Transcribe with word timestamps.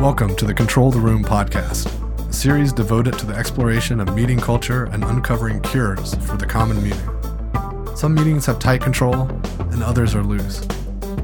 Welcome 0.00 0.34
to 0.36 0.46
the 0.46 0.54
Control 0.54 0.90
the 0.90 0.98
Room 0.98 1.22
podcast, 1.22 1.86
a 2.26 2.32
series 2.32 2.72
devoted 2.72 3.18
to 3.18 3.26
the 3.26 3.34
exploration 3.34 4.00
of 4.00 4.14
meeting 4.14 4.40
culture 4.40 4.84
and 4.84 5.04
uncovering 5.04 5.60
cures 5.60 6.14
for 6.26 6.38
the 6.38 6.46
common 6.46 6.82
meeting. 6.82 7.94
Some 7.94 8.14
meetings 8.14 8.46
have 8.46 8.58
tight 8.58 8.80
control, 8.80 9.28
and 9.70 9.82
others 9.82 10.14
are 10.14 10.22
loose. 10.22 10.66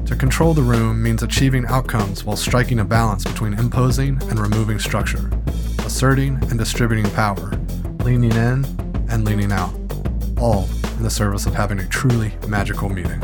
To 0.05 0.15
control 0.15 0.53
the 0.53 0.61
room 0.61 1.01
means 1.01 1.23
achieving 1.23 1.65
outcomes 1.65 2.23
while 2.23 2.37
striking 2.37 2.79
a 2.79 2.85
balance 2.85 3.23
between 3.23 3.55
imposing 3.55 4.21
and 4.29 4.37
removing 4.37 4.77
structure, 4.77 5.31
asserting 5.79 6.35
and 6.51 6.59
distributing 6.59 7.11
power, 7.13 7.59
leaning 8.03 8.33
in 8.33 8.63
and 9.09 9.25
leaning 9.25 9.51
out, 9.51 9.73
all 10.39 10.69
in 10.97 11.01
the 11.01 11.09
service 11.09 11.47
of 11.47 11.55
having 11.55 11.79
a 11.79 11.87
truly 11.87 12.31
magical 12.47 12.89
meeting. 12.89 13.21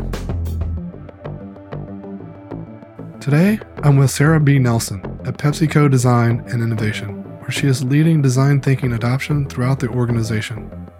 Today, 3.20 3.60
I'm 3.84 3.96
with 3.96 4.10
Sarah 4.10 4.40
B. 4.40 4.58
Nelson 4.58 5.13
at 5.26 5.38
PepsiCo 5.38 5.90
Design 5.90 6.44
and 6.48 6.62
Innovation, 6.62 7.22
where 7.40 7.50
she 7.50 7.66
is 7.66 7.82
leading 7.82 8.20
design 8.20 8.60
thinking 8.60 8.92
adoption 8.92 9.48
throughout 9.48 9.80
the 9.80 9.88
organization. 9.88 10.90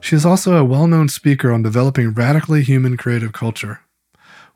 She 0.00 0.14
is 0.14 0.26
also 0.26 0.56
a 0.56 0.64
well 0.64 0.86
known 0.86 1.08
speaker 1.08 1.50
on 1.50 1.62
developing 1.62 2.12
radically 2.12 2.62
human 2.62 2.96
creative 2.96 3.32
culture. 3.32 3.80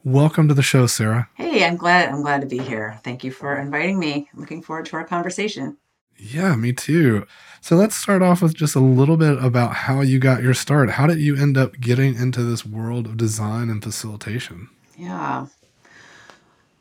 Welcome 0.05 0.49
to 0.49 0.55
the 0.55 0.63
show, 0.63 0.87
Sarah. 0.87 1.29
Hey, 1.35 1.65
I'm 1.65 1.77
glad 1.77 2.11
I'm 2.11 2.23
glad 2.23 2.43
to 2.43 2.47
be 2.47 2.59
here. 2.59 3.01
Thank 3.03 3.25
you 3.25 3.31
for 3.31 3.57
inviting 3.57 3.99
me. 3.99 4.29
I'm 4.33 4.41
looking 4.41 4.63
forward 4.63 4.87
to 4.87 4.97
our 4.97 5.05
conversation. 5.05 5.77
Yeah, 6.19 6.55
me 6.55 6.75
too. 6.75 7.27
So 7.63 7.77
let's 7.77 7.97
start 7.97 8.23
off 8.23 8.43
with 8.43 8.55
just 8.55 8.75
a 8.75 8.81
little 8.81 9.17
bit 9.17 9.43
about 9.43 9.75
how 9.75 10.03
you 10.03 10.19
got 10.19 10.43
your 10.43 10.55
start. 10.55 10.91
How 10.91 11.07
did 11.07 11.19
you 11.19 11.37
end 11.37 11.57
up 11.57 11.81
getting 11.81 12.15
into 12.15 12.43
this 12.43 12.67
world 12.67 13.07
of 13.07 13.17
design 13.17 13.71
and 13.71 13.83
facilitation? 13.83 14.69
Yeah, 14.99 15.47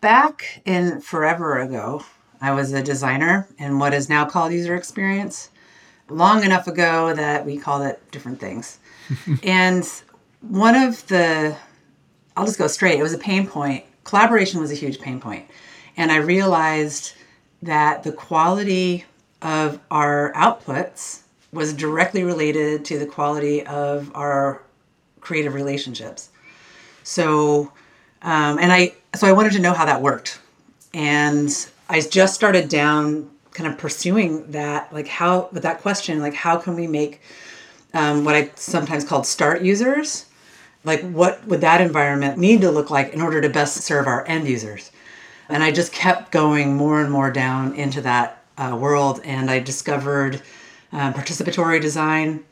Back 0.01 0.61
in 0.65 1.01
forever 1.01 1.59
ago, 1.59 2.03
I 2.39 2.53
was 2.53 2.71
a 2.71 2.81
designer 2.81 3.49
in 3.57 3.79
what 3.79 3.93
is 3.93 4.07
now 4.07 4.23
called 4.25 4.53
user 4.53 4.75
experience. 4.75 5.49
Long 6.09 6.43
enough 6.43 6.67
ago 6.67 7.13
that 7.13 7.45
we 7.45 7.57
called 7.57 7.81
it 7.81 8.01
different 8.11 8.39
things. 8.39 8.79
and 9.43 9.85
one 10.41 10.75
of 10.75 11.05
the, 11.07 11.57
I'll 12.37 12.45
just 12.45 12.57
go 12.57 12.67
straight, 12.67 12.97
it 12.97 13.03
was 13.03 13.13
a 13.13 13.17
pain 13.17 13.45
point. 13.45 13.83
Collaboration 14.05 14.61
was 14.61 14.71
a 14.71 14.75
huge 14.75 14.99
pain 15.01 15.19
point. 15.19 15.49
And 15.97 16.13
I 16.13 16.17
realized 16.17 17.13
that 17.61 18.03
the 18.03 18.13
quality 18.13 19.03
of 19.41 19.81
our 19.91 20.31
outputs 20.33 21.23
was 21.51 21.73
directly 21.73 22.23
related 22.23 22.85
to 22.85 22.99
the 22.99 23.05
quality 23.05 23.65
of 23.65 24.11
our 24.15 24.63
creative 25.19 25.53
relationships. 25.53 26.29
So 27.03 27.73
um, 28.21 28.59
and 28.59 28.71
I, 28.71 28.93
so 29.15 29.27
I 29.27 29.31
wanted 29.31 29.53
to 29.53 29.59
know 29.59 29.73
how 29.73 29.85
that 29.85 30.01
worked. 30.01 30.39
And 30.93 31.49
I 31.89 32.01
just 32.01 32.35
started 32.35 32.69
down 32.69 33.29
kind 33.51 33.71
of 33.71 33.77
pursuing 33.77 34.49
that, 34.51 34.91
like 34.93 35.07
how, 35.07 35.49
with 35.51 35.63
that 35.63 35.81
question, 35.81 36.19
like 36.19 36.33
how 36.33 36.57
can 36.57 36.75
we 36.75 36.87
make 36.87 37.21
um, 37.93 38.23
what 38.25 38.35
I 38.35 38.51
sometimes 38.55 39.03
called 39.03 39.25
start 39.25 39.61
users? 39.61 40.25
Like 40.83 41.01
what 41.01 41.45
would 41.47 41.61
that 41.61 41.81
environment 41.81 42.37
need 42.37 42.61
to 42.61 42.71
look 42.71 42.89
like 42.89 43.13
in 43.13 43.21
order 43.21 43.41
to 43.41 43.49
best 43.49 43.77
serve 43.81 44.07
our 44.07 44.25
end 44.27 44.47
users? 44.47 44.91
And 45.49 45.63
I 45.63 45.71
just 45.71 45.91
kept 45.91 46.31
going 46.31 46.75
more 46.75 47.01
and 47.01 47.11
more 47.11 47.31
down 47.31 47.73
into 47.75 48.01
that 48.01 48.43
uh, 48.57 48.77
world. 48.79 49.21
And 49.23 49.49
I 49.49 49.59
discovered 49.59 50.41
um, 50.91 51.13
participatory 51.13 51.81
design 51.81 52.43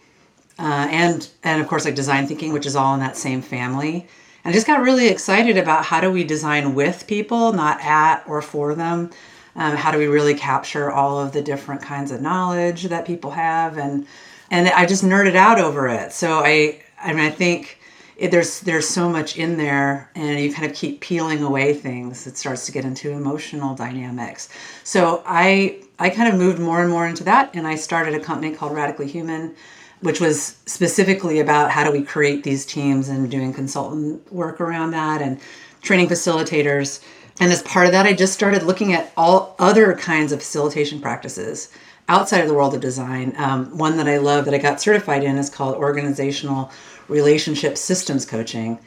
uh, 0.59 0.87
and, 0.89 1.29
and 1.43 1.61
of 1.61 1.67
course 1.67 1.85
like 1.85 1.95
design 1.95 2.27
thinking, 2.27 2.51
which 2.51 2.65
is 2.65 2.75
all 2.75 2.93
in 2.93 2.99
that 2.99 3.15
same 3.15 3.41
family. 3.41 4.07
I 4.47 4.53
just 4.53 4.65
got 4.65 4.81
really 4.81 5.09
excited 5.09 5.57
about 5.57 5.83
how 5.83 5.99
do 5.99 6.09
we 6.09 6.23
design 6.23 6.73
with 6.73 7.05
people, 7.05 7.51
not 7.51 7.81
at 7.81 8.23
or 8.25 8.41
for 8.41 8.75
them. 8.75 9.09
Um, 9.57 9.75
how 9.75 9.91
do 9.91 9.97
we 9.97 10.07
really 10.07 10.35
capture 10.35 10.89
all 10.89 11.19
of 11.19 11.33
the 11.33 11.41
different 11.41 11.81
kinds 11.81 12.11
of 12.11 12.21
knowledge 12.21 12.83
that 12.83 13.05
people 13.05 13.31
have, 13.31 13.77
and 13.77 14.07
and 14.49 14.69
I 14.69 14.85
just 14.85 15.03
nerded 15.03 15.35
out 15.35 15.59
over 15.59 15.89
it. 15.89 16.13
So 16.13 16.39
I 16.45 16.81
I 16.97 17.11
mean 17.11 17.25
I 17.25 17.29
think 17.29 17.81
it, 18.15 18.31
there's 18.31 18.61
there's 18.61 18.87
so 18.87 19.09
much 19.09 19.35
in 19.37 19.57
there, 19.57 20.09
and 20.15 20.39
you 20.39 20.53
kind 20.53 20.65
of 20.65 20.73
keep 20.73 21.01
peeling 21.01 21.43
away 21.43 21.73
things. 21.73 22.25
It 22.25 22.37
starts 22.37 22.65
to 22.67 22.71
get 22.71 22.85
into 22.85 23.11
emotional 23.11 23.75
dynamics. 23.75 24.47
So 24.85 25.23
I 25.25 25.81
I 25.99 26.09
kind 26.09 26.31
of 26.31 26.39
moved 26.39 26.59
more 26.59 26.79
and 26.79 26.89
more 26.89 27.05
into 27.05 27.25
that, 27.25 27.53
and 27.53 27.67
I 27.67 27.75
started 27.75 28.13
a 28.13 28.19
company 28.21 28.55
called 28.55 28.73
Radically 28.73 29.07
Human 29.09 29.57
which 30.01 30.21
was 30.21 30.57
specifically 30.65 31.39
about 31.39 31.71
how 31.71 31.83
do 31.83 31.91
we 31.91 32.03
create 32.03 32.43
these 32.43 32.65
teams 32.65 33.09
and 33.09 33.29
doing 33.31 33.53
consultant 33.53 34.31
work 34.31 34.61
around 34.61 34.91
that 34.91 35.21
and 35.21 35.39
training 35.81 36.07
facilitators. 36.07 37.03
And 37.39 37.51
as 37.51 37.61
part 37.63 37.85
of 37.85 37.91
that, 37.91 38.05
I 38.05 38.13
just 38.13 38.33
started 38.33 38.63
looking 38.63 38.93
at 38.93 39.11
all 39.17 39.55
other 39.59 39.95
kinds 39.95 40.31
of 40.31 40.39
facilitation 40.39 41.01
practices 41.01 41.69
outside 42.09 42.41
of 42.41 42.47
the 42.47 42.53
world 42.53 42.73
of 42.73 42.81
design. 42.81 43.33
Um, 43.37 43.77
one 43.77 43.97
that 43.97 44.07
I 44.07 44.17
love 44.17 44.45
that 44.45 44.53
I 44.53 44.59
got 44.59 44.81
certified 44.81 45.23
in 45.23 45.37
is 45.37 45.49
called 45.49 45.75
Organizational 45.75 46.71
Relationship 47.07 47.77
Systems 47.77 48.25
Coaching. 48.25 48.79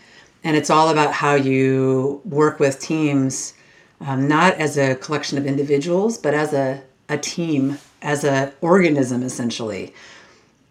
And 0.42 0.56
it's 0.56 0.70
all 0.70 0.88
about 0.88 1.12
how 1.12 1.34
you 1.34 2.22
work 2.24 2.60
with 2.60 2.80
teams, 2.80 3.54
um, 4.00 4.26
not 4.26 4.54
as 4.54 4.78
a 4.78 4.94
collection 4.96 5.36
of 5.36 5.46
individuals, 5.46 6.16
but 6.16 6.34
as 6.34 6.52
a, 6.54 6.82
a 7.08 7.18
team, 7.18 7.78
as 8.00 8.24
an 8.24 8.52
organism, 8.62 9.22
essentially. 9.22 9.94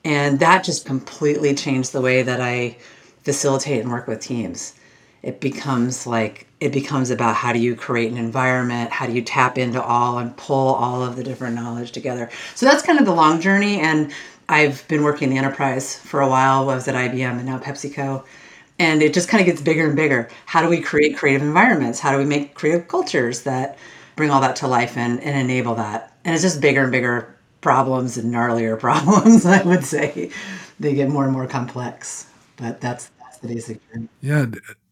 And 0.04 0.40
that 0.40 0.64
just 0.64 0.86
completely 0.86 1.54
changed 1.54 1.92
the 1.92 2.02
way 2.02 2.22
that 2.22 2.40
I 2.40 2.78
facilitate 3.24 3.82
and 3.82 3.92
work 3.92 4.08
with 4.08 4.22
teams. 4.22 4.74
It 5.22 5.42
becomes 5.42 6.08
like, 6.08 6.48
it 6.62 6.72
becomes 6.72 7.10
about 7.10 7.36
how 7.36 7.52
do 7.52 7.60
you 7.60 7.76
create 7.76 8.12
an 8.12 8.18
environment? 8.18 8.92
How 8.92 9.06
do 9.06 9.14
you 9.14 9.22
tap 9.22 9.58
into 9.58 9.82
all 9.82 10.20
and 10.20 10.36
pull 10.38 10.76
all 10.76 11.04
of 11.04 11.18
the 11.18 11.24
different 11.24 11.56
knowledge 11.56 11.92
together? 11.92 12.30
So 12.56 12.66
that's 12.66 12.82
kind 12.82 13.00
of 13.00 13.06
the 13.06 13.14
long 13.14 13.42
journey. 13.42 13.82
And 13.82 14.14
I've 14.48 14.88
been 14.88 15.04
working 15.04 15.28
in 15.28 15.30
the 15.32 15.38
enterprise 15.38 15.96
for 15.96 16.22
a 16.22 16.30
while. 16.30 16.70
I 16.70 16.76
was 16.76 16.88
at 16.88 16.96
IBM 16.96 17.38
and 17.38 17.46
now 17.46 17.60
PepsiCo. 17.60 18.26
And 18.80 19.02
it 19.02 19.14
just 19.14 19.28
kind 19.28 19.42
of 19.42 19.46
gets 19.46 19.62
bigger 19.62 19.86
and 19.86 19.96
bigger. 19.96 20.30
How 20.46 20.62
do 20.62 20.70
we 20.70 20.80
create 20.80 21.18
creative 21.18 21.42
environments? 21.42 22.00
How 22.00 22.14
do 22.14 22.18
we 22.18 22.26
make 22.26 22.56
creative 22.56 22.88
cultures 22.88 23.44
that 23.44 23.78
bring 24.16 24.32
all 24.32 24.40
that 24.40 24.56
to 24.58 24.68
life 24.68 24.96
and, 24.96 25.20
and 25.20 25.38
enable 25.38 25.76
that? 25.76 26.14
And 26.24 26.34
it's 26.34 26.44
just 26.44 26.62
bigger 26.62 26.84
and 26.84 26.92
bigger 26.92 27.36
problems 27.62 28.18
and 28.18 28.34
gnarlier 28.34 28.80
problems, 28.80 29.46
I 29.46 29.62
would 29.64 29.86
say. 29.86 30.32
They 30.80 30.96
get 30.96 31.10
more 31.10 31.24
and 31.24 31.34
more 31.34 31.48
complex, 31.48 32.28
but 32.58 32.80
that's 32.82 33.12
that's 33.20 33.38
the 33.40 33.48
basic 33.48 33.92
journey. 33.92 34.08
Yeah, 34.22 34.46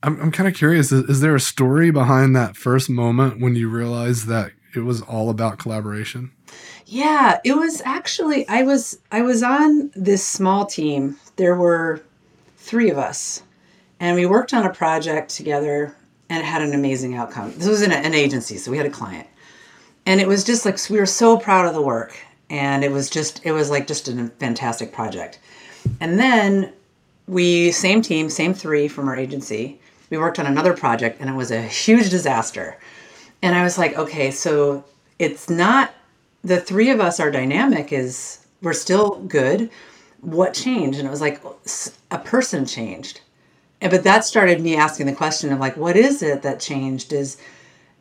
I'm 0.04 0.20
I'm 0.22 0.32
kind 0.32 0.48
of 0.48 0.56
curious. 0.56 0.92
Is, 0.92 1.10
is 1.10 1.22
there 1.22 1.36
a 1.36 1.40
story 1.40 1.92
behind 1.92 2.36
that 2.36 2.58
first 2.58 2.90
moment 2.90 3.40
when 3.40 3.56
you 3.56 3.70
realized 3.70 4.28
that 4.28 4.52
it 4.76 4.82
was 4.82 5.02
all 5.02 5.30
about 5.30 5.60
collaboration? 5.60 6.32
Yeah, 6.86 7.40
it 7.44 7.54
was 7.54 7.82
actually 7.86 8.48
I 8.48 8.64
was 8.64 9.00
I 9.12 9.22
was 9.22 9.44
on 9.44 9.92
this 9.96 10.26
small 10.26 10.66
team. 10.66 11.18
There 11.38 11.56
were 11.56 12.02
three 12.58 12.90
of 12.90 12.98
us, 12.98 13.44
and 14.00 14.16
we 14.16 14.26
worked 14.26 14.54
on 14.54 14.66
a 14.66 14.74
project 14.74 15.30
together, 15.30 15.96
and 16.30 16.40
it 16.40 16.46
had 16.46 16.62
an 16.62 16.74
amazing 16.74 17.16
outcome. 17.16 17.54
This 17.58 17.68
was 17.68 17.82
in 17.82 17.92
an 17.92 18.14
agency, 18.14 18.58
so 18.58 18.72
we 18.72 18.78
had 18.78 18.86
a 18.86 18.92
client, 18.92 19.28
and 20.06 20.20
it 20.20 20.28
was 20.28 20.44
just 20.44 20.66
like 20.66 20.78
we 20.90 21.00
were 21.00 21.06
so 21.06 21.38
proud 21.38 21.66
of 21.66 21.74
the 21.74 21.82
work 21.82 22.18
and 22.50 22.84
it 22.84 22.91
was 22.91 23.09
just 23.09 23.41
it 23.44 23.52
was 23.52 23.69
like 23.69 23.88
just 23.88 24.08
a 24.08 24.28
fantastic 24.40 24.91
project. 24.91 25.40
And 26.00 26.19
then 26.19 26.74
we 27.28 27.72
same 27.72 28.02
team 28.02 28.30
same 28.30 28.53
three 28.53 28.88
from 28.88 29.08
our 29.08 29.16
agency 29.16 29.80
we 30.09 30.18
worked 30.18 30.40
on 30.40 30.46
another 30.46 30.74
project 30.74 31.19
and 31.19 31.30
it 31.30 31.34
was 31.34 31.52
a 31.52 31.62
huge 31.62 32.09
disaster. 32.09 32.78
And 33.41 33.56
i 33.56 33.63
was 33.63 33.78
like 33.78 33.97
okay 33.97 34.31
so 34.31 34.84
it's 35.19 35.50
not 35.50 35.94
the 36.44 36.59
three 36.59 36.90
of 36.90 37.00
us 37.00 37.19
our 37.19 37.31
dynamic 37.31 37.91
is 37.91 38.46
we're 38.62 38.74
still 38.74 39.19
good. 39.28 39.69
What 40.22 40.53
changed? 40.53 41.00
And 41.00 41.07
it 41.07 41.12
was 41.12 41.22
like 41.22 41.41
a 42.12 42.18
person 42.18 42.66
changed. 42.66 43.22
And, 43.81 43.91
but 43.91 44.03
that 44.03 44.25
started 44.25 44.62
me 44.62 44.75
asking 44.75 45.06
the 45.06 45.13
question 45.13 45.52
of 45.53 45.59
like 45.59 45.78
what 45.78 45.95
is 45.95 46.24
it 46.24 46.42
that 46.42 46.60
changed 46.60 47.13
is 47.13 47.38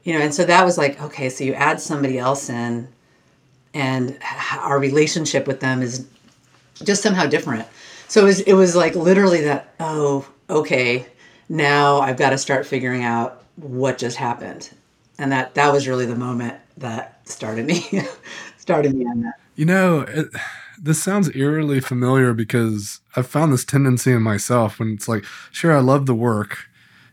you 0.04 0.12
know 0.12 0.20
and 0.20 0.32
so 0.32 0.44
that 0.44 0.64
was 0.64 0.78
like 0.78 1.00
okay 1.02 1.28
so 1.28 1.44
you 1.44 1.52
add 1.54 1.80
somebody 1.80 2.18
else 2.18 2.48
in 2.48 2.88
and 3.76 4.18
our 4.58 4.78
relationship 4.78 5.46
with 5.46 5.60
them 5.60 5.82
is 5.82 6.06
just 6.82 7.02
somehow 7.02 7.26
different. 7.26 7.68
So 8.08 8.22
it 8.22 8.24
was, 8.24 8.40
it 8.40 8.54
was 8.54 8.74
like 8.74 8.94
literally 8.94 9.42
that, 9.42 9.74
oh, 9.80 10.26
okay, 10.48 11.06
now 11.50 11.98
I've 11.98 12.16
got 12.16 12.30
to 12.30 12.38
start 12.38 12.64
figuring 12.64 13.04
out 13.04 13.44
what 13.56 13.98
just 13.98 14.16
happened. 14.16 14.70
And 15.18 15.30
that, 15.30 15.54
that 15.56 15.72
was 15.72 15.86
really 15.86 16.06
the 16.06 16.16
moment 16.16 16.54
that 16.78 17.20
started 17.28 17.66
me, 17.66 17.84
started 18.56 18.94
me 18.94 19.04
on 19.04 19.20
that. 19.22 19.34
You 19.56 19.66
know, 19.66 20.00
it, 20.00 20.28
this 20.80 21.02
sounds 21.02 21.34
eerily 21.36 21.80
familiar 21.80 22.32
because 22.32 23.00
I've 23.14 23.26
found 23.26 23.52
this 23.52 23.64
tendency 23.64 24.12
in 24.12 24.22
myself 24.22 24.78
when 24.78 24.94
it's 24.94 25.06
like, 25.08 25.24
sure, 25.50 25.76
I 25.76 25.80
love 25.80 26.06
the 26.06 26.14
work 26.14 26.68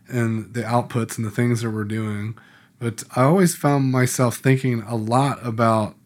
and 0.08 0.54
the 0.54 0.62
outputs 0.62 1.18
and 1.18 1.26
the 1.26 1.30
things 1.30 1.60
that 1.60 1.70
we're 1.70 1.84
doing, 1.84 2.38
but 2.78 3.04
I 3.14 3.24
always 3.24 3.54
found 3.54 3.92
myself 3.92 4.36
thinking 4.36 4.80
a 4.82 4.96
lot 4.96 5.44
about 5.46 5.96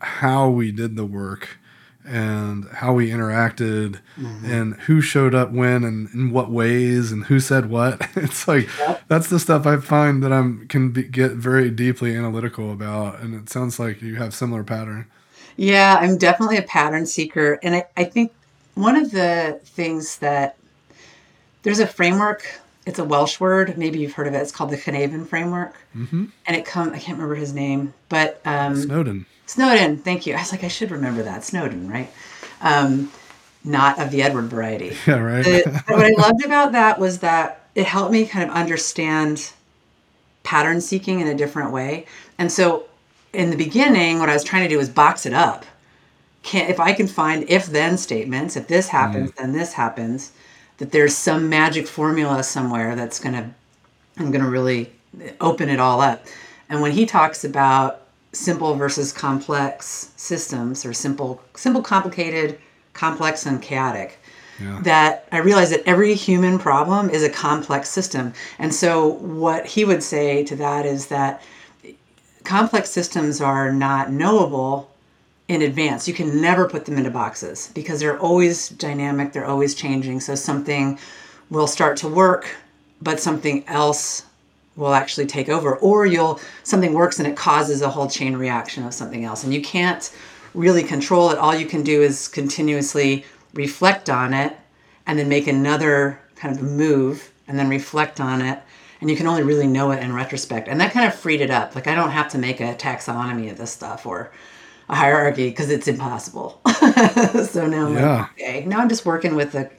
how 0.00 0.48
we 0.48 0.70
did 0.72 0.96
the 0.96 1.04
work 1.04 1.58
and 2.06 2.64
how 2.72 2.94
we 2.94 3.10
interacted 3.10 4.00
and 4.44 4.74
who 4.82 5.00
showed 5.02 5.34
up 5.34 5.52
when 5.52 5.84
and 5.84 6.08
in 6.14 6.30
what 6.30 6.50
ways 6.50 7.12
and 7.12 7.24
who 7.26 7.38
said 7.38 7.68
what. 7.68 8.00
It's 8.16 8.48
like 8.48 8.68
Yep. 8.78 9.02
that's 9.08 9.28
the 9.28 9.38
stuff 9.38 9.66
I 9.66 9.76
find 9.76 10.22
that 10.22 10.32
I'm 10.32 10.66
can 10.68 10.90
be, 10.90 11.02
get 11.02 11.32
very 11.32 11.70
deeply 11.70 12.16
analytical 12.16 12.72
about, 12.72 13.20
and 13.20 13.34
it 13.34 13.50
sounds 13.50 13.78
like 13.78 14.00
you 14.00 14.16
have 14.16 14.32
similar 14.34 14.64
pattern. 14.64 15.06
Yeah, 15.56 15.98
I'm 16.00 16.16
definitely 16.16 16.56
a 16.56 16.62
pattern 16.62 17.04
seeker. 17.04 17.58
And 17.62 17.74
I, 17.76 17.86
I 17.96 18.04
think 18.04 18.32
one 18.74 18.96
of 18.96 19.10
the 19.10 19.60
things 19.64 20.18
that 20.18 20.56
there's 21.62 21.80
a 21.80 21.86
framework, 21.86 22.46
it's 22.86 22.98
a 22.98 23.04
Welsh 23.04 23.38
word, 23.40 23.76
maybe 23.76 23.98
you've 23.98 24.12
heard 24.14 24.28
of 24.28 24.34
it. 24.34 24.38
It's 24.38 24.52
called 24.52 24.70
the 24.70 24.76
Cynefin 24.76 25.26
framework. 25.26 25.74
hmm 25.92 26.26
And 26.46 26.56
it 26.56 26.64
come 26.64 26.88
I 26.90 26.98
can't 26.98 27.18
remember 27.18 27.34
his 27.34 27.52
name, 27.52 27.92
but 28.08 28.40
um, 28.46 28.76
Snowden. 28.76 29.26
Snowden, 29.48 29.96
thank 29.96 30.26
you. 30.26 30.34
I 30.34 30.40
was 30.40 30.52
like, 30.52 30.62
I 30.62 30.68
should 30.68 30.90
remember 30.90 31.22
that. 31.22 31.42
Snowden, 31.42 31.90
right? 31.90 32.12
Um, 32.60 33.10
not 33.64 33.98
of 33.98 34.10
the 34.10 34.22
Edward 34.22 34.44
variety. 34.50 34.94
Yeah, 35.06 35.18
right. 35.18 35.44
The- 35.44 35.82
what 35.88 36.04
I 36.04 36.10
loved 36.10 36.44
about 36.44 36.72
that 36.72 36.98
was 36.98 37.20
that 37.20 37.62
it 37.74 37.86
helped 37.86 38.12
me 38.12 38.26
kind 38.26 38.48
of 38.48 38.54
understand 38.54 39.52
pattern 40.42 40.80
seeking 40.82 41.20
in 41.20 41.28
a 41.28 41.34
different 41.34 41.72
way. 41.72 42.04
And 42.38 42.52
so 42.52 42.84
in 43.32 43.50
the 43.50 43.56
beginning, 43.56 44.18
what 44.18 44.28
I 44.28 44.34
was 44.34 44.44
trying 44.44 44.64
to 44.64 44.68
do 44.68 44.76
was 44.76 44.88
box 44.90 45.24
it 45.24 45.32
up. 45.32 45.64
Can 46.42 46.70
if 46.70 46.78
I 46.78 46.92
can 46.92 47.06
find 47.08 47.44
if 47.48 47.66
then 47.66 47.96
statements, 47.96 48.54
if 48.56 48.68
this 48.68 48.88
happens, 48.88 49.32
then 49.32 49.52
this 49.52 49.72
happens, 49.72 50.32
that 50.76 50.92
there's 50.92 51.14
some 51.16 51.48
magic 51.48 51.86
formula 51.88 52.42
somewhere 52.42 52.94
that's 52.94 53.18
gonna 53.18 53.54
I'm 54.18 54.30
gonna 54.30 54.48
really 54.48 54.92
open 55.40 55.68
it 55.70 55.80
all 55.80 56.00
up. 56.00 56.26
And 56.68 56.80
when 56.82 56.92
he 56.92 57.06
talks 57.06 57.44
about 57.44 58.02
simple 58.32 58.74
versus 58.74 59.12
complex 59.12 60.12
systems 60.16 60.84
or 60.84 60.92
simple 60.92 61.40
simple 61.54 61.82
complicated, 61.82 62.58
complex 62.92 63.46
and 63.46 63.62
chaotic, 63.62 64.18
yeah. 64.60 64.80
that 64.82 65.28
I 65.32 65.38
realized 65.38 65.72
that 65.72 65.82
every 65.86 66.14
human 66.14 66.58
problem 66.58 67.10
is 67.10 67.22
a 67.22 67.30
complex 67.30 67.88
system. 67.88 68.32
And 68.58 68.74
so, 68.74 69.08
what 69.08 69.66
he 69.66 69.84
would 69.84 70.02
say 70.02 70.44
to 70.44 70.56
that 70.56 70.86
is 70.86 71.06
that 71.06 71.42
complex 72.44 72.90
systems 72.90 73.40
are 73.40 73.72
not 73.72 74.12
knowable 74.12 74.90
in 75.48 75.62
advance. 75.62 76.06
You 76.06 76.14
can 76.14 76.40
never 76.40 76.68
put 76.68 76.84
them 76.84 76.98
into 76.98 77.10
boxes 77.10 77.70
because 77.74 78.00
they're 78.00 78.18
always 78.18 78.68
dynamic, 78.70 79.32
they're 79.32 79.46
always 79.46 79.74
changing. 79.74 80.20
So, 80.20 80.34
something 80.34 80.98
will 81.50 81.66
start 81.66 81.96
to 81.98 82.08
work, 82.08 82.48
but 83.00 83.20
something 83.20 83.64
else 83.68 84.24
will 84.78 84.94
actually 84.94 85.26
take 85.26 85.48
over 85.48 85.76
or 85.76 86.06
you'll 86.06 86.40
something 86.62 86.94
works 86.94 87.18
and 87.18 87.26
it 87.28 87.36
causes 87.36 87.82
a 87.82 87.88
whole 87.90 88.08
chain 88.08 88.36
reaction 88.36 88.84
of 88.84 88.94
something 88.94 89.24
else 89.24 89.44
and 89.44 89.52
you 89.52 89.60
can't 89.60 90.10
really 90.54 90.82
control 90.82 91.30
it. 91.30 91.38
All 91.38 91.54
you 91.54 91.66
can 91.66 91.82
do 91.82 92.00
is 92.00 92.28
continuously 92.28 93.24
reflect 93.54 94.08
on 94.08 94.32
it 94.32 94.56
and 95.06 95.18
then 95.18 95.28
make 95.28 95.46
another 95.48 96.20
kind 96.36 96.54
of 96.56 96.62
move 96.62 97.30
and 97.48 97.58
then 97.58 97.68
reflect 97.68 98.20
on 98.20 98.40
it 98.40 98.58
and 99.00 99.10
you 99.10 99.16
can 99.16 99.26
only 99.26 99.42
really 99.42 99.66
know 99.66 99.90
it 99.90 100.02
in 100.02 100.12
retrospect 100.12 100.68
and 100.68 100.80
that 100.80 100.92
kind 100.92 101.06
of 101.06 101.14
freed 101.14 101.40
it 101.40 101.50
up. 101.50 101.74
Like 101.74 101.86
i 101.88 101.94
don't 101.94 102.10
have 102.10 102.28
to 102.30 102.38
make 102.38 102.60
a 102.60 102.74
taxonomy 102.74 103.50
of 103.50 103.58
this 103.58 103.72
stuff 103.72 104.06
or 104.06 104.30
a 104.88 104.94
hierarchy 104.94 105.50
because 105.50 105.70
it's 105.70 105.88
impossible. 105.88 106.60
So 107.44 107.66
now 107.66 107.86
I'm 107.86 107.94
Yeah. 107.96 108.20
like, 108.20 108.30
okay 108.32 108.64
now 108.64 108.78
i'm 108.80 108.88
just 108.88 109.04
working 109.04 109.34
with 109.34 109.52
the 109.52 109.70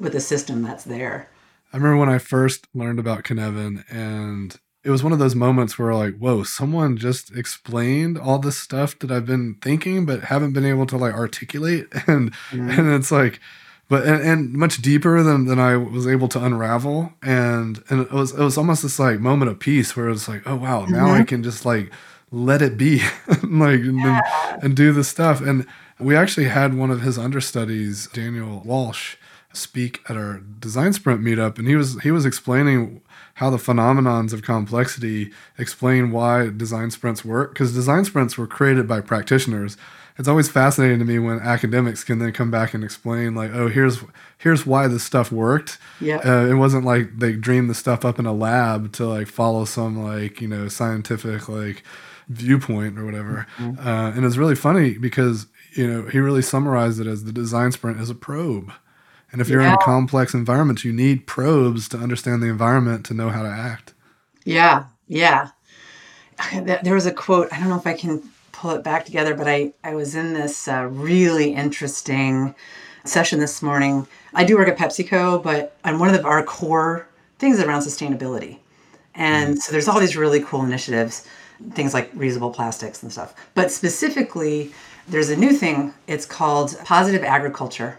with 0.00 0.12
the 0.12 0.20
system 0.20 0.62
that's 0.62 0.84
there 0.84 1.28
I 1.72 1.76
remember 1.76 1.98
when 1.98 2.08
I 2.08 2.18
first 2.18 2.66
learned 2.74 2.98
about 2.98 3.24
Cynefin, 3.24 3.84
and 3.90 4.58
it 4.84 4.90
was 4.90 5.02
one 5.02 5.12
of 5.12 5.18
those 5.18 5.34
moments 5.34 5.78
where 5.78 5.92
like, 5.92 6.16
whoa, 6.16 6.44
someone 6.44 6.96
just 6.96 7.36
explained 7.36 8.16
all 8.16 8.38
this 8.38 8.58
stuff 8.58 8.96
that 9.00 9.10
I've 9.10 9.26
been 9.26 9.56
thinking 9.60 10.06
but 10.06 10.24
haven't 10.24 10.52
been 10.52 10.64
able 10.64 10.86
to 10.86 10.96
like 10.96 11.12
articulate, 11.12 11.88
and 12.06 12.32
mm-hmm. 12.32 12.70
and 12.70 12.92
it's 12.92 13.10
like, 13.10 13.40
but 13.88 14.06
and, 14.06 14.22
and 14.22 14.52
much 14.52 14.80
deeper 14.80 15.22
than 15.22 15.46
than 15.46 15.58
I 15.58 15.76
was 15.76 16.06
able 16.06 16.28
to 16.28 16.44
unravel, 16.44 17.12
and 17.22 17.82
and 17.90 18.02
it 18.02 18.12
was 18.12 18.32
it 18.32 18.42
was 18.42 18.56
almost 18.56 18.82
this 18.82 18.98
like 18.98 19.18
moment 19.18 19.50
of 19.50 19.58
peace 19.58 19.96
where 19.96 20.06
it 20.06 20.12
was 20.12 20.28
like, 20.28 20.42
oh 20.46 20.56
wow, 20.56 20.86
now 20.86 21.06
I 21.06 21.18
mm-hmm. 21.18 21.24
can 21.24 21.42
just 21.42 21.64
like 21.66 21.92
let 22.30 22.62
it 22.62 22.76
be, 22.76 23.02
like 23.42 23.80
and, 23.80 24.22
and 24.62 24.76
do 24.76 24.92
the 24.92 25.04
stuff, 25.04 25.40
and 25.40 25.66
we 25.98 26.14
actually 26.14 26.46
had 26.46 26.74
one 26.74 26.92
of 26.92 27.02
his 27.02 27.18
understudies, 27.18 28.06
Daniel 28.08 28.62
Walsh 28.64 29.16
speak 29.56 30.00
at 30.08 30.16
our 30.16 30.40
design 30.60 30.92
sprint 30.92 31.20
meetup 31.22 31.58
and 31.58 31.66
he 31.66 31.74
was 31.76 32.00
he 32.02 32.10
was 32.10 32.24
explaining 32.26 33.00
how 33.34 33.50
the 33.50 33.56
phenomenons 33.56 34.32
of 34.32 34.42
complexity 34.42 35.30
explain 35.58 36.10
why 36.10 36.48
design 36.48 36.90
sprints 36.90 37.24
work 37.24 37.52
because 37.52 37.72
design 37.74 38.04
sprints 38.04 38.36
were 38.38 38.46
created 38.46 38.86
by 38.86 39.00
practitioners 39.00 39.76
it's 40.18 40.28
always 40.28 40.48
fascinating 40.48 40.98
to 40.98 41.04
me 41.04 41.18
when 41.18 41.38
academics 41.40 42.02
can 42.02 42.18
then 42.18 42.32
come 42.32 42.50
back 42.50 42.72
and 42.74 42.82
explain 42.82 43.34
like 43.34 43.50
oh 43.52 43.68
here's 43.68 43.98
here's 44.38 44.64
why 44.64 44.86
this 44.88 45.02
stuff 45.04 45.30
worked 45.32 45.78
Yeah. 46.00 46.20
uh, 46.24 46.46
it 46.46 46.54
wasn't 46.54 46.84
like 46.84 47.18
they 47.18 47.32
dreamed 47.34 47.68
the 47.68 47.74
stuff 47.74 48.04
up 48.04 48.18
in 48.18 48.26
a 48.26 48.32
lab 48.32 48.92
to 48.92 49.06
like 49.06 49.26
follow 49.26 49.64
some 49.64 50.02
like 50.02 50.40
you 50.40 50.48
know 50.48 50.68
scientific 50.68 51.48
like 51.48 51.82
viewpoint 52.28 52.98
or 52.98 53.04
whatever 53.04 53.46
Mm-hmm. 53.58 53.86
uh, 53.86 54.10
and 54.10 54.24
it's 54.24 54.36
really 54.36 54.54
funny 54.56 54.96
because 54.98 55.46
you 55.74 55.86
know 55.86 56.08
he 56.08 56.18
really 56.18 56.42
summarized 56.42 56.98
it 57.00 57.06
as 57.06 57.24
the 57.24 57.32
design 57.32 57.72
sprint 57.72 58.00
as 58.00 58.08
a 58.10 58.14
probe 58.14 58.72
and 59.32 59.40
if 59.40 59.50
you're 59.50 59.62
in 59.62 59.72
Yeah. 59.72 59.76
complex 59.78 60.34
environments, 60.34 60.84
you 60.84 60.92
need 60.92 61.26
probes 61.26 61.88
to 61.90 61.98
understand 61.98 62.42
the 62.42 62.48
environment 62.48 63.04
to 63.06 63.14
know 63.14 63.30
how 63.30 63.42
to 63.42 63.48
act. 63.48 63.94
Yeah, 64.44 64.84
yeah. 65.08 65.48
There 66.82 66.94
was 66.94 67.06
a 67.06 67.12
quote. 67.12 67.52
I 67.52 67.58
don't 67.58 67.68
know 67.68 67.76
if 67.78 67.86
I 67.86 67.94
can 67.94 68.22
pull 68.52 68.70
it 68.72 68.82
back 68.84 69.04
together, 69.04 69.34
but 69.34 69.48
I 69.48 69.72
I 69.84 69.94
was 69.94 70.14
in 70.14 70.32
this 70.34 70.68
uh, 70.68 70.86
really 70.90 71.54
interesting 71.54 72.54
session 73.04 73.40
this 73.40 73.62
morning. 73.62 74.06
I 74.34 74.44
do 74.44 74.56
work 74.56 74.68
at 74.68 74.76
PepsiCo, 74.78 75.42
but 75.42 75.76
on 75.84 75.98
one 75.98 76.08
of 76.08 76.14
the, 76.14 76.24
our 76.24 76.42
core 76.42 77.08
things 77.38 77.60
around 77.60 77.82
sustainability, 77.82 78.58
and 79.14 79.58
so 79.62 79.72
there's 79.72 79.88
all 79.88 80.00
these 80.00 80.16
really 80.16 80.40
cool 80.42 80.64
initiatives, 80.64 81.26
things 81.74 81.94
like 81.94 82.12
reusable 82.14 82.52
plastics 82.54 83.02
and 83.02 83.12
stuff. 83.12 83.34
But 83.54 83.70
specifically, 83.72 84.72
there's 85.08 85.30
a 85.30 85.36
new 85.36 85.52
thing. 85.52 85.94
It's 86.06 86.26
called 86.26 86.76
positive 86.84 87.24
agriculture. 87.24 87.98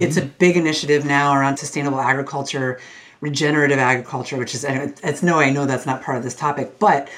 It's 0.00 0.16
a 0.16 0.22
mm-hmm. 0.22 0.30
big 0.38 0.56
initiative 0.56 1.04
now 1.04 1.34
around 1.34 1.58
sustainable 1.58 2.00
agriculture, 2.00 2.80
regenerative 3.20 3.78
agriculture, 3.78 4.36
which 4.36 4.54
is, 4.54 4.64
it's 4.64 5.22
no, 5.22 5.38
I 5.38 5.50
know 5.50 5.66
that's 5.66 5.86
not 5.86 6.02
part 6.02 6.16
of 6.16 6.24
this 6.24 6.34
topic, 6.34 6.78
but 6.78 7.08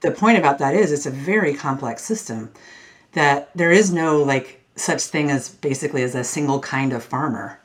the 0.00 0.10
point 0.10 0.38
about 0.38 0.58
that 0.58 0.74
is 0.74 0.92
it's 0.92 1.06
a 1.06 1.10
very 1.10 1.54
complex 1.54 2.04
system 2.04 2.52
that 3.12 3.50
there 3.56 3.72
is 3.72 3.92
no 3.92 4.22
like 4.22 4.62
such 4.76 5.02
thing 5.02 5.30
as 5.30 5.48
basically 5.48 6.02
as 6.02 6.14
a 6.14 6.22
single 6.22 6.60
kind 6.60 6.92
of 6.92 7.02
farmer. 7.02 7.58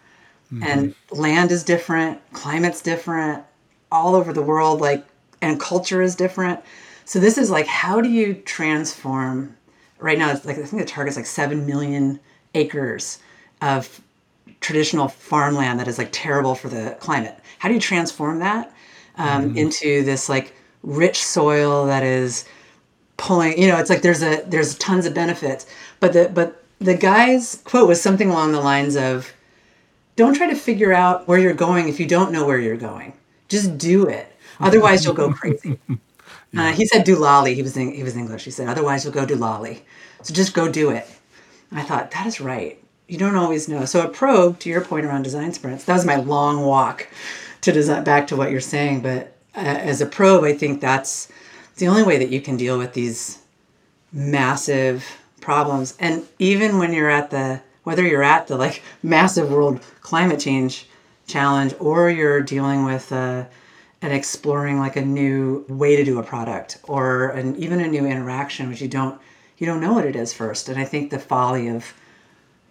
Mm-hmm. 0.51 0.63
And 0.63 0.95
land 1.11 1.51
is 1.51 1.63
different, 1.63 2.21
climate's 2.33 2.81
different, 2.81 3.43
all 3.91 4.15
over 4.15 4.31
the 4.31 4.41
world, 4.41 4.79
like, 4.79 5.05
and 5.41 5.59
culture 5.59 6.01
is 6.01 6.15
different. 6.15 6.61
So 7.03 7.19
this 7.19 7.37
is 7.37 7.49
like, 7.51 7.67
how 7.67 7.99
do 7.99 8.09
you 8.09 8.35
transform? 8.35 9.57
Right 9.99 10.17
now, 10.17 10.31
it's 10.31 10.45
like 10.45 10.57
I 10.57 10.63
think 10.63 10.81
the 10.81 10.87
target's 10.87 11.17
like 11.17 11.25
seven 11.25 11.65
million 11.65 12.19
acres 12.55 13.19
of 13.61 14.01
traditional 14.61 15.07
farmland 15.07 15.79
that 15.79 15.87
is 15.87 15.97
like 15.97 16.09
terrible 16.11 16.55
for 16.55 16.69
the 16.69 16.95
climate. 16.99 17.37
How 17.59 17.67
do 17.67 17.73
you 17.75 17.81
transform 17.81 18.39
that 18.39 18.73
um, 19.17 19.55
into 19.57 20.03
this 20.03 20.29
like 20.29 20.53
rich 20.83 21.23
soil 21.23 21.85
that 21.87 22.03
is 22.03 22.45
pulling? 23.17 23.59
You 23.61 23.67
know, 23.67 23.77
it's 23.77 23.89
like 23.89 24.01
there's 24.01 24.23
a 24.23 24.43
there's 24.47 24.77
tons 24.77 25.05
of 25.05 25.13
benefits, 25.13 25.65
but 25.99 26.13
the 26.13 26.31
but 26.33 26.63
the 26.79 26.95
guy's 26.95 27.61
quote 27.65 27.87
was 27.87 28.01
something 28.01 28.29
along 28.29 28.53
the 28.53 28.61
lines 28.61 28.95
of, 28.95 29.33
"Don't 30.15 30.33
try 30.35 30.47
to 30.49 30.55
figure 30.55 30.93
out 30.93 31.27
where 31.27 31.39
you're 31.39 31.53
going 31.53 31.89
if 31.89 31.99
you 31.99 32.07
don't 32.07 32.31
know 32.31 32.45
where 32.45 32.59
you're 32.59 32.77
going. 32.77 33.13
Just 33.49 33.77
do 33.77 34.07
it. 34.07 34.31
Otherwise, 34.61 35.03
you'll 35.05 35.13
go 35.13 35.31
crazy." 35.33 35.79
Uh, 36.57 36.71
he 36.73 36.85
said, 36.85 37.03
"Do 37.05 37.15
lolly." 37.17 37.55
He 37.55 37.61
was 37.61 37.77
in, 37.77 37.93
he 37.93 38.03
was 38.03 38.15
English. 38.17 38.45
He 38.45 38.51
said, 38.51 38.67
"Otherwise, 38.67 39.03
you'll 39.05 39.13
go 39.13 39.25
do 39.25 39.35
lolly." 39.35 39.85
So 40.23 40.33
just 40.33 40.53
go 40.53 40.71
do 40.71 40.89
it. 40.91 41.07
And 41.71 41.79
I 41.79 41.83
thought 41.83 42.11
that 42.11 42.27
is 42.27 42.41
right. 42.41 42.80
You 43.11 43.17
don't 43.17 43.35
always 43.35 43.67
know. 43.67 43.83
So 43.83 44.05
a 44.05 44.07
probe, 44.07 44.59
to 44.59 44.69
your 44.69 44.79
point 44.79 45.05
around 45.05 45.23
design 45.23 45.51
sprints, 45.51 45.83
that 45.83 45.95
was 45.95 46.05
my 46.05 46.15
long 46.15 46.65
walk 46.65 47.09
to 47.59 47.73
design 47.73 48.05
back 48.05 48.25
to 48.27 48.37
what 48.37 48.51
you're 48.51 48.61
saying. 48.61 49.01
But 49.01 49.35
uh, 49.53 49.59
as 49.59 49.99
a 49.99 50.05
probe, 50.05 50.45
I 50.45 50.53
think 50.53 50.79
that's 50.79 51.29
the 51.75 51.89
only 51.89 52.03
way 52.03 52.17
that 52.19 52.29
you 52.29 52.39
can 52.39 52.55
deal 52.55 52.77
with 52.77 52.93
these 52.93 53.39
massive 54.13 55.05
problems. 55.41 55.97
And 55.99 56.25
even 56.39 56.77
when 56.77 56.93
you're 56.93 57.09
at 57.09 57.31
the 57.31 57.61
whether 57.83 58.07
you're 58.07 58.23
at 58.23 58.47
the 58.47 58.55
like 58.55 58.81
massive 59.03 59.51
world 59.51 59.81
climate 59.99 60.39
change 60.39 60.87
challenge 61.27 61.75
or 61.79 62.09
you're 62.09 62.39
dealing 62.39 62.85
with 62.85 63.11
uh, 63.11 63.43
and 64.01 64.13
exploring 64.13 64.79
like 64.79 64.95
a 64.95 65.03
new 65.03 65.65
way 65.67 65.97
to 65.97 66.05
do 66.05 66.17
a 66.19 66.23
product 66.23 66.77
or 66.83 67.31
an 67.31 67.57
even 67.57 67.81
a 67.81 67.89
new 67.89 68.05
interaction 68.05 68.69
which 68.69 68.81
you 68.81 68.87
don't 68.87 69.19
you 69.57 69.67
don't 69.67 69.81
know 69.81 69.93
what 69.93 70.05
it 70.05 70.15
is 70.15 70.33
first 70.33 70.69
and 70.69 70.79
i 70.79 70.83
think 70.83 71.09
the 71.09 71.19
folly 71.19 71.67
of 71.67 71.93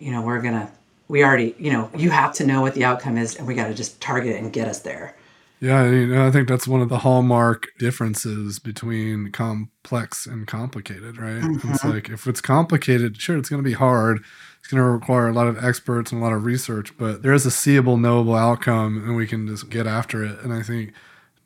you 0.01 0.11
know 0.11 0.23
we're 0.23 0.43
gonna 0.43 0.71
we 1.09 1.23
already 1.23 1.55
you 1.59 1.73
know 1.73 1.89
you 1.97 2.11
have 2.11 2.33
to 2.33 2.47
know 2.47 2.61
what 2.61 2.75
the 2.75 2.85
outcome 2.85 3.17
is 3.17 3.37
and 3.37 3.47
we 3.47 3.55
got 3.55 3.69
to 3.69 3.75
just 3.75 4.01
target 4.01 4.35
it 4.35 4.43
and 4.43 4.53
get 4.53 4.67
us 4.67 4.81
there 4.81 5.15
Yeah, 5.61 5.85
you 5.91 6.07
know, 6.07 6.27
I 6.27 6.31
think 6.31 6.49
that's 6.49 6.67
one 6.67 6.81
of 6.81 6.89
the 6.89 7.01
hallmark 7.01 7.69
differences 7.79 8.59
between 8.59 9.31
complex 9.31 10.27
and 10.27 10.47
complicated, 10.47 11.19
right? 11.19 11.43
Mm-hmm. 11.43 11.73
It's 11.73 11.85
like 11.85 12.09
if 12.09 12.27
it's 12.27 12.41
complicated, 12.41 13.21
sure, 13.21 13.37
it's 13.37 13.51
going 13.51 13.63
to 13.63 13.69
be 13.69 13.75
hard. 13.75 14.21
It's 14.59 14.69
going 14.69 14.83
to 14.83 14.89
require 14.89 15.29
a 15.29 15.35
lot 15.35 15.49
of 15.49 15.63
experts 15.63 16.13
and 16.13 16.23
a 16.23 16.25
lot 16.25 16.33
of 16.33 16.45
research, 16.45 16.97
but 16.97 17.23
there 17.23 17.35
is 17.35 17.45
a 17.45 17.51
seeable, 17.51 17.99
knowable 17.99 18.35
outcome, 18.35 19.05
and 19.05 19.17
we 19.17 19.27
can 19.27 19.47
just 19.47 19.69
get 19.69 19.87
after 19.87 20.25
it. 20.25 20.41
And 20.41 20.53
I 20.55 20.63
think 20.63 20.95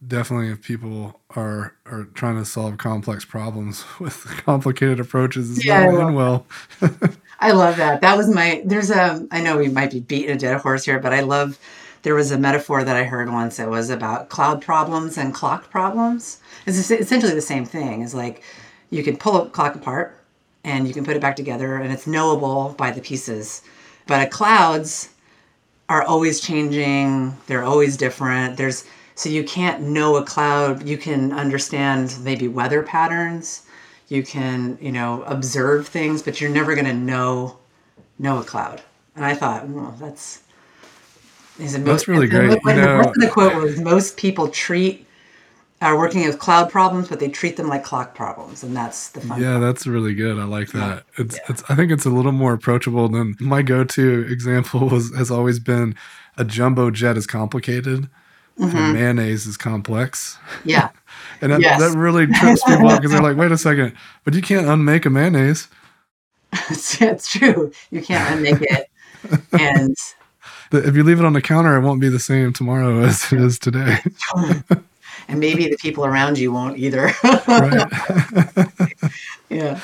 definitely 0.06 0.48
if 0.50 0.62
people 0.62 1.20
are 1.30 1.74
are 1.86 2.04
trying 2.14 2.36
to 2.36 2.44
solve 2.44 2.78
complex 2.78 3.24
problems 3.24 3.84
with 4.00 4.24
complicated 4.44 5.00
approaches, 5.00 5.56
it's 5.56 5.64
yeah, 5.64 5.90
not 5.90 6.14
well. 6.14 6.46
I 7.40 7.52
love 7.52 7.76
that. 7.76 8.00
That 8.00 8.16
was 8.16 8.28
my. 8.28 8.62
There's 8.64 8.90
a. 8.90 9.26
I 9.30 9.40
know 9.40 9.58
we 9.58 9.68
might 9.68 9.90
be 9.90 10.00
beating 10.00 10.30
a 10.30 10.38
dead 10.38 10.60
horse 10.60 10.84
here, 10.84 10.98
but 10.98 11.12
I 11.12 11.20
love 11.20 11.58
there 12.02 12.14
was 12.14 12.30
a 12.30 12.38
metaphor 12.38 12.84
that 12.84 12.96
I 12.96 13.04
heard 13.04 13.30
once. 13.30 13.58
It 13.58 13.68
was 13.68 13.90
about 13.90 14.28
cloud 14.28 14.62
problems 14.62 15.18
and 15.18 15.34
clock 15.34 15.70
problems. 15.70 16.40
It's 16.66 16.90
essentially 16.90 17.34
the 17.34 17.40
same 17.40 17.64
thing. 17.64 18.02
Is 18.02 18.14
like 18.14 18.42
you 18.90 19.02
can 19.02 19.16
pull 19.16 19.42
a 19.42 19.50
clock 19.50 19.74
apart 19.74 20.20
and 20.64 20.88
you 20.88 20.94
can 20.94 21.04
put 21.04 21.16
it 21.16 21.22
back 21.22 21.36
together, 21.36 21.76
and 21.76 21.92
it's 21.92 22.06
knowable 22.06 22.74
by 22.78 22.90
the 22.90 23.00
pieces. 23.00 23.62
But 24.06 24.30
clouds 24.30 25.10
are 25.88 26.02
always 26.02 26.40
changing. 26.40 27.36
They're 27.46 27.64
always 27.64 27.96
different. 27.96 28.56
There's 28.56 28.84
so 29.14 29.28
you 29.28 29.44
can't 29.44 29.82
know 29.82 30.16
a 30.16 30.24
cloud. 30.24 30.86
You 30.86 30.98
can 30.98 31.32
understand 31.32 32.16
maybe 32.22 32.48
weather 32.48 32.82
patterns. 32.82 33.62
You 34.08 34.22
can 34.22 34.78
you 34.80 34.92
know 34.92 35.22
observe 35.22 35.88
things, 35.88 36.22
but 36.22 36.40
you're 36.40 36.50
never 36.50 36.74
going 36.74 36.86
to 36.86 36.94
know 36.94 37.58
know 38.18 38.38
a 38.38 38.44
cloud. 38.44 38.82
And 39.16 39.24
I 39.24 39.34
thought, 39.34 39.68
well, 39.68 39.94
that's 39.98 40.42
is 41.58 41.74
it 41.74 41.84
That's 41.84 42.08
really 42.08 42.26
great. 42.26 42.60
The, 42.62 42.74
know, 42.74 43.12
the 43.14 43.28
quote 43.28 43.54
was 43.62 43.80
most 43.80 44.16
people 44.16 44.48
treat 44.48 45.06
are 45.80 45.98
working 45.98 46.26
with 46.26 46.38
cloud 46.38 46.70
problems, 46.70 47.08
but 47.08 47.20
they 47.20 47.28
treat 47.28 47.56
them 47.56 47.68
like 47.68 47.84
clock 47.84 48.14
problems, 48.14 48.64
and 48.64 48.74
that's 48.76 49.10
the 49.10 49.20
fun. 49.20 49.40
Yeah, 49.40 49.58
that's 49.58 49.86
really 49.86 50.14
good. 50.14 50.38
I 50.38 50.44
like 50.44 50.68
that. 50.68 51.04
Yeah. 51.18 51.24
It's, 51.24 51.36
yeah. 51.36 51.42
it's. 51.48 51.62
I 51.68 51.76
think 51.76 51.92
it's 51.92 52.04
a 52.04 52.10
little 52.10 52.32
more 52.32 52.54
approachable 52.54 53.08
than 53.08 53.36
my 53.38 53.62
go-to 53.62 54.20
example 54.28 54.88
was 54.88 55.14
has 55.14 55.30
always 55.30 55.58
been 55.58 55.94
a 56.36 56.44
jumbo 56.44 56.90
jet 56.90 57.16
is 57.16 57.26
complicated, 57.26 58.08
mm-hmm. 58.58 58.92
mayonnaise 58.92 59.46
is 59.46 59.56
complex. 59.56 60.38
Yeah, 60.64 60.90
and 61.40 61.52
that, 61.52 61.60
yes. 61.60 61.80
that 61.80 61.96
really 61.96 62.26
trips 62.26 62.62
people 62.66 62.88
up 62.88 63.00
because 63.00 63.12
they're 63.12 63.22
like, 63.22 63.36
"Wait 63.36 63.52
a 63.52 63.58
second, 63.58 63.94
but 64.24 64.34
you 64.34 64.42
can't 64.42 64.66
unmake 64.66 65.06
a 65.06 65.10
mayonnaise." 65.10 65.68
it's 66.52 67.28
true. 67.30 67.72
You 67.90 68.02
can't 68.02 68.36
unmake 68.36 68.62
it, 68.62 68.90
and 69.60 69.96
if 70.72 70.96
you 70.96 71.02
leave 71.02 71.18
it 71.18 71.24
on 71.24 71.32
the 71.32 71.42
counter, 71.42 71.76
it 71.76 71.82
won't 71.82 72.00
be 72.00 72.08
the 72.08 72.20
same 72.20 72.52
tomorrow 72.52 73.00
as 73.02 73.32
it 73.32 73.40
is 73.40 73.58
today. 73.58 73.98
and 75.28 75.40
maybe 75.40 75.68
the 75.68 75.76
people 75.76 76.04
around 76.04 76.38
you 76.38 76.52
won't 76.52 76.78
either. 76.78 77.10
yeah. 79.48 79.80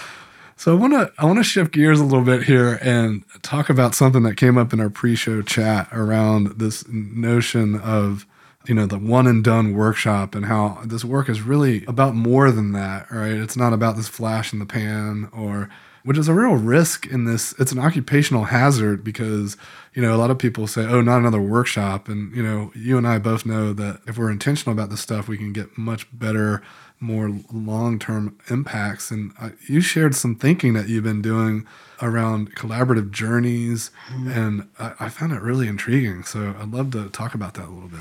So 0.61 0.73
I 0.73 0.75
want 0.75 0.93
to 0.93 1.11
I 1.19 1.25
want 1.25 1.39
to 1.39 1.43
shift 1.43 1.73
gears 1.73 2.01
a 2.01 2.05
little 2.05 2.23
bit 2.23 2.43
here 2.43 2.79
and 2.83 3.25
talk 3.41 3.71
about 3.71 3.95
something 3.95 4.25
that 4.25 4.37
came 4.37 4.59
up 4.59 4.75
in 4.75 4.81
our 4.81 4.91
pre-show 4.91 5.41
chat 5.41 5.89
around 5.91 6.59
this 6.59 6.87
notion 6.87 7.81
of 7.81 8.27
you 8.67 8.75
know 8.75 8.87
the 8.87 8.99
one 8.99 9.27
and 9.27 9.43
done 9.43 9.75
workshop 9.75 10.35
and 10.35 10.47
how 10.47 10.81
this 10.85 11.05
work 11.05 11.29
is 11.29 11.41
really 11.41 11.85
about 11.87 12.15
more 12.15 12.51
than 12.51 12.73
that, 12.73 13.11
right? 13.11 13.33
It's 13.33 13.57
not 13.57 13.73
about 13.73 13.97
this 13.97 14.09
flash 14.09 14.53
in 14.53 14.59
the 14.59 14.67
pan 14.67 15.29
or 15.33 15.71
which 16.03 16.19
is 16.19 16.29
a 16.29 16.35
real 16.35 16.55
risk 16.55 17.07
in 17.07 17.25
this. 17.25 17.55
It's 17.59 17.73
an 17.73 17.79
occupational 17.79 18.45
hazard 18.45 19.05
because, 19.05 19.57
you 19.95 20.03
know, 20.03 20.15
a 20.15 20.19
lot 20.19 20.31
of 20.31 20.39
people 20.39 20.67
say, 20.67 20.85
oh, 20.85 21.01
not 21.01 21.19
another 21.19 21.41
workshop. 21.41 22.09
And, 22.09 22.35
you 22.35 22.43
know, 22.43 22.73
you 22.75 22.97
and 22.97 23.07
I 23.07 23.19
both 23.19 23.45
know 23.45 23.73
that 23.75 24.01
if 24.07 24.17
we're 24.17 24.31
intentional 24.31 24.73
about 24.73 24.91
this 24.91 25.01
stuff, 25.01 25.29
we 25.29 25.37
can 25.37 25.53
get 25.53 25.77
much 25.77 26.07
better, 26.19 26.63
more 27.01 27.39
long 27.53 27.99
term 27.99 28.39
impacts. 28.49 29.11
And 29.11 29.33
uh, 29.41 29.51
you 29.69 29.81
shared 29.81 30.15
some 30.15 30.37
thinking 30.37 30.73
that 30.75 30.89
you've 30.89 31.05
been 31.05 31.23
doing 31.23 31.67
around 32.01 32.57
collaborative 32.57 33.11
journeys. 33.11 33.91
Mm-hmm. 34.09 34.31
And 34.31 34.69
I, 34.79 34.95
I 35.01 35.09
found 35.11 35.33
it 35.33 35.43
really 35.43 35.69
intriguing. 35.69 36.23
So 36.25 36.55
I'd 36.59 36.71
love 36.71 36.93
to 36.93 37.11
talk 37.11 37.35
about 37.35 37.55
that 37.55 37.67
a 37.67 37.71
little 37.71 37.89
bit. 37.91 38.01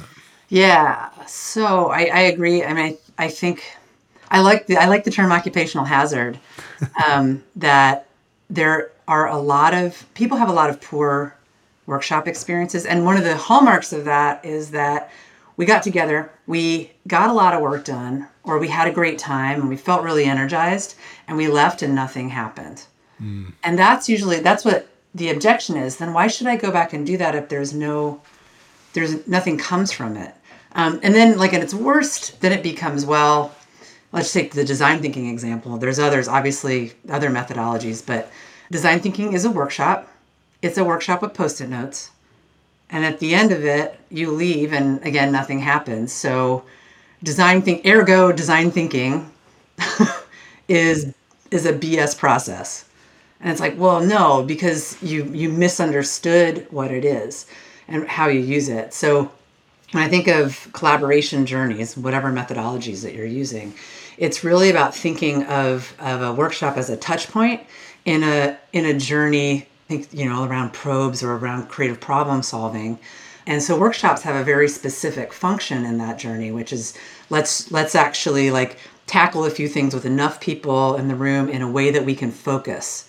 Yeah. 0.49 1.09
So 1.25 1.89
I, 1.89 2.05
I 2.05 2.19
agree. 2.21 2.63
I 2.63 2.73
mean, 2.73 2.97
I, 3.17 3.25
I 3.25 3.27
think 3.29 3.63
I 4.31 4.41
like 4.41 4.67
the 4.67 4.77
I 4.77 4.85
like 4.85 5.03
the 5.03 5.11
term 5.11 5.31
occupational 5.31 5.85
hazard. 5.85 6.39
Um, 7.09 7.43
that 7.57 8.07
there 8.49 8.91
are 9.05 9.27
a 9.27 9.37
lot 9.37 9.73
of 9.73 10.05
people 10.13 10.37
have 10.37 10.47
a 10.47 10.53
lot 10.53 10.69
of 10.69 10.79
poor 10.79 11.35
workshop 11.87 12.25
experiences, 12.25 12.85
and 12.85 13.03
one 13.03 13.17
of 13.17 13.25
the 13.25 13.35
hallmarks 13.35 13.91
of 13.91 14.05
that 14.05 14.45
is 14.45 14.71
that 14.71 15.11
we 15.57 15.65
got 15.65 15.83
together, 15.83 16.31
we 16.47 16.89
got 17.05 17.29
a 17.29 17.33
lot 17.33 17.53
of 17.53 17.59
work 17.59 17.83
done, 17.83 18.29
or 18.45 18.59
we 18.59 18.69
had 18.69 18.87
a 18.87 18.93
great 18.93 19.19
time, 19.19 19.59
and 19.59 19.67
we 19.67 19.75
felt 19.75 20.03
really 20.03 20.23
energized, 20.23 20.95
and 21.27 21.35
we 21.35 21.49
left, 21.49 21.81
and 21.81 21.93
nothing 21.93 22.29
happened. 22.29 22.85
Mm. 23.21 23.51
And 23.63 23.77
that's 23.77 24.07
usually 24.07 24.39
that's 24.39 24.63
what 24.63 24.87
the 25.13 25.31
objection 25.31 25.75
is. 25.75 25.97
Then 25.97 26.13
why 26.13 26.27
should 26.27 26.47
I 26.47 26.55
go 26.55 26.71
back 26.71 26.93
and 26.93 27.05
do 27.05 27.17
that 27.17 27.35
if 27.35 27.49
there's 27.49 27.73
no 27.73 28.21
there's 28.93 29.27
nothing 29.27 29.57
comes 29.57 29.91
from 29.91 30.15
it? 30.15 30.33
Um, 30.73 30.99
and 31.03 31.13
then 31.15 31.37
like 31.37 31.53
at 31.53 31.61
its 31.61 31.73
worst, 31.73 32.39
then 32.41 32.51
it 32.51 32.63
becomes 32.63 33.05
well 33.05 33.55
let's 34.11 34.33
take 34.33 34.53
the 34.53 34.65
design 34.65 35.01
thinking 35.01 35.29
example. 35.29 35.77
There's 35.77 35.99
others, 35.99 36.27
obviously, 36.27 36.93
other 37.09 37.29
methodologies, 37.29 38.05
but 38.05 38.31
design 38.71 38.99
thinking 38.99 39.33
is 39.33 39.45
a 39.45 39.51
workshop. 39.51 40.07
It's 40.61 40.77
a 40.77 40.83
workshop 40.83 41.21
with 41.21 41.33
post 41.33 41.61
it 41.61 41.69
notes. 41.69 42.11
And 42.89 43.05
at 43.05 43.19
the 43.19 43.35
end 43.35 43.51
of 43.51 43.63
it, 43.63 43.99
you 44.09 44.31
leave, 44.31 44.73
and 44.73 45.03
again, 45.05 45.31
nothing 45.31 45.59
happens. 45.59 46.11
So, 46.11 46.63
design 47.21 47.61
think, 47.61 47.85
ergo, 47.85 48.31
design 48.31 48.71
thinking 48.71 49.29
is 50.67 51.13
is 51.51 51.65
a 51.65 51.73
BS 51.73 52.17
process. 52.17 52.85
And 53.41 53.51
it's 53.51 53.61
like, 53.61 53.77
well, 53.77 54.01
no, 54.01 54.43
because 54.43 55.01
you 55.03 55.25
you 55.25 55.49
misunderstood 55.49 56.65
what 56.71 56.89
it 56.91 57.05
is 57.05 57.45
and 57.87 58.07
how 58.07 58.27
you 58.27 58.39
use 58.39 58.69
it. 58.69 58.93
So 58.93 59.31
when 59.91 60.03
I 60.03 60.07
think 60.07 60.27
of 60.27 60.67
collaboration 60.73 61.45
journeys, 61.45 61.97
whatever 61.97 62.31
methodologies 62.31 63.01
that 63.03 63.13
you're 63.13 63.25
using, 63.25 63.73
it's 64.17 64.43
really 64.43 64.69
about 64.69 64.93
thinking 64.93 65.43
of, 65.45 65.93
of 65.99 66.21
a 66.21 66.33
workshop 66.33 66.77
as 66.77 66.89
a 66.89 66.97
touch 66.97 67.27
point 67.29 67.61
in 68.05 68.23
a 68.23 68.57
in 68.73 68.85
a 68.85 68.97
journey, 68.97 69.67
think, 69.87 70.13
you 70.13 70.27
know, 70.27 70.43
around 70.43 70.73
probes 70.73 71.23
or 71.23 71.35
around 71.35 71.67
creative 71.67 71.99
problem 71.99 72.43
solving. 72.43 72.99
And 73.47 73.63
so 73.63 73.77
workshops 73.77 74.21
have 74.21 74.35
a 74.35 74.43
very 74.43 74.69
specific 74.69 75.33
function 75.33 75.85
in 75.85 75.97
that 75.97 76.19
journey, 76.19 76.51
which 76.51 76.71
is 76.71 76.93
let's 77.29 77.71
let's 77.71 77.95
actually 77.95 78.51
like 78.51 78.77
tackle 79.07 79.45
a 79.45 79.49
few 79.49 79.67
things 79.67 79.93
with 79.93 80.05
enough 80.05 80.39
people 80.39 80.95
in 80.95 81.07
the 81.07 81.15
room 81.15 81.49
in 81.49 81.63
a 81.63 81.71
way 81.71 81.89
that 81.89 82.05
we 82.05 82.13
can 82.13 82.31
focus 82.31 83.08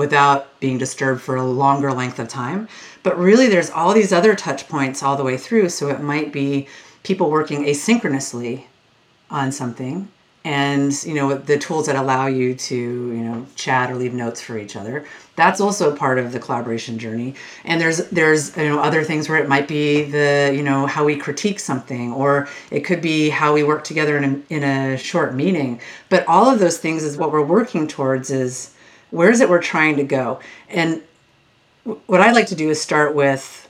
without 0.00 0.58
being 0.60 0.78
disturbed 0.78 1.20
for 1.20 1.36
a 1.36 1.44
longer 1.44 1.92
length 1.92 2.18
of 2.18 2.26
time. 2.26 2.66
But 3.02 3.18
really, 3.18 3.48
there's 3.48 3.68
all 3.68 3.92
these 3.92 4.14
other 4.14 4.34
touch 4.34 4.66
points 4.66 5.02
all 5.02 5.14
the 5.14 5.22
way 5.22 5.36
through. 5.36 5.68
So 5.68 5.88
it 5.88 6.00
might 6.00 6.32
be 6.32 6.68
people 7.02 7.30
working 7.30 7.64
asynchronously 7.66 8.64
on 9.30 9.52
something 9.52 10.08
and 10.44 11.04
you 11.04 11.12
know 11.12 11.34
the 11.34 11.58
tools 11.58 11.84
that 11.84 11.96
allow 11.96 12.26
you 12.26 12.54
to 12.54 12.74
you 12.74 13.22
know 13.26 13.46
chat 13.56 13.90
or 13.90 13.94
leave 13.94 14.14
notes 14.14 14.40
for 14.40 14.56
each 14.56 14.74
other 14.74 15.04
that's 15.36 15.60
also 15.60 15.94
part 15.94 16.18
of 16.18 16.32
the 16.32 16.38
collaboration 16.38 16.98
journey 16.98 17.34
and 17.66 17.78
there's 17.78 17.98
there's 18.08 18.56
you 18.56 18.68
know 18.70 18.80
other 18.80 19.04
things 19.04 19.28
where 19.28 19.36
it 19.36 19.48
might 19.50 19.68
be 19.68 20.04
the 20.04 20.50
you 20.54 20.62
know 20.62 20.86
how 20.86 21.04
we 21.04 21.14
critique 21.14 21.60
something 21.60 22.10
or 22.14 22.48
it 22.70 22.80
could 22.80 23.02
be 23.02 23.28
how 23.28 23.52
we 23.52 23.62
work 23.62 23.84
together 23.84 24.16
in 24.16 24.24
a, 24.24 24.54
in 24.54 24.64
a 24.64 24.96
short 24.96 25.34
meeting 25.34 25.78
but 26.08 26.26
all 26.26 26.48
of 26.50 26.58
those 26.58 26.78
things 26.78 27.02
is 27.02 27.18
what 27.18 27.30
we're 27.30 27.44
working 27.44 27.86
towards 27.86 28.30
is 28.30 28.70
where 29.10 29.30
is 29.30 29.40
it 29.40 29.48
we're 29.48 29.62
trying 29.62 29.96
to 29.96 30.04
go? 30.04 30.40
And 30.68 31.02
what 32.06 32.20
i 32.20 32.30
like 32.32 32.46
to 32.46 32.54
do 32.54 32.68
is 32.70 32.80
start 32.80 33.14
with 33.14 33.68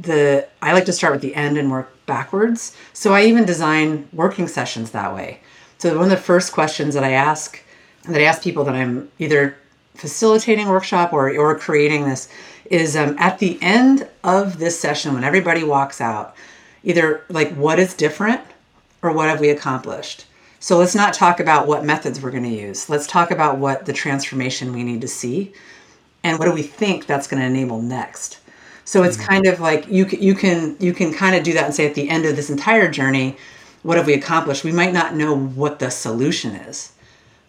the 0.00 0.46
i 0.62 0.72
like 0.72 0.86
to 0.86 0.92
start 0.92 1.12
with 1.12 1.22
the 1.22 1.34
end 1.34 1.58
and 1.58 1.70
work 1.70 1.92
backwards. 2.06 2.76
So 2.92 3.12
i 3.12 3.24
even 3.24 3.44
design 3.44 4.08
working 4.12 4.48
sessions 4.48 4.90
that 4.90 5.14
way. 5.14 5.40
So 5.78 5.94
one 5.94 6.04
of 6.04 6.10
the 6.10 6.16
first 6.16 6.52
questions 6.52 6.94
that 6.94 7.04
I 7.04 7.12
ask 7.12 7.62
that 8.04 8.20
I 8.20 8.24
ask 8.24 8.42
people 8.42 8.64
that 8.64 8.74
I'm 8.74 9.10
either 9.18 9.56
facilitating 9.94 10.68
workshop 10.68 11.12
or 11.12 11.30
or 11.36 11.58
creating 11.58 12.04
this 12.04 12.28
is 12.66 12.96
um, 12.96 13.16
at 13.18 13.38
the 13.38 13.58
end 13.60 14.08
of 14.24 14.58
this 14.58 14.78
session 14.80 15.12
when 15.12 15.24
everybody 15.24 15.62
walks 15.62 16.00
out, 16.00 16.34
either 16.84 17.24
like 17.28 17.52
what 17.54 17.78
is 17.78 17.94
different 17.94 18.40
or 19.02 19.12
what 19.12 19.28
have 19.28 19.40
we 19.40 19.50
accomplished. 19.50 20.24
So 20.62 20.78
let's 20.78 20.94
not 20.94 21.12
talk 21.12 21.40
about 21.40 21.66
what 21.66 21.84
methods 21.84 22.22
we're 22.22 22.30
going 22.30 22.44
to 22.44 22.48
use. 22.48 22.88
Let's 22.88 23.08
talk 23.08 23.32
about 23.32 23.58
what 23.58 23.84
the 23.84 23.92
transformation 23.92 24.72
we 24.72 24.84
need 24.84 25.00
to 25.00 25.08
see 25.08 25.52
and 26.22 26.38
what 26.38 26.44
do 26.44 26.52
we 26.52 26.62
think 26.62 27.06
that's 27.06 27.26
going 27.26 27.40
to 27.40 27.46
enable 27.48 27.82
next. 27.82 28.38
So 28.84 29.02
it's 29.02 29.16
mm-hmm. 29.16 29.26
kind 29.26 29.46
of 29.48 29.58
like 29.58 29.88
you 29.88 30.06
you 30.06 30.36
can 30.36 30.76
you 30.78 30.92
can 30.92 31.12
kind 31.12 31.34
of 31.34 31.42
do 31.42 31.52
that 31.54 31.64
and 31.64 31.74
say 31.74 31.84
at 31.84 31.96
the 31.96 32.08
end 32.08 32.26
of 32.26 32.36
this 32.36 32.48
entire 32.48 32.88
journey, 32.88 33.36
what 33.82 33.96
have 33.96 34.06
we 34.06 34.14
accomplished? 34.14 34.62
We 34.62 34.70
might 34.70 34.92
not 34.92 35.16
know 35.16 35.36
what 35.36 35.80
the 35.80 35.90
solution 35.90 36.54
is, 36.54 36.92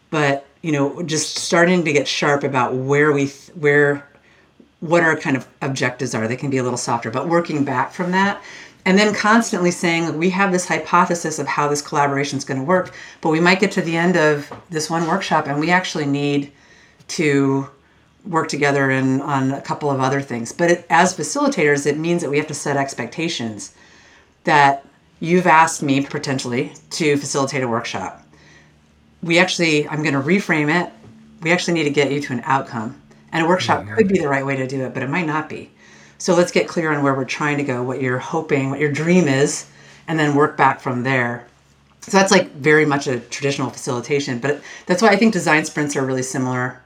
but 0.10 0.48
you 0.63 0.72
know, 0.72 1.03
just 1.03 1.38
starting 1.38 1.86
to 1.86 1.93
get 1.93 2.08
sharp 2.08 2.43
about 2.43 2.74
where 2.74 3.12
we 3.12 3.27
where 3.53 4.10
what 4.79 5.03
our 5.03 5.15
kind 5.15 5.38
of 5.38 5.48
objectives 5.62 6.15
are. 6.15 6.27
They 6.27 6.36
can 6.36 6.50
be 6.50 6.58
a 6.58 6.63
little 6.63 6.79
softer, 6.79 7.12
but 7.12 7.29
working 7.29 7.63
back 7.63 7.93
from 7.93 8.10
that 8.13 8.41
and 8.85 8.97
then 8.97 9.13
constantly 9.13 9.71
saying 9.71 10.17
we 10.17 10.29
have 10.29 10.51
this 10.51 10.67
hypothesis 10.67 11.39
of 11.39 11.47
how 11.47 11.67
this 11.67 11.81
collaboration 11.81 12.37
is 12.37 12.45
going 12.45 12.59
to 12.59 12.65
work 12.65 12.93
but 13.21 13.29
we 13.29 13.39
might 13.39 13.59
get 13.59 13.71
to 13.71 13.81
the 13.81 13.95
end 13.95 14.15
of 14.17 14.51
this 14.69 14.89
one 14.89 15.07
workshop 15.07 15.47
and 15.47 15.59
we 15.59 15.69
actually 15.69 16.05
need 16.05 16.51
to 17.07 17.67
work 18.25 18.47
together 18.47 18.89
in, 18.89 19.21
on 19.21 19.51
a 19.51 19.61
couple 19.61 19.89
of 19.89 19.99
other 19.99 20.21
things. 20.21 20.51
But 20.51 20.71
it, 20.71 20.85
as 20.89 21.15
facilitators 21.15 21.85
it 21.85 21.97
means 21.97 22.21
that 22.21 22.29
we 22.29 22.37
have 22.37 22.47
to 22.47 22.53
set 22.53 22.77
expectations 22.77 23.73
that 24.43 24.85
you've 25.19 25.47
asked 25.47 25.83
me 25.83 26.05
potentially 26.05 26.73
to 26.91 27.17
facilitate 27.17 27.63
a 27.63 27.67
workshop. 27.67 28.21
We 29.21 29.39
actually 29.39 29.87
i'm 29.87 30.03
going 30.03 30.13
to 30.13 30.21
reframe 30.21 30.73
it. 30.83 30.91
We 31.41 31.51
actually 31.51 31.73
need 31.75 31.83
to 31.83 31.89
get 31.89 32.11
you 32.11 32.21
to 32.21 32.33
an 32.33 32.41
outcome. 32.45 33.01
And 33.31 33.45
a 33.45 33.49
workshop 33.49 33.85
could 33.95 34.07
be 34.07 34.19
the 34.19 34.27
right 34.27 34.45
way 34.45 34.55
to 34.55 34.67
do 34.67 34.83
it 34.85 34.93
but 34.93 35.03
it 35.03 35.09
might 35.09 35.25
not 35.25 35.49
be 35.49 35.71
so 36.24 36.34
let's 36.34 36.53
get 36.53 36.70
clear 36.70 36.89
on 36.94 37.03
where 37.03 37.13
we're 37.13 37.25
trying 37.25 37.58
to 37.58 37.65
go, 37.65 37.84
what 37.84 38.01
you're 38.01 38.18
hoping, 38.18 38.70
what 38.70 38.80
your 38.80 38.94
dream 38.94 39.27
is, 39.27 39.65
and 40.08 40.18
then 40.18 40.36
work 40.36 40.56
back 40.56 40.80
from 40.80 41.03
there. 41.03 41.46
So 42.00 42.18
that's 42.18 42.32
like 42.32 42.50
very 42.53 42.86
much 42.86 43.08
a 43.08 43.20
traditional 43.20 43.70
facilitation, 43.70 44.39
but 44.39 44.62
that's 44.86 45.01
why 45.01 45.10
I 45.10 45.18
think 45.18 45.34
design 45.34 45.65
sprints 45.65 45.98
are 45.98 46.06
really 46.06 46.24
similar. 46.24 46.82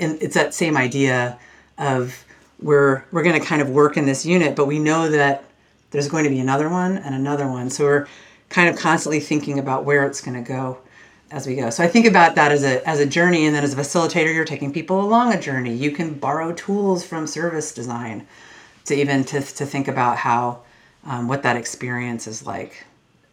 And 0.00 0.20
it's 0.20 0.34
that 0.34 0.54
same 0.54 0.76
idea 0.76 1.38
of 1.78 2.24
we're 2.60 3.04
we're 3.12 3.22
going 3.22 3.40
to 3.40 3.46
kind 3.46 3.62
of 3.62 3.70
work 3.70 3.96
in 3.96 4.06
this 4.06 4.26
unit, 4.26 4.56
but 4.56 4.66
we 4.66 4.80
know 4.80 5.08
that 5.08 5.44
there's 5.92 6.08
going 6.08 6.24
to 6.24 6.30
be 6.30 6.40
another 6.40 6.68
one 6.68 6.96
and 6.96 7.14
another 7.14 7.46
one. 7.46 7.70
So 7.70 7.84
we're 7.84 8.08
kind 8.48 8.68
of 8.68 8.76
constantly 8.76 9.20
thinking 9.20 9.60
about 9.60 9.84
where 9.84 10.04
it's 10.04 10.20
going 10.20 10.42
to 10.42 10.48
go 10.48 10.78
as 11.30 11.46
we 11.46 11.54
go. 11.54 11.70
So 11.70 11.84
I 11.84 11.86
think 11.86 12.06
about 12.06 12.34
that 12.34 12.50
as 12.50 12.64
a 12.64 12.84
as 12.88 12.98
a 12.98 13.06
journey, 13.06 13.46
and 13.46 13.54
then 13.54 13.62
as 13.62 13.72
a 13.72 13.76
facilitator, 13.76 14.34
you're 14.34 14.44
taking 14.44 14.72
people 14.72 15.00
along 15.00 15.32
a 15.32 15.40
journey. 15.40 15.72
You 15.76 15.92
can 15.92 16.14
borrow 16.14 16.52
tools 16.52 17.06
from 17.06 17.28
service 17.28 17.72
design 17.72 18.26
to 18.84 18.94
even 18.94 19.24
to, 19.24 19.40
to 19.40 19.66
think 19.66 19.88
about 19.88 20.16
how 20.16 20.60
um, 21.04 21.28
what 21.28 21.42
that 21.42 21.56
experience 21.56 22.26
is 22.26 22.46
like 22.46 22.84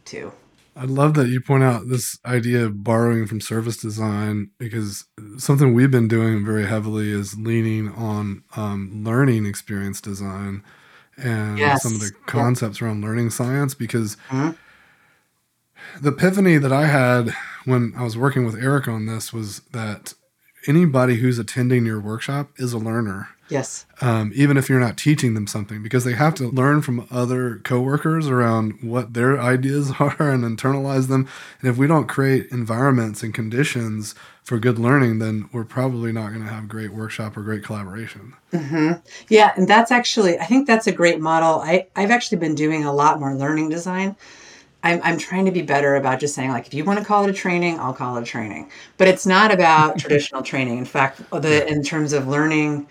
too 0.06 0.32
i 0.76 0.86
love 0.86 1.14
that 1.14 1.28
you 1.28 1.40
point 1.40 1.64
out 1.64 1.88
this 1.88 2.20
idea 2.26 2.66
of 2.66 2.84
borrowing 2.84 3.28
from 3.28 3.42
service 3.42 3.78
design 3.78 4.50
because 4.58 5.06
something 5.38 5.74
we've 5.74 5.92
been 5.92 6.08
doing 6.08 6.46
very 6.46 6.66
heavily 6.66 7.12
is 7.12 7.38
leaning 7.38 7.90
on 7.94 8.44
um, 8.56 9.04
learning 9.04 9.46
experience 9.46 10.02
design 10.02 10.64
and 11.18 11.58
yes. 11.58 11.84
some 11.84 11.96
of 11.96 12.02
the 12.02 12.12
concepts 12.26 12.82
yeah. 12.82 12.88
around 12.88 13.02
learning 13.02 13.30
science 13.30 13.74
because 13.74 14.16
mm-hmm. 14.30 14.52
the 16.02 16.10
epiphany 16.10 16.58
that 16.58 16.72
I 16.72 16.88
had 16.88 17.34
when 17.66 17.94
I 17.96 18.04
was 18.04 18.18
working 18.18 18.46
with 18.46 18.56
Eric 18.56 18.88
on 18.88 19.06
this 19.06 19.32
was 19.32 19.60
that 19.72 20.14
anybody 20.68 21.18
who's 21.18 21.40
attending 21.40 21.86
your 21.86 22.00
workshop 22.00 22.52
is 22.58 22.74
a 22.74 22.78
learner. 22.78 23.30
Yes. 23.52 23.86
Um, 24.00 24.32
even 24.34 24.56
if 24.56 24.70
you're 24.70 24.80
not 24.80 24.98
teaching 24.98 25.34
them 25.34 25.46
something, 25.46 25.84
because 25.84 26.06
they 26.06 26.14
have 26.14 26.34
to 26.36 26.48
learn 26.48 26.82
from 26.82 27.06
other 27.12 27.58
coworkers 27.58 28.30
around 28.30 28.82
what 28.82 29.14
their 29.14 29.40
ideas 29.40 29.92
are 30.00 30.16
and 30.32 30.44
internalize 30.44 31.10
them. 31.10 31.28
And 31.60 31.70
if 31.70 31.78
we 31.78 31.86
don't 31.86 32.08
create 32.08 32.48
environments 32.50 33.22
and 33.22 33.34
conditions 33.34 34.16
for 34.42 34.58
good 34.58 34.80
learning, 34.80 35.20
then 35.20 35.50
we're 35.52 35.66
probably 35.66 36.14
not 36.14 36.30
going 36.30 36.44
to 36.44 36.52
have 36.52 36.70
great 36.70 36.94
workshop 36.94 37.36
or 37.36 37.42
great 37.42 37.64
collaboration. 37.64 38.34
Mm-hmm. 38.54 39.02
Yeah, 39.28 39.52
and 39.58 39.68
that's 39.68 39.92
actually, 39.92 40.40
I 40.40 40.46
think 40.46 40.66
that's 40.66 40.88
a 40.88 40.92
great 40.92 41.20
model. 41.20 41.60
I, 41.60 41.88
I've 41.96 42.12
actually 42.12 42.38
been 42.38 42.56
doing 42.56 42.86
a 42.86 42.94
lot 42.94 43.20
more 43.20 43.36
learning 43.36 43.70
design. 43.70 44.16
I'm, 44.84 45.00
I'm 45.04 45.18
trying 45.18 45.46
to 45.46 45.52
be 45.52 45.62
better 45.62 45.96
about 45.96 46.20
just 46.20 46.34
saying 46.34 46.50
like 46.50 46.66
if 46.66 46.74
you 46.74 46.84
want 46.84 46.98
to 46.98 47.06
call 47.06 47.24
it 47.24 47.30
a 47.30 47.34
training 47.34 47.80
i'll 47.80 47.94
call 47.94 48.18
it 48.18 48.24
a 48.24 48.26
training 48.26 48.72
but 48.98 49.08
it's 49.08 49.28
not 49.28 49.54
about 49.54 50.00
traditional 50.00 50.42
training 50.42 50.80
in 50.80 50.86
fact 50.86 51.22
the 51.30 51.68
in 51.68 51.84
terms 51.84 52.14
of 52.14 52.28
learning 52.28 52.88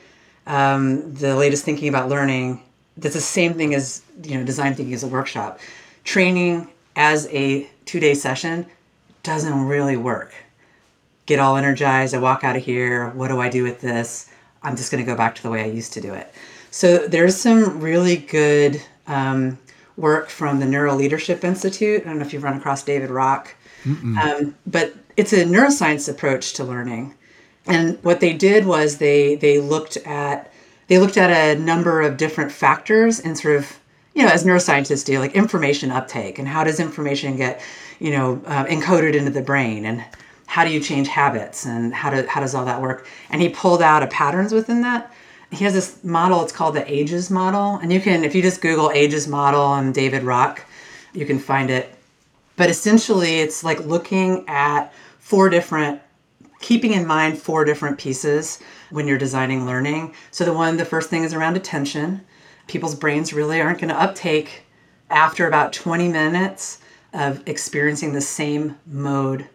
um, 0.50 1.14
the 1.14 1.36
latest 1.36 1.64
thinking 1.64 1.88
about 1.88 2.08
learning 2.08 2.60
that's 2.96 3.14
the 3.14 3.20
same 3.20 3.54
thing 3.54 3.74
as 3.74 4.02
you 4.24 4.36
know 4.36 4.44
design 4.44 4.74
thinking 4.74 4.92
as 4.94 5.04
a 5.04 5.08
workshop. 5.08 5.60
Training 6.04 6.68
as 6.96 7.28
a 7.28 7.70
two-day 7.86 8.14
session 8.14 8.66
doesn't 9.22 9.66
really 9.66 9.96
work. 9.96 10.34
Get 11.26 11.38
all 11.38 11.56
energized 11.56 12.14
i 12.14 12.18
walk 12.18 12.42
out 12.42 12.56
of 12.56 12.64
here 12.64 13.10
what 13.10 13.28
do 13.28 13.40
i 13.40 13.48
do 13.48 13.62
with 13.62 13.80
this? 13.80 14.28
I'm 14.62 14.76
just 14.76 14.90
going 14.90 15.02
to 15.02 15.10
go 15.10 15.16
back 15.16 15.36
to 15.36 15.42
the 15.42 15.50
way 15.50 15.62
i 15.62 15.66
used 15.66 15.92
to 15.94 16.00
do 16.00 16.12
it. 16.12 16.34
So 16.72 17.06
there's 17.06 17.36
some 17.36 17.80
really 17.80 18.16
good 18.16 18.82
um, 19.06 19.56
work 19.96 20.28
from 20.28 20.58
the 20.58 20.66
neuro 20.66 20.94
leadership 20.94 21.44
institute. 21.44 22.02
I 22.02 22.04
don't 22.06 22.18
know 22.18 22.24
if 22.24 22.32
you've 22.32 22.42
run 22.42 22.56
across 22.56 22.82
david 22.82 23.10
rock. 23.10 23.54
Um, 24.18 24.56
but 24.66 24.94
it's 25.16 25.32
a 25.32 25.44
neuroscience 25.44 26.08
approach 26.08 26.54
to 26.54 26.64
learning 26.64 27.14
and 27.66 28.02
what 28.02 28.20
they 28.20 28.32
did 28.32 28.66
was 28.66 28.98
they 28.98 29.36
they 29.36 29.58
looked 29.58 29.96
at 29.98 30.52
they 30.88 30.98
looked 30.98 31.16
at 31.16 31.30
a 31.30 31.60
number 31.60 32.00
of 32.02 32.16
different 32.16 32.50
factors 32.50 33.20
and 33.20 33.38
sort 33.38 33.56
of 33.56 33.78
you 34.14 34.22
know 34.22 34.28
as 34.28 34.44
neuroscientists 34.44 35.04
do 35.04 35.18
like 35.18 35.34
information 35.34 35.90
uptake 35.90 36.38
and 36.38 36.48
how 36.48 36.64
does 36.64 36.80
information 36.80 37.36
get 37.36 37.60
you 37.98 38.10
know 38.10 38.42
uh, 38.46 38.64
encoded 38.66 39.14
into 39.14 39.30
the 39.30 39.42
brain 39.42 39.84
and 39.84 40.04
how 40.50 40.64
do 40.64 40.72
you 40.72 40.80
change 40.80 41.06
habits 41.06 41.64
and 41.64 41.94
how 41.94 42.10
do 42.10 42.26
how 42.26 42.40
does 42.40 42.56
all 42.56 42.64
that 42.64 42.82
work? 42.82 43.06
And 43.30 43.40
he 43.40 43.50
pulled 43.50 43.80
out 43.80 44.02
a 44.02 44.08
patterns 44.08 44.52
within 44.52 44.82
that. 44.82 45.12
He 45.52 45.64
has 45.64 45.74
this 45.74 46.02
model 46.02 46.42
it's 46.42 46.50
called 46.50 46.74
the 46.74 46.92
ages 46.92 47.30
model. 47.30 47.76
And 47.76 47.92
you 47.92 48.00
can 48.00 48.24
if 48.24 48.34
you 48.34 48.42
just 48.42 48.60
google 48.60 48.90
ages 48.90 49.28
model 49.28 49.74
and 49.74 49.94
david 49.94 50.24
rock 50.24 50.64
you 51.12 51.24
can 51.24 51.38
find 51.38 51.70
it. 51.70 51.94
But 52.56 52.68
essentially 52.68 53.38
it's 53.38 53.62
like 53.62 53.78
looking 53.86 54.44
at 54.48 54.92
four 55.20 55.50
different 55.50 56.02
keeping 56.60 56.92
in 56.92 57.06
mind 57.06 57.38
four 57.38 57.64
different 57.64 57.98
pieces 57.98 58.60
when 58.90 59.08
you're 59.08 59.18
designing 59.18 59.66
learning. 59.66 60.14
So 60.30 60.44
the 60.44 60.52
one, 60.52 60.76
the 60.76 60.84
first 60.84 61.10
thing 61.10 61.24
is 61.24 61.34
around 61.34 61.56
attention. 61.56 62.24
People's 62.68 62.94
brains 62.94 63.32
really 63.32 63.60
aren't 63.60 63.80
going 63.80 63.92
to 63.92 64.00
uptake 64.00 64.64
after 65.08 65.46
about 65.46 65.72
20 65.72 66.08
minutes 66.08 66.78
of 67.12 67.42
experiencing 67.48 68.12
the 68.12 68.20
same 68.20 68.76
mode 68.86 69.48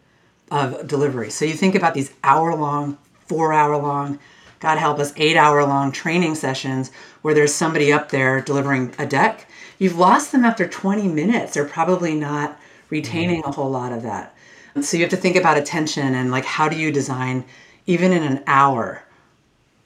of 0.51 0.87
delivery. 0.87 1.29
So 1.29 1.45
you 1.45 1.53
think 1.53 1.75
about 1.75 1.93
these 1.93 2.13
hour 2.23 2.55
long, 2.55 2.97
four 3.27 3.53
hour 3.53 3.77
long, 3.77 4.19
God 4.59 4.77
help 4.77 4.99
us, 4.99 5.13
eight 5.15 5.37
hour 5.37 5.63
long 5.63 5.91
training 5.91 6.35
sessions 6.35 6.91
where 7.21 7.33
there's 7.33 7.53
somebody 7.53 7.93
up 7.93 8.09
there 8.09 8.41
delivering 8.41 8.93
a 8.97 9.05
deck. 9.05 9.47
You've 9.79 9.97
lost 9.97 10.31
them 10.31 10.45
after 10.45 10.67
20 10.67 11.07
minutes. 11.07 11.53
They're 11.53 11.65
probably 11.65 12.15
not 12.15 12.51
mm-hmm. 12.51 12.61
retaining 12.89 13.43
a 13.43 13.51
whole 13.51 13.69
lot 13.69 13.93
of 13.93 14.03
that. 14.03 14.34
So 14.81 14.97
you 14.97 15.03
have 15.03 15.11
to 15.11 15.17
think 15.17 15.37
about 15.37 15.57
attention 15.57 16.15
and 16.15 16.31
like 16.31 16.45
how 16.45 16.67
do 16.67 16.75
you 16.75 16.91
design 16.91 17.45
even 17.85 18.11
in 18.11 18.23
an 18.23 18.43
hour. 18.45 19.03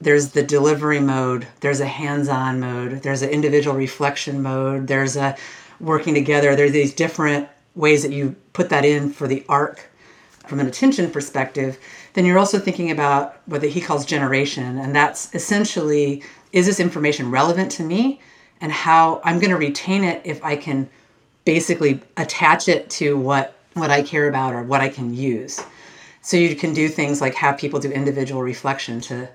There's 0.00 0.30
the 0.30 0.42
delivery 0.42 1.00
mode, 1.00 1.46
there's 1.60 1.80
a 1.80 1.86
hands-on 1.86 2.58
mode, 2.58 3.02
there's 3.02 3.22
an 3.22 3.30
individual 3.30 3.76
reflection 3.76 4.42
mode, 4.42 4.86
there's 4.86 5.16
a 5.16 5.36
working 5.78 6.14
together. 6.14 6.56
There's 6.56 6.72
these 6.72 6.94
different 6.94 7.48
ways 7.74 8.02
that 8.02 8.12
you 8.12 8.34
put 8.52 8.68
that 8.70 8.84
in 8.84 9.12
for 9.12 9.28
the 9.28 9.44
arc 9.48 9.88
from 10.46 10.60
an 10.60 10.66
attention 10.66 11.10
perspective. 11.10 11.78
Then 12.14 12.24
you're 12.24 12.38
also 12.38 12.58
thinking 12.58 12.90
about 12.90 13.40
what 13.46 13.62
he 13.62 13.80
calls 13.80 14.04
generation, 14.04 14.78
and 14.78 14.94
that's 14.94 15.34
essentially 15.34 16.22
is 16.52 16.66
this 16.66 16.80
information 16.80 17.30
relevant 17.30 17.70
to 17.70 17.84
me 17.84 18.20
and 18.60 18.72
how 18.72 19.20
I'm 19.24 19.38
going 19.38 19.50
to 19.50 19.56
retain 19.56 20.02
it 20.02 20.20
if 20.24 20.44
I 20.44 20.56
can 20.56 20.90
basically 21.44 22.00
attach 22.16 22.68
it 22.68 22.90
to 22.90 23.16
what 23.16 23.54
what 23.74 23.90
I 23.90 24.02
care 24.02 24.28
about 24.28 24.54
or 24.54 24.62
what 24.62 24.80
I 24.80 24.88
can 24.88 25.14
use. 25.14 25.60
So 26.22 26.36
you 26.36 26.54
can 26.54 26.74
do 26.74 26.88
things 26.88 27.20
like 27.20 27.34
have 27.34 27.58
people 27.58 27.80
do 27.80 27.90
individual 27.90 28.42
reflection 28.42 29.00
to 29.02 29.28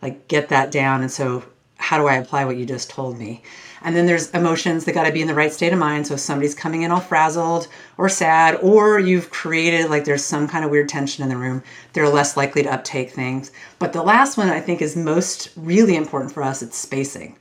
like 0.00 0.28
get 0.28 0.48
that 0.48 0.70
down. 0.70 1.02
And 1.02 1.10
so 1.10 1.44
how 1.76 1.98
do 1.98 2.06
I 2.06 2.16
apply 2.16 2.44
what 2.44 2.56
you 2.56 2.66
just 2.66 2.90
told 2.90 3.18
me? 3.18 3.42
And 3.82 3.96
then 3.96 4.06
there's 4.06 4.30
emotions 4.30 4.84
that 4.84 4.92
got 4.92 5.04
to 5.04 5.12
be 5.12 5.22
in 5.22 5.26
the 5.26 5.34
right 5.34 5.52
state 5.52 5.72
of 5.72 5.78
mind. 5.78 6.06
So 6.06 6.14
if 6.14 6.20
somebody's 6.20 6.54
coming 6.54 6.82
in 6.82 6.90
all 6.90 7.00
frazzled 7.00 7.68
or 7.96 8.08
sad, 8.08 8.56
or 8.56 8.98
you've 8.98 9.30
created 9.30 9.88
like 9.88 10.04
there's 10.04 10.24
some 10.24 10.46
kind 10.46 10.64
of 10.64 10.70
weird 10.70 10.88
tension 10.88 11.22
in 11.22 11.30
the 11.30 11.36
room, 11.36 11.62
they're 11.92 12.08
less 12.08 12.36
likely 12.36 12.62
to 12.62 12.72
uptake 12.72 13.10
things. 13.10 13.50
But 13.78 13.94
the 13.94 14.02
last 14.02 14.36
one 14.36 14.50
I 14.50 14.60
think 14.60 14.82
is 14.82 14.96
most 14.96 15.50
really 15.56 15.96
important 15.96 16.32
for 16.32 16.42
us. 16.42 16.62
It's 16.62 16.76
spacing. 16.76 17.38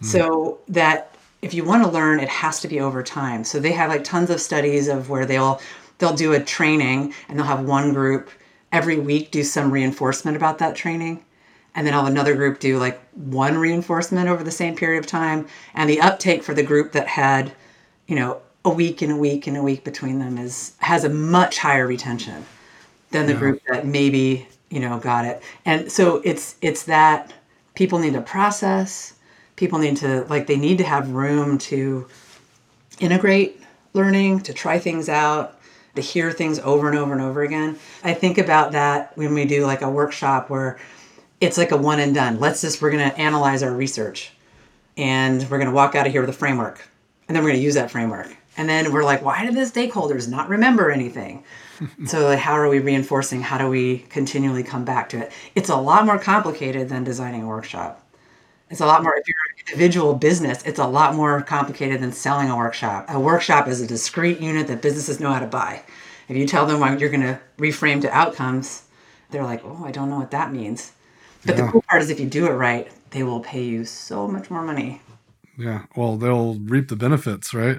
Mm. 0.00 0.04
So 0.04 0.60
that 0.68 1.16
if 1.42 1.52
you 1.52 1.64
want 1.64 1.82
to 1.82 1.90
learn, 1.90 2.20
it 2.20 2.28
has 2.28 2.60
to 2.60 2.68
be 2.68 2.80
over 2.80 3.02
time. 3.02 3.42
So 3.42 3.58
they 3.58 3.72
have 3.72 3.90
like 3.90 4.04
tons 4.04 4.30
of 4.30 4.40
studies 4.40 4.86
of 4.86 5.10
where 5.10 5.26
they'll 5.26 5.60
they'll 6.02 6.12
do 6.12 6.32
a 6.32 6.40
training 6.40 7.14
and 7.28 7.38
they'll 7.38 7.46
have 7.46 7.64
one 7.64 7.92
group 7.92 8.28
every 8.72 8.98
week 8.98 9.30
do 9.30 9.44
some 9.44 9.70
reinforcement 9.70 10.36
about 10.36 10.58
that 10.58 10.74
training. 10.74 11.24
And 11.76 11.86
then 11.86 11.94
I'll 11.94 12.02
have 12.02 12.12
another 12.12 12.34
group 12.34 12.58
do 12.58 12.76
like 12.76 13.00
one 13.14 13.56
reinforcement 13.56 14.28
over 14.28 14.42
the 14.42 14.50
same 14.50 14.74
period 14.74 14.98
of 14.98 15.06
time. 15.06 15.46
And 15.74 15.88
the 15.88 16.00
uptake 16.00 16.42
for 16.42 16.54
the 16.54 16.62
group 16.64 16.90
that 16.92 17.06
had 17.06 17.52
you 18.08 18.16
know 18.16 18.42
a 18.64 18.70
week 18.70 19.00
and 19.00 19.12
a 19.12 19.16
week 19.16 19.46
and 19.46 19.56
a 19.56 19.62
week 19.62 19.84
between 19.84 20.18
them 20.18 20.38
is 20.38 20.72
has 20.78 21.04
a 21.04 21.08
much 21.08 21.58
higher 21.58 21.86
retention 21.86 22.44
than 23.12 23.26
the 23.26 23.32
yeah. 23.32 23.38
group 23.38 23.62
that 23.68 23.86
maybe 23.86 24.48
you 24.70 24.80
know 24.80 24.98
got 24.98 25.24
it. 25.24 25.40
And 25.64 25.90
so 25.90 26.20
it's 26.24 26.56
it's 26.60 26.82
that 26.84 27.32
people 27.76 28.00
need 28.00 28.14
to 28.14 28.20
process. 28.20 29.14
People 29.54 29.78
need 29.78 29.98
to 29.98 30.24
like 30.28 30.48
they 30.48 30.56
need 30.56 30.78
to 30.78 30.84
have 30.84 31.10
room 31.10 31.58
to 31.58 32.08
integrate 32.98 33.60
learning 33.94 34.40
to 34.40 34.52
try 34.52 34.80
things 34.80 35.08
out 35.08 35.61
to 35.94 36.00
hear 36.00 36.32
things 36.32 36.58
over 36.60 36.88
and 36.88 36.98
over 36.98 37.12
and 37.12 37.22
over 37.22 37.42
again. 37.42 37.78
I 38.02 38.14
think 38.14 38.38
about 38.38 38.72
that 38.72 39.16
when 39.16 39.34
we 39.34 39.44
do 39.44 39.66
like 39.66 39.82
a 39.82 39.90
workshop 39.90 40.50
where 40.50 40.78
it's 41.40 41.58
like 41.58 41.72
a 41.72 41.76
one 41.76 42.00
and 42.00 42.14
done. 42.14 42.40
Let's 42.40 42.60
just, 42.60 42.80
we're 42.80 42.90
going 42.90 43.10
to 43.10 43.18
analyze 43.18 43.62
our 43.62 43.72
research 43.72 44.32
and 44.96 45.42
we're 45.50 45.58
going 45.58 45.68
to 45.70 45.74
walk 45.74 45.94
out 45.94 46.06
of 46.06 46.12
here 46.12 46.20
with 46.20 46.30
a 46.30 46.34
framework. 46.34 46.88
and 47.28 47.36
then 47.36 47.42
we're 47.42 47.50
going 47.50 47.60
to 47.60 47.64
use 47.64 47.74
that 47.74 47.90
framework. 47.90 48.36
And 48.56 48.68
then 48.68 48.92
we're 48.92 49.04
like, 49.04 49.22
why 49.22 49.46
do 49.46 49.52
the 49.52 49.60
stakeholders 49.62 50.28
not 50.28 50.48
remember 50.48 50.90
anything? 50.90 51.44
so 52.06 52.26
like, 52.26 52.38
how 52.38 52.52
are 52.52 52.68
we 52.68 52.80
reinforcing? 52.80 53.40
How 53.40 53.58
do 53.58 53.68
we 53.68 53.98
continually 54.10 54.62
come 54.62 54.84
back 54.84 55.08
to 55.10 55.18
it? 55.18 55.32
It's 55.54 55.70
a 55.70 55.76
lot 55.76 56.04
more 56.04 56.18
complicated 56.18 56.88
than 56.88 57.04
designing 57.04 57.42
a 57.42 57.46
workshop. 57.46 58.01
It's 58.72 58.80
a 58.80 58.86
lot 58.86 59.02
more, 59.02 59.14
if 59.14 59.28
you're 59.28 59.36
an 59.50 59.64
individual 59.68 60.14
business, 60.14 60.62
it's 60.64 60.78
a 60.78 60.86
lot 60.86 61.14
more 61.14 61.42
complicated 61.42 62.00
than 62.00 62.10
selling 62.10 62.48
a 62.48 62.56
workshop. 62.56 63.04
A 63.10 63.20
workshop 63.20 63.68
is 63.68 63.82
a 63.82 63.86
discrete 63.86 64.40
unit 64.40 64.66
that 64.68 64.80
businesses 64.80 65.20
know 65.20 65.30
how 65.30 65.40
to 65.40 65.46
buy. 65.46 65.82
If 66.26 66.38
you 66.38 66.46
tell 66.46 66.64
them 66.64 66.80
what 66.80 66.98
you're 66.98 67.10
going 67.10 67.20
to 67.20 67.38
reframe 67.58 68.00
to 68.00 68.10
outcomes, 68.10 68.84
they're 69.30 69.44
like, 69.44 69.62
oh, 69.62 69.84
I 69.84 69.90
don't 69.90 70.08
know 70.08 70.18
what 70.18 70.30
that 70.30 70.54
means. 70.54 70.92
But 71.44 71.58
yeah. 71.58 71.66
the 71.66 71.70
cool 71.70 71.82
part 71.82 72.00
is 72.00 72.08
if 72.08 72.18
you 72.18 72.26
do 72.26 72.46
it 72.46 72.52
right, 72.52 72.90
they 73.10 73.22
will 73.22 73.40
pay 73.40 73.62
you 73.62 73.84
so 73.84 74.26
much 74.26 74.50
more 74.50 74.62
money. 74.62 75.02
Yeah. 75.58 75.82
Well, 75.94 76.16
they'll 76.16 76.54
reap 76.54 76.88
the 76.88 76.96
benefits, 76.96 77.52
right? 77.52 77.78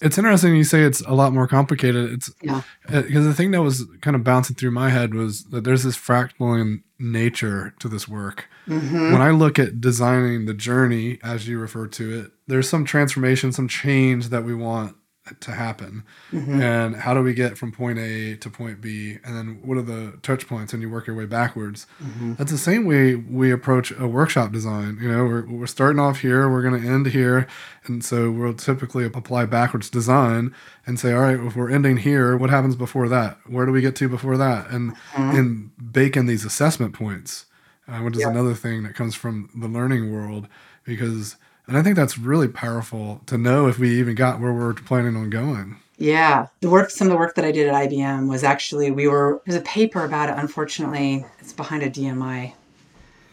It's 0.00 0.18
interesting 0.18 0.54
you 0.56 0.64
say 0.64 0.82
it's 0.82 1.00
a 1.02 1.14
lot 1.14 1.32
more 1.32 1.46
complicated. 1.46 2.12
It's. 2.12 2.30
Because 2.30 3.26
uh, 3.26 3.28
the 3.28 3.34
thing 3.34 3.50
that 3.52 3.62
was 3.62 3.86
kind 4.02 4.14
of 4.14 4.24
bouncing 4.24 4.56
through 4.56 4.72
my 4.72 4.90
head 4.90 5.14
was 5.14 5.44
that 5.44 5.64
there's 5.64 5.84
this 5.84 5.96
fractal 5.96 6.82
nature 6.98 7.74
to 7.80 7.88
this 7.88 8.06
work. 8.06 8.48
Mm-hmm. 8.66 9.12
When 9.12 9.22
I 9.22 9.30
look 9.30 9.58
at 9.58 9.80
designing 9.80 10.46
the 10.46 10.54
journey, 10.54 11.18
as 11.22 11.48
you 11.48 11.58
refer 11.58 11.86
to 11.88 12.20
it, 12.20 12.32
there's 12.46 12.68
some 12.68 12.84
transformation, 12.84 13.52
some 13.52 13.68
change 13.68 14.28
that 14.28 14.44
we 14.44 14.54
want 14.54 14.96
to 15.40 15.52
happen 15.52 16.04
mm-hmm. 16.30 16.60
and 16.60 16.96
how 16.96 17.12
do 17.12 17.22
we 17.22 17.34
get 17.34 17.58
from 17.58 17.72
point 17.72 17.98
a 17.98 18.36
to 18.36 18.48
point 18.48 18.80
b 18.80 19.18
and 19.24 19.36
then 19.36 19.60
what 19.62 19.76
are 19.76 19.82
the 19.82 20.16
touch 20.22 20.46
points 20.46 20.72
and 20.72 20.82
you 20.82 20.88
work 20.88 21.06
your 21.06 21.16
way 21.16 21.26
backwards 21.26 21.86
mm-hmm. 22.02 22.34
that's 22.34 22.52
the 22.52 22.58
same 22.58 22.84
way 22.84 23.14
we 23.14 23.50
approach 23.50 23.92
a 23.98 24.06
workshop 24.06 24.52
design 24.52 24.98
you 25.00 25.10
know 25.10 25.24
we're, 25.24 25.46
we're 25.46 25.66
starting 25.66 25.98
off 25.98 26.20
here 26.20 26.48
we're 26.48 26.62
going 26.62 26.80
to 26.80 26.88
end 26.88 27.06
here 27.06 27.46
and 27.86 28.04
so 28.04 28.30
we'll 28.30 28.54
typically 28.54 29.04
apply 29.04 29.44
backwards 29.44 29.90
design 29.90 30.54
and 30.86 31.00
say 31.00 31.12
all 31.12 31.20
right 31.20 31.40
if 31.40 31.56
we're 31.56 31.70
ending 31.70 31.96
here 31.96 32.36
what 32.36 32.50
happens 32.50 32.76
before 32.76 33.08
that 33.08 33.38
where 33.46 33.66
do 33.66 33.72
we 33.72 33.80
get 33.80 33.96
to 33.96 34.08
before 34.08 34.36
that 34.36 34.70
and 34.70 34.92
mm-hmm. 34.92 35.36
and 35.36 35.92
bake 35.92 36.16
in 36.16 36.26
these 36.26 36.44
assessment 36.44 36.94
points 36.94 37.46
uh, 37.88 37.98
which 37.98 38.14
is 38.14 38.20
yep. 38.20 38.30
another 38.30 38.54
thing 38.54 38.82
that 38.82 38.94
comes 38.94 39.14
from 39.14 39.48
the 39.54 39.68
learning 39.68 40.12
world 40.12 40.48
because 40.84 41.36
and 41.66 41.76
I 41.76 41.82
think 41.82 41.96
that's 41.96 42.18
really 42.18 42.48
powerful 42.48 43.20
to 43.26 43.36
know 43.36 43.66
if 43.66 43.78
we 43.78 43.98
even 43.98 44.14
got 44.14 44.40
where 44.40 44.52
we're 44.52 44.74
planning 44.74 45.16
on 45.16 45.30
going. 45.30 45.76
Yeah. 45.98 46.46
The 46.60 46.70
work, 46.70 46.90
some 46.90 47.06
of 47.08 47.10
the 47.10 47.18
work 47.18 47.34
that 47.36 47.44
I 47.44 47.52
did 47.52 47.68
at 47.68 47.74
IBM 47.74 48.28
was 48.28 48.44
actually, 48.44 48.90
we 48.90 49.08
were, 49.08 49.40
there's 49.46 49.58
a 49.60 49.64
paper 49.64 50.04
about 50.04 50.28
it. 50.28 50.36
Unfortunately, 50.36 51.24
it's 51.38 51.52
behind 51.52 51.82
a 51.82 51.90
DMI 51.90 52.52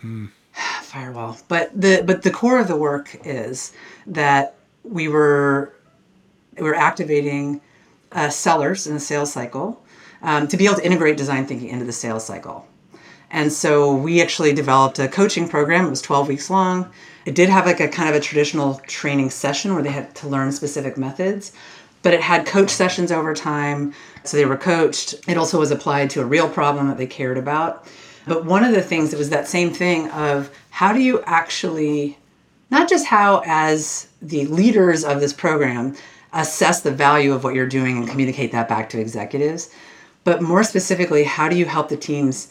hmm. 0.01 0.27
firewall. 0.81 1.37
But 1.47 1.69
the, 1.79 2.03
but 2.05 2.23
the 2.23 2.31
core 2.31 2.59
of 2.59 2.67
the 2.67 2.77
work 2.77 3.15
is 3.25 3.73
that 4.07 4.55
we 4.83 5.07
were, 5.07 5.73
we 6.57 6.63
were 6.63 6.75
activating 6.75 7.61
uh, 8.13 8.29
sellers 8.29 8.87
in 8.87 8.93
the 8.93 8.99
sales 8.99 9.31
cycle 9.33 9.83
um, 10.21 10.47
to 10.47 10.57
be 10.57 10.65
able 10.65 10.75
to 10.75 10.85
integrate 10.85 11.17
design 11.17 11.45
thinking 11.45 11.69
into 11.69 11.85
the 11.85 11.91
sales 11.91 12.25
cycle. 12.25 12.65
And 13.33 13.51
so 13.51 13.93
we 13.93 14.21
actually 14.21 14.53
developed 14.53 14.99
a 14.99 15.09
coaching 15.09 15.49
program. 15.49 15.87
It 15.87 15.89
was 15.89 16.01
12 16.01 16.29
weeks 16.29 16.49
long 16.49 16.89
it 17.25 17.35
did 17.35 17.49
have 17.49 17.65
like 17.65 17.79
a 17.79 17.87
kind 17.87 18.09
of 18.09 18.15
a 18.15 18.19
traditional 18.19 18.75
training 18.87 19.29
session 19.29 19.73
where 19.73 19.83
they 19.83 19.91
had 19.91 20.13
to 20.15 20.27
learn 20.27 20.51
specific 20.51 20.97
methods, 20.97 21.53
but 22.01 22.13
it 22.13 22.21
had 22.21 22.45
coach 22.45 22.69
sessions 22.69 23.11
over 23.11 23.33
time. 23.33 23.93
So 24.23 24.37
they 24.37 24.45
were 24.45 24.57
coached. 24.57 25.15
It 25.27 25.37
also 25.37 25.59
was 25.59 25.71
applied 25.71 26.09
to 26.11 26.21
a 26.21 26.25
real 26.25 26.49
problem 26.49 26.87
that 26.87 26.97
they 26.97 27.07
cared 27.07 27.37
about. 27.37 27.87
But 28.25 28.45
one 28.45 28.63
of 28.63 28.73
the 28.73 28.81
things, 28.81 29.13
it 29.13 29.19
was 29.19 29.29
that 29.29 29.47
same 29.47 29.71
thing 29.73 30.09
of 30.11 30.49
how 30.69 30.93
do 30.93 30.99
you 30.99 31.21
actually, 31.25 32.17
not 32.71 32.89
just 32.89 33.05
how 33.05 33.41
as 33.45 34.07
the 34.21 34.45
leaders 34.45 35.03
of 35.03 35.19
this 35.19 35.33
program 35.33 35.95
assess 36.33 36.81
the 36.81 36.91
value 36.91 37.33
of 37.33 37.43
what 37.43 37.53
you're 37.53 37.67
doing 37.67 37.97
and 37.97 38.07
communicate 38.07 38.51
that 38.51 38.67
back 38.67 38.89
to 38.89 38.99
executives, 38.99 39.69
but 40.23 40.41
more 40.41 40.63
specifically, 40.63 41.23
how 41.23 41.47
do 41.49 41.55
you 41.55 41.65
help 41.65 41.89
the 41.89 41.97
teams 41.97 42.47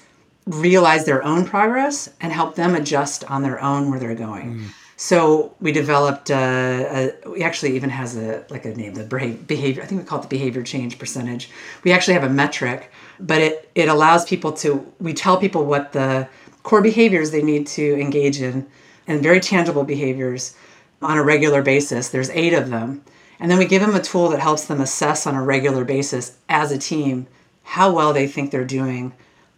realize 0.46 1.04
their 1.04 1.22
own 1.24 1.44
progress 1.44 2.08
and 2.20 2.32
help 2.32 2.56
them 2.56 2.74
adjust 2.74 3.24
on 3.30 3.42
their 3.42 3.62
own 3.62 3.90
where 3.90 4.00
they're 4.00 4.14
going. 4.14 4.54
Mm. 4.54 4.64
So 4.96 5.54
we 5.60 5.72
developed. 5.72 6.30
Uh, 6.30 7.12
a, 7.24 7.28
we 7.28 7.42
actually 7.42 7.74
even 7.74 7.90
has 7.90 8.16
a 8.16 8.44
like 8.50 8.64
a 8.64 8.74
name, 8.74 8.94
the 8.94 9.02
behavior. 9.02 9.82
I 9.82 9.86
think 9.86 10.00
we 10.00 10.06
call 10.06 10.20
it 10.20 10.22
the 10.22 10.28
behavior 10.28 10.62
change 10.62 10.96
percentage. 10.98 11.50
We 11.82 11.90
actually 11.90 12.14
have 12.14 12.22
a 12.22 12.28
metric, 12.28 12.90
but 13.18 13.40
it 13.40 13.70
it 13.74 13.88
allows 13.88 14.24
people 14.24 14.52
to. 14.52 14.86
We 15.00 15.12
tell 15.12 15.38
people 15.38 15.64
what 15.64 15.92
the 15.92 16.28
core 16.62 16.82
behaviors 16.82 17.32
they 17.32 17.42
need 17.42 17.66
to 17.68 18.00
engage 18.00 18.40
in, 18.40 18.66
and 19.08 19.22
very 19.22 19.40
tangible 19.40 19.82
behaviors 19.82 20.54
on 21.00 21.18
a 21.18 21.22
regular 21.24 21.62
basis. 21.62 22.10
There's 22.10 22.30
eight 22.30 22.52
of 22.52 22.70
them, 22.70 23.02
and 23.40 23.50
then 23.50 23.58
we 23.58 23.64
give 23.66 23.82
them 23.82 23.96
a 23.96 24.00
tool 24.00 24.28
that 24.28 24.38
helps 24.38 24.66
them 24.66 24.80
assess 24.80 25.26
on 25.26 25.34
a 25.34 25.42
regular 25.42 25.84
basis 25.84 26.36
as 26.48 26.70
a 26.70 26.78
team 26.78 27.26
how 27.64 27.92
well 27.92 28.12
they 28.12 28.28
think 28.28 28.52
they're 28.52 28.64
doing 28.64 29.12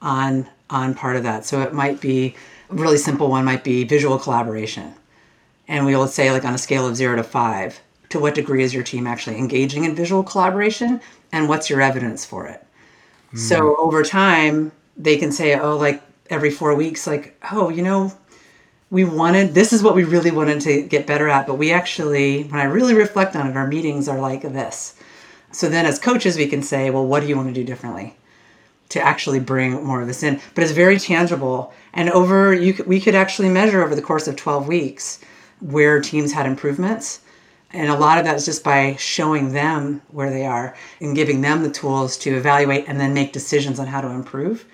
on 0.04 0.46
on 0.70 0.94
part 0.94 1.16
of 1.16 1.22
that. 1.24 1.44
So 1.44 1.62
it 1.62 1.72
might 1.72 2.00
be 2.00 2.34
a 2.70 2.74
really 2.74 2.98
simple 2.98 3.28
one 3.28 3.44
might 3.44 3.64
be 3.64 3.84
visual 3.84 4.18
collaboration. 4.18 4.94
And 5.66 5.84
we 5.86 5.96
will 5.96 6.06
say 6.06 6.30
like 6.30 6.44
on 6.44 6.54
a 6.54 6.58
scale 6.58 6.86
of 6.86 6.96
0 6.96 7.16
to 7.16 7.22
5, 7.22 7.80
to 8.10 8.18
what 8.20 8.34
degree 8.34 8.62
is 8.62 8.74
your 8.74 8.82
team 8.82 9.06
actually 9.06 9.38
engaging 9.38 9.84
in 9.84 9.94
visual 9.94 10.22
collaboration 10.22 11.00
and 11.32 11.48
what's 11.48 11.68
your 11.68 11.80
evidence 11.80 12.24
for 12.24 12.46
it? 12.46 12.64
Mm. 13.32 13.38
So 13.38 13.76
over 13.76 14.02
time, 14.02 14.72
they 14.96 15.16
can 15.16 15.32
say, 15.32 15.58
oh, 15.58 15.76
like 15.76 16.02
every 16.30 16.50
4 16.50 16.74
weeks 16.74 17.06
like, 17.06 17.36
oh, 17.50 17.68
you 17.70 17.82
know, 17.82 18.12
we 18.90 19.04
wanted 19.04 19.54
this 19.54 19.72
is 19.72 19.82
what 19.82 19.94
we 19.94 20.04
really 20.04 20.30
wanted 20.30 20.60
to 20.62 20.82
get 20.82 21.06
better 21.06 21.28
at, 21.28 21.46
but 21.46 21.54
we 21.54 21.72
actually 21.72 22.44
when 22.44 22.60
I 22.60 22.64
really 22.64 22.94
reflect 22.94 23.34
on 23.36 23.48
it, 23.48 23.56
our 23.56 23.66
meetings 23.66 24.08
are 24.08 24.20
like 24.20 24.42
this. 24.42 24.94
So 25.50 25.68
then 25.68 25.86
as 25.86 25.98
coaches 25.98 26.36
we 26.36 26.46
can 26.46 26.62
say, 26.62 26.90
well, 26.90 27.06
what 27.06 27.20
do 27.20 27.26
you 27.26 27.36
want 27.36 27.48
to 27.48 27.54
do 27.54 27.64
differently? 27.64 28.16
To 28.90 29.00
actually 29.00 29.40
bring 29.40 29.82
more 29.84 30.00
of 30.00 30.06
this 30.06 30.22
in. 30.22 30.40
But 30.54 30.64
it's 30.64 30.72
very 30.72 30.98
tangible, 30.98 31.72
and 31.92 32.10
over 32.10 32.52
you 32.52 32.82
we 32.86 33.00
could 33.00 33.14
actually 33.14 33.48
measure 33.48 33.82
over 33.82 33.94
the 33.94 34.02
course 34.02 34.28
of 34.28 34.36
12 34.36 34.68
weeks 34.68 35.20
where 35.60 36.00
teams 36.00 36.32
had 36.32 36.46
improvements. 36.46 37.20
And 37.72 37.90
a 37.90 37.98
lot 37.98 38.18
of 38.18 38.24
that 38.24 38.36
is 38.36 38.44
just 38.44 38.62
by 38.62 38.94
showing 38.96 39.52
them 39.52 40.00
where 40.08 40.30
they 40.30 40.46
are 40.46 40.76
and 41.00 41.16
giving 41.16 41.40
them 41.40 41.62
the 41.62 41.70
tools 41.70 42.16
to 42.18 42.36
evaluate 42.36 42.84
and 42.86 43.00
then 43.00 43.14
make 43.14 43.32
decisions 43.32 43.80
on 43.80 43.88
how 43.88 44.00
to 44.00 44.10
improve. 44.10 44.64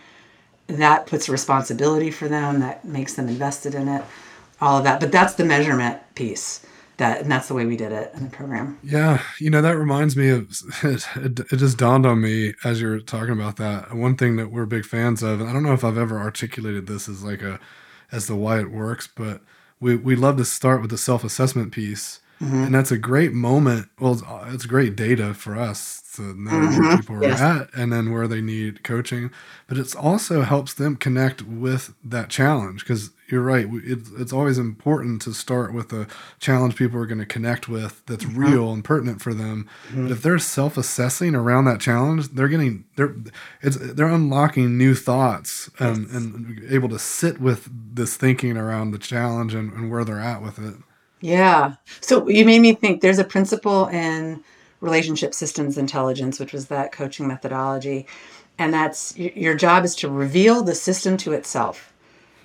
That 0.66 1.07
puts 1.07 1.29
responsibility 1.29 2.11
for 2.11 2.29
them, 2.29 2.61
that 2.61 2.85
makes 2.85 3.14
them 3.14 3.29
invested 3.29 3.75
in 3.75 3.88
it, 3.88 4.05
all 4.61 4.79
of 4.79 4.85
that. 4.85 5.01
But 5.01 5.12
that's 5.12 5.35
the 5.35 5.46
measurement 5.46 5.99
piece 6.14 6.66
that 7.00 7.20
and 7.20 7.30
that's 7.30 7.48
the 7.48 7.54
way 7.54 7.66
we 7.66 7.76
did 7.76 7.90
it 7.90 8.12
in 8.14 8.24
the 8.24 8.30
program 8.30 8.78
yeah 8.84 9.20
you 9.38 9.50
know 9.50 9.60
that 9.60 9.76
reminds 9.76 10.16
me 10.16 10.28
of 10.28 10.50
it, 10.84 11.06
it, 11.16 11.40
it, 11.40 11.56
just 11.56 11.76
dawned 11.76 12.06
on 12.06 12.20
me 12.20 12.54
as 12.62 12.80
you're 12.80 13.00
talking 13.00 13.32
about 13.32 13.56
that 13.56 13.94
one 13.94 14.16
thing 14.16 14.36
that 14.36 14.52
we're 14.52 14.66
big 14.66 14.84
fans 14.84 15.22
of 15.22 15.40
and 15.40 15.48
i 15.48 15.52
don't 15.52 15.64
know 15.64 15.72
if 15.72 15.82
i've 15.82 15.98
ever 15.98 16.18
articulated 16.18 16.86
this 16.86 17.08
as 17.08 17.24
like 17.24 17.42
a 17.42 17.58
as 18.12 18.26
the 18.26 18.36
why 18.36 18.60
it 18.60 18.70
works 18.70 19.08
but 19.08 19.40
we 19.80 19.96
we 19.96 20.14
love 20.14 20.36
to 20.36 20.44
start 20.44 20.80
with 20.80 20.90
the 20.90 20.98
self-assessment 20.98 21.72
piece 21.72 22.20
mm-hmm. 22.40 22.64
and 22.64 22.74
that's 22.74 22.92
a 22.92 22.98
great 22.98 23.32
moment 23.32 23.88
well 23.98 24.12
it's, 24.12 24.22
it's 24.54 24.66
great 24.66 24.94
data 24.94 25.34
for 25.34 25.56
us 25.56 26.02
to 26.14 26.22
know 26.22 26.50
mm-hmm. 26.50 26.86
where 26.86 26.96
people 26.98 27.16
are 27.16 27.24
yes. 27.24 27.40
at 27.40 27.70
and 27.74 27.92
then 27.92 28.12
where 28.12 28.28
they 28.28 28.42
need 28.42 28.84
coaching 28.84 29.30
but 29.66 29.78
it 29.78 29.96
also 29.96 30.42
helps 30.42 30.74
them 30.74 30.96
connect 30.96 31.42
with 31.42 31.94
that 32.04 32.28
challenge 32.28 32.80
because 32.84 33.10
you're 33.31 33.43
right. 33.43 33.66
It's, 33.71 34.11
it's 34.19 34.33
always 34.33 34.59
important 34.59 35.23
to 35.23 35.33
start 35.33 35.73
with 35.73 35.93
a 35.93 36.07
challenge 36.38 36.77
people 36.77 36.99
are 37.01 37.07
going 37.07 37.19
to 37.19 37.27
connect 37.27 37.69
with 37.69 38.03
that's 38.07 38.25
mm-hmm. 38.25 38.38
real 38.38 38.73
and 38.73 38.85
pertinent 38.85 39.21
for 39.21 39.35
them. 39.35 39.69
Mm-hmm. 39.88 40.05
But 40.05 40.12
if 40.12 40.23
they're 40.23 40.38
self-assessing 40.38 41.35
around 41.35 41.64
that 41.66 41.81
challenge, 41.81 42.29
they're 42.29 42.49
getting 42.49 42.85
they're 42.97 43.14
it's 43.62 43.77
they're 43.77 44.09
unlocking 44.09 44.77
new 44.77 44.95
thoughts 44.95 45.71
and, 45.79 46.07
yes. 46.07 46.14
and 46.14 46.64
able 46.69 46.88
to 46.88 46.99
sit 46.99 47.40
with 47.40 47.69
this 47.73 48.16
thinking 48.16 48.57
around 48.57 48.90
the 48.90 48.99
challenge 48.99 49.55
and, 49.55 49.73
and 49.73 49.90
where 49.90 50.05
they're 50.05 50.21
at 50.21 50.43
with 50.43 50.59
it. 50.59 50.75
Yeah. 51.21 51.75
So 52.01 52.29
you 52.29 52.45
made 52.45 52.61
me 52.61 52.75
think. 52.75 53.01
There's 53.01 53.19
a 53.19 53.25
principle 53.25 53.87
in 53.88 54.43
relationship 54.81 55.35
systems 55.35 55.77
intelligence, 55.77 56.40
which 56.40 56.53
was 56.53 56.69
that 56.69 56.93
coaching 56.93 57.29
methodology, 57.29 58.07
and 58.59 58.73
that's 58.73 59.16
your 59.16 59.55
job 59.55 59.85
is 59.85 59.95
to 59.97 60.09
reveal 60.09 60.62
the 60.62 60.75
system 60.75 61.16
to 61.19 61.33
itself 61.33 61.93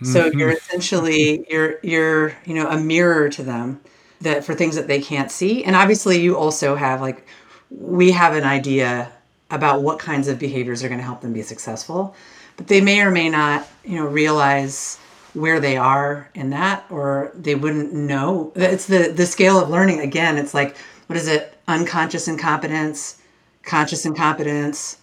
so 0.03 0.29
mm-hmm. 0.29 0.39
you're 0.39 0.51
essentially 0.51 1.45
you're 1.49 1.79
you're 1.81 2.36
you 2.45 2.53
know 2.53 2.67
a 2.69 2.77
mirror 2.77 3.29
to 3.29 3.43
them 3.43 3.81
that 4.21 4.43
for 4.43 4.53
things 4.53 4.75
that 4.75 4.88
they 4.88 5.01
can't 5.01 5.31
see. 5.31 5.63
And 5.63 5.75
obviously 5.75 6.19
you 6.19 6.38
also 6.38 6.75
have 6.75 7.01
like 7.01 7.25
we 7.69 8.12
have 8.12 8.36
an 8.36 8.43
idea 8.43 9.12
about 9.51 9.81
what 9.81 9.99
kinds 9.99 10.27
of 10.27 10.39
behaviors 10.39 10.84
are 10.84 10.89
going 10.89 10.99
to 10.99 11.05
help 11.05 11.21
them 11.21 11.34
be 11.34 11.41
successful, 11.41 12.15
but 12.58 12.67
they 12.67 12.81
may 12.81 13.01
or 13.01 13.12
may 13.12 13.29
not, 13.29 13.67
you 13.84 13.95
know, 13.95 14.05
realize 14.05 14.97
where 15.34 15.60
they 15.60 15.77
are 15.77 16.29
in 16.34 16.49
that 16.49 16.86
or 16.89 17.31
they 17.36 17.55
wouldn't 17.55 17.93
know. 17.93 18.51
It's 18.55 18.88
the 18.88 19.13
the 19.15 19.25
scale 19.25 19.60
of 19.60 19.69
learning 19.69 20.01
again, 20.01 20.38
it's 20.38 20.53
like 20.53 20.75
what 21.08 21.17
is 21.17 21.27
it? 21.27 21.53
Unconscious 21.67 22.27
incompetence, 22.27 23.21
conscious 23.63 24.05
incompetence, 24.05 24.97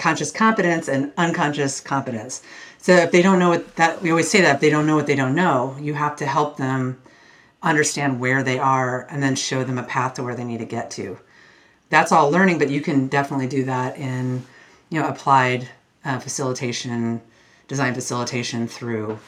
conscious 0.00 0.32
competence 0.32 0.88
and 0.88 1.12
unconscious 1.18 1.78
competence. 1.80 2.42
So 2.78 2.92
if 2.92 3.12
they 3.12 3.20
don't 3.20 3.38
know 3.38 3.50
what 3.50 3.76
that, 3.76 4.00
we 4.00 4.10
always 4.10 4.30
say 4.30 4.40
that 4.40 4.56
if 4.56 4.60
they 4.60 4.70
don't 4.70 4.86
know 4.86 4.96
what 4.96 5.06
they 5.06 5.14
don't 5.14 5.34
know, 5.34 5.76
you 5.78 5.92
have 5.92 6.16
to 6.16 6.26
help 6.26 6.56
them 6.56 7.00
understand 7.62 8.18
where 8.18 8.42
they 8.42 8.58
are 8.58 9.06
and 9.10 9.22
then 9.22 9.36
show 9.36 9.62
them 9.62 9.76
a 9.78 9.82
path 9.82 10.14
to 10.14 10.22
where 10.22 10.34
they 10.34 10.44
need 10.44 10.60
to 10.60 10.64
get 10.64 10.90
to. 10.92 11.18
That's 11.90 12.12
all 12.12 12.30
learning, 12.30 12.58
but 12.58 12.70
you 12.70 12.80
can 12.80 13.08
definitely 13.08 13.48
do 13.48 13.64
that 13.64 13.98
in, 13.98 14.46
you 14.88 15.00
know, 15.00 15.06
applied 15.06 15.68
uh, 16.04 16.18
facilitation, 16.18 17.20
design 17.68 17.92
facilitation 17.92 18.66
through 18.66 19.18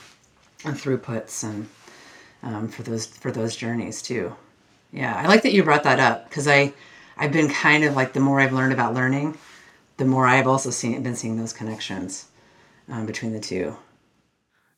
and 0.65 0.75
throughputs 0.75 1.45
and 1.45 1.69
um, 2.43 2.69
for 2.69 2.83
those 2.83 3.07
for 3.07 3.31
those 3.31 3.55
journeys 3.55 4.01
too. 4.01 4.35
Yeah, 4.93 5.15
I 5.15 5.27
like 5.27 5.43
that 5.43 5.53
you 5.53 5.63
brought 5.63 5.85
that 5.85 6.01
up 6.01 6.29
because 6.29 6.49
I 6.49 6.73
I've 7.19 7.33
been 7.33 7.51
kind 7.51 7.85
of 7.85 7.95
like 7.95 8.15
the 8.15 8.21
more 8.21 8.41
I've 8.41 8.53
learned 8.53 8.73
about 8.73 8.95
learning, 8.95 9.37
the 10.03 10.09
more 10.09 10.27
I've 10.27 10.47
also 10.47 10.71
seen 10.71 11.01
been 11.03 11.15
seeing 11.15 11.37
those 11.37 11.53
connections 11.53 12.27
um, 12.89 13.07
between 13.07 13.33
the 13.33 13.41
two. 13.41 13.77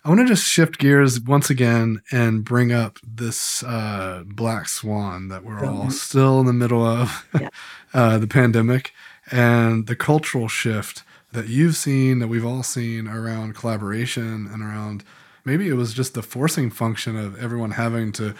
I 0.05 0.11
want 0.11 0.21
to 0.21 0.27
just 0.27 0.47
shift 0.47 0.79
gears 0.79 1.19
once 1.19 1.49
again 1.49 2.03
and 2.13 2.45
bring 2.45 2.73
up 2.73 2.99
this 3.03 3.63
uh, 3.63 4.23
black 4.27 4.69
swan 4.69 5.29
that 5.29 5.45
we're 5.45 5.65
all 5.65 5.91
still 5.91 6.41
in 6.41 6.47
the 6.47 6.53
middle 6.53 6.85
of 6.85 7.27
yeah. 7.41 7.49
uh, 7.95 8.19
the 8.19 8.27
pandemic 8.27 8.93
and 9.31 9.87
the 9.87 9.97
cultural 9.97 10.47
shift 10.47 11.05
that 11.33 11.49
you've 11.49 11.77
seen, 11.77 12.19
that 12.19 12.29
we've 12.29 12.45
all 12.45 12.63
seen 12.63 13.09
around 13.09 13.55
collaboration 13.55 14.47
and 14.53 14.63
around 14.63 15.05
maybe 15.43 15.69
it 15.69 15.75
was 15.75 15.95
just 15.95 16.13
the 16.13 16.23
forcing 16.23 16.71
function 16.71 17.17
of 17.17 17.43
everyone 17.43 17.71
having 17.71 18.13
to, 18.13 18.35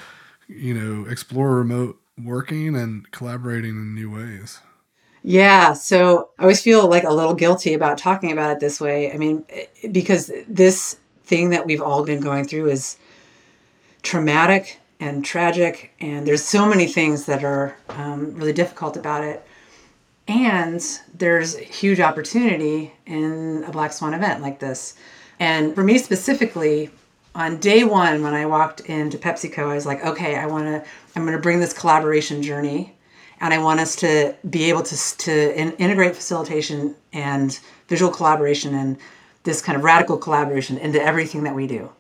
you 0.49 0.75
know, 0.75 1.11
explore 1.11 1.57
remote 1.57 1.99
working 2.23 2.77
and 2.77 3.11
collaborating 3.11 3.71
in 3.71 3.95
new 3.95 4.11
ways. 4.11 4.61
Yeah, 5.27 5.73
so 5.73 6.29
I 6.39 6.43
always 6.43 6.61
feel 6.61 6.87
like 6.87 7.05
a 7.05 7.13
little 7.13 7.33
guilty 7.33 7.73
about 7.73 7.97
talking 7.97 8.31
about 8.31 8.51
it 8.51 8.61
this 8.61 8.79
way. 8.79 9.11
I 9.11 9.17
mean, 9.17 9.47
because 9.91 10.31
this 10.47 10.99
thing 11.25 11.49
that 11.49 11.65
we've 11.65 11.81
all 11.81 12.05
been 12.05 12.21
going 12.21 12.45
through 12.45 12.69
is 12.69 12.99
traumatic 14.03 14.79
and 15.01 15.25
tragic, 15.25 15.93
and 15.99 16.27
there's 16.27 16.45
so 16.45 16.67
many 16.69 16.87
things 16.87 17.25
that 17.25 17.43
are 17.43 17.75
um, 17.89 18.35
really 18.35 18.53
difficult 18.53 18.99
about 18.99 19.25
it. 19.25 19.43
And 20.29 20.83
there's 21.15 21.57
huge 21.57 22.01
opportunity 22.01 22.93
in 23.07 23.65
a 23.67 23.71
Black 23.71 23.95
Swan 23.95 24.13
event 24.13 24.43
like 24.43 24.59
this. 24.59 24.95
And 25.41 25.75
for 25.75 25.83
me 25.83 25.97
specifically, 25.97 26.91
on 27.35 27.57
day 27.61 27.85
one, 27.85 28.23
when 28.23 28.35
I 28.35 28.45
walked 28.45 28.81
into 28.81 29.17
PepsiCo, 29.17 29.71
I 29.71 29.75
was 29.75 29.87
like, 29.87 30.05
okay, 30.05 30.37
I 30.37 30.45
want 30.45 30.67
to, 30.67 30.85
I'm 31.17 31.25
going 31.25 31.35
to 31.35 31.43
bring 31.43 31.61
this 31.61 31.73
collaboration 31.73 32.43
journey, 32.43 32.94
and 33.45 33.53
I 33.53 33.59
want 33.59 33.79
us 33.79 33.95
to 33.97 34.35
be 34.49 34.71
able 34.71 34.83
to 34.85 35.17
to 35.19 35.61
in, 35.61 35.73
integrate 35.73 36.17
facilitation 36.17 36.97
and 37.13 37.61
visual 37.89 38.11
collaboration 38.11 38.75
and 38.75 38.97
this 39.43 39.61
kind 39.61 39.77
of 39.77 39.85
radical 39.85 40.17
collaboration 40.17 40.79
into 40.79 41.01
everything 41.01 41.43
that 41.43 41.55
we 41.55 41.67
do. 41.67 41.91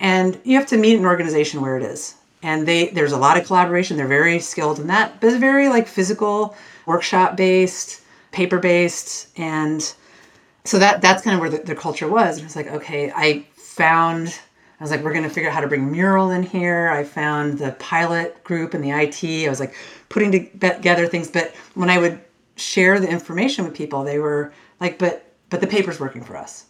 And 0.00 0.40
you 0.42 0.56
have 0.58 0.66
to 0.66 0.76
meet 0.76 0.98
an 0.98 1.04
organization 1.04 1.60
where 1.60 1.76
it 1.76 1.84
is. 1.84 2.16
And 2.42 2.66
they 2.66 2.88
there's 2.88 3.12
a 3.12 3.16
lot 3.16 3.38
of 3.38 3.46
collaboration. 3.46 3.96
They're 3.96 4.08
very 4.08 4.40
skilled 4.40 4.80
in 4.80 4.88
that, 4.88 5.20
but 5.20 5.28
it's 5.28 5.36
very 5.36 5.68
like 5.68 5.86
physical, 5.86 6.56
workshop 6.84 7.36
based, 7.36 8.02
paper 8.32 8.58
based, 8.58 9.28
and 9.38 9.80
so 10.64 10.80
that 10.80 11.00
that's 11.00 11.22
kind 11.22 11.34
of 11.36 11.40
where 11.40 11.50
the, 11.50 11.58
the 11.58 11.76
culture 11.76 12.08
was. 12.08 12.38
And 12.38 12.46
it's 12.46 12.56
like, 12.56 12.72
okay, 12.72 13.12
I 13.14 13.46
found 13.54 14.36
I 14.80 14.84
was 14.84 14.90
like, 14.90 15.02
we're 15.02 15.12
going 15.12 15.24
to 15.24 15.30
figure 15.30 15.50
out 15.50 15.54
how 15.54 15.60
to 15.60 15.66
bring 15.66 15.90
mural 15.90 16.30
in 16.30 16.42
here. 16.42 16.88
I 16.88 17.02
found 17.02 17.58
the 17.58 17.72
pilot 17.72 18.42
group 18.44 18.74
and 18.74 18.84
the 18.84 18.90
IT. 18.90 19.46
I 19.46 19.48
was 19.48 19.60
like 19.60 19.74
putting 20.08 20.30
together 20.30 21.06
things. 21.06 21.28
But 21.30 21.54
when 21.74 21.90
I 21.90 21.98
would 21.98 22.20
share 22.56 23.00
the 23.00 23.08
information 23.08 23.64
with 23.64 23.74
people, 23.74 24.04
they 24.04 24.18
were 24.18 24.52
like, 24.80 24.98
but 24.98 25.24
but 25.50 25.60
the 25.60 25.66
paper's 25.66 25.98
working 25.98 26.22
for 26.22 26.36
us 26.36 26.66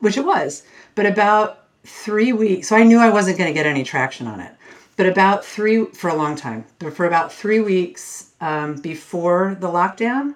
which 0.00 0.16
it 0.16 0.24
was. 0.24 0.62
But 0.94 1.06
about 1.06 1.64
three 1.84 2.32
weeks, 2.32 2.68
so 2.68 2.76
I 2.76 2.82
knew 2.82 2.98
I 2.98 3.10
wasn't 3.10 3.38
going 3.38 3.48
to 3.48 3.54
get 3.54 3.66
any 3.66 3.84
traction 3.84 4.26
on 4.26 4.40
it. 4.40 4.52
But 4.96 5.06
about 5.06 5.44
three, 5.44 5.86
for 5.86 6.08
a 6.08 6.14
long 6.14 6.36
time, 6.36 6.64
but 6.78 6.94
for 6.94 7.06
about 7.06 7.32
three 7.32 7.60
weeks 7.60 8.32
um, 8.40 8.76
before 8.76 9.56
the 9.60 9.68
lockdown, 9.68 10.34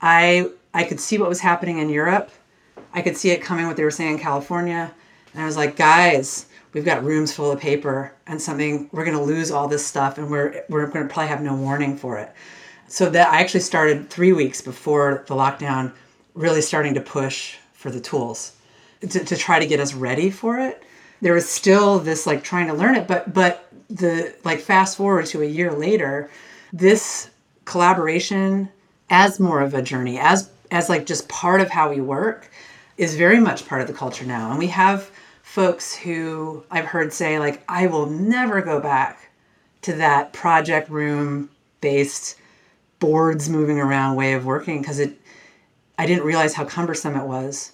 I 0.00 0.50
I 0.74 0.84
could 0.84 1.00
see 1.00 1.18
what 1.18 1.28
was 1.28 1.40
happening 1.40 1.78
in 1.78 1.88
Europe. 1.88 2.30
I 2.92 3.00
could 3.00 3.16
see 3.16 3.30
it 3.30 3.40
coming, 3.40 3.66
what 3.66 3.76
they 3.76 3.84
were 3.84 3.90
saying 3.90 4.14
in 4.14 4.18
California. 4.18 4.92
And 5.34 5.42
I 5.42 5.46
was 5.46 5.56
like, 5.56 5.76
guys, 5.76 6.46
we've 6.72 6.84
got 6.84 7.04
rooms 7.04 7.32
full 7.32 7.50
of 7.50 7.60
paper 7.60 8.12
and 8.26 8.40
something, 8.40 8.88
we're 8.92 9.04
going 9.04 9.16
to 9.16 9.22
lose 9.22 9.50
all 9.50 9.68
this 9.68 9.84
stuff 9.84 10.16
and 10.16 10.30
we're, 10.30 10.64
we're 10.68 10.86
going 10.86 11.06
to 11.06 11.12
probably 11.12 11.28
have 11.28 11.42
no 11.42 11.54
warning 11.54 11.96
for 11.96 12.18
it. 12.18 12.32
So 12.88 13.10
that 13.10 13.32
I 13.32 13.40
actually 13.40 13.60
started 13.60 14.08
three 14.10 14.32
weeks 14.32 14.60
before 14.60 15.24
the 15.26 15.34
lockdown, 15.34 15.92
really 16.34 16.62
starting 16.62 16.94
to 16.94 17.00
push 17.00 17.56
for 17.72 17.90
the 17.90 18.00
tools 18.00 18.52
to, 19.00 19.24
to 19.24 19.36
try 19.36 19.58
to 19.58 19.66
get 19.66 19.80
us 19.80 19.94
ready 19.94 20.30
for 20.30 20.58
it 20.58 20.82
there 21.20 21.32
was 21.32 21.48
still 21.48 21.98
this 21.98 22.26
like 22.26 22.42
trying 22.44 22.66
to 22.66 22.74
learn 22.74 22.94
it 22.94 23.08
but 23.08 23.32
but 23.32 23.68
the 23.88 24.34
like 24.44 24.60
fast 24.60 24.96
forward 24.96 25.26
to 25.26 25.42
a 25.42 25.46
year 25.46 25.72
later 25.72 26.30
this 26.72 27.30
collaboration 27.64 28.68
as 29.10 29.40
more 29.40 29.60
of 29.60 29.74
a 29.74 29.82
journey 29.82 30.18
as 30.18 30.50
as 30.70 30.88
like 30.88 31.06
just 31.06 31.28
part 31.28 31.60
of 31.60 31.70
how 31.70 31.88
we 31.88 32.00
work 32.00 32.50
is 32.96 33.16
very 33.16 33.40
much 33.40 33.66
part 33.66 33.80
of 33.80 33.86
the 33.86 33.92
culture 33.92 34.24
now 34.24 34.50
and 34.50 34.58
we 34.58 34.66
have 34.66 35.10
folks 35.54 35.94
who 35.94 36.64
i've 36.70 36.84
heard 36.84 37.12
say 37.12 37.38
like 37.38 37.62
i 37.68 37.86
will 37.86 38.06
never 38.06 38.60
go 38.60 38.80
back 38.80 39.30
to 39.82 39.92
that 39.92 40.32
project 40.32 40.90
room 40.90 41.48
based 41.80 42.36
boards 42.98 43.48
moving 43.48 43.78
around 43.78 44.16
way 44.16 44.32
of 44.32 44.44
working 44.44 44.80
because 44.80 44.98
it 44.98 45.16
i 45.98 46.06
didn't 46.06 46.24
realize 46.24 46.54
how 46.54 46.64
cumbersome 46.64 47.14
it 47.14 47.24
was 47.24 47.72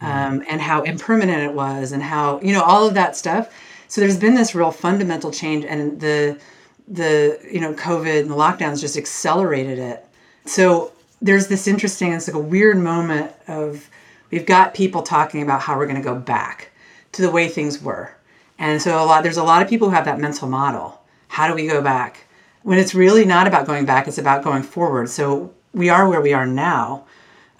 um, 0.00 0.44
and 0.48 0.60
how 0.60 0.82
impermanent 0.82 1.42
it 1.42 1.54
was 1.54 1.92
and 1.92 2.02
how 2.02 2.40
you 2.40 2.52
know 2.52 2.62
all 2.62 2.86
of 2.86 2.94
that 2.94 3.16
stuff. 3.16 3.52
So 3.88 4.00
there's 4.00 4.18
been 4.18 4.34
this 4.34 4.54
real 4.54 4.70
fundamental 4.70 5.30
change 5.30 5.64
and 5.64 6.00
the 6.00 6.38
the 6.86 7.38
you 7.50 7.60
know 7.60 7.74
covid 7.74 8.20
and 8.20 8.30
the 8.30 8.36
lockdowns 8.36 8.80
just 8.80 8.96
accelerated 8.96 9.78
it. 9.78 10.06
So 10.46 10.92
there's 11.20 11.48
this 11.48 11.66
interesting 11.66 12.12
it's 12.12 12.28
like 12.28 12.36
a 12.36 12.40
weird 12.40 12.78
moment 12.78 13.32
of 13.48 13.88
we've 14.30 14.46
got 14.46 14.74
people 14.74 15.02
talking 15.02 15.42
about 15.42 15.60
how 15.60 15.76
we're 15.76 15.86
going 15.86 16.00
to 16.00 16.02
go 16.02 16.14
back 16.14 16.70
to 17.12 17.22
the 17.22 17.30
way 17.30 17.48
things 17.48 17.80
were. 17.82 18.14
And 18.58 18.82
so 18.82 19.02
a 19.02 19.06
lot 19.06 19.22
there's 19.22 19.36
a 19.36 19.44
lot 19.44 19.62
of 19.62 19.68
people 19.68 19.88
who 19.88 19.94
have 19.94 20.04
that 20.04 20.18
mental 20.18 20.48
model. 20.48 21.00
How 21.28 21.46
do 21.46 21.54
we 21.54 21.66
go 21.66 21.80
back? 21.80 22.26
When 22.62 22.78
it's 22.78 22.94
really 22.94 23.24
not 23.24 23.46
about 23.46 23.66
going 23.66 23.86
back 23.86 24.08
it's 24.08 24.18
about 24.18 24.44
going 24.44 24.62
forward. 24.62 25.08
So 25.08 25.52
we 25.72 25.88
are 25.88 26.08
where 26.08 26.20
we 26.20 26.32
are 26.32 26.46
now. 26.46 27.06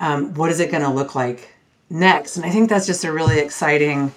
Um, 0.01 0.35
what 0.35 0.51
is 0.51 0.61
it 0.61 0.71
going 0.71 0.83
to 0.83 0.91
look 0.91 1.15
like 1.15 1.55
next? 1.91 2.37
And 2.37 2.45
i 2.45 2.51
think 2.51 2.69
that's 2.69 2.87
just 2.87 3.05
a 3.05 3.13
really 3.13 3.39
exciting 3.39 4.13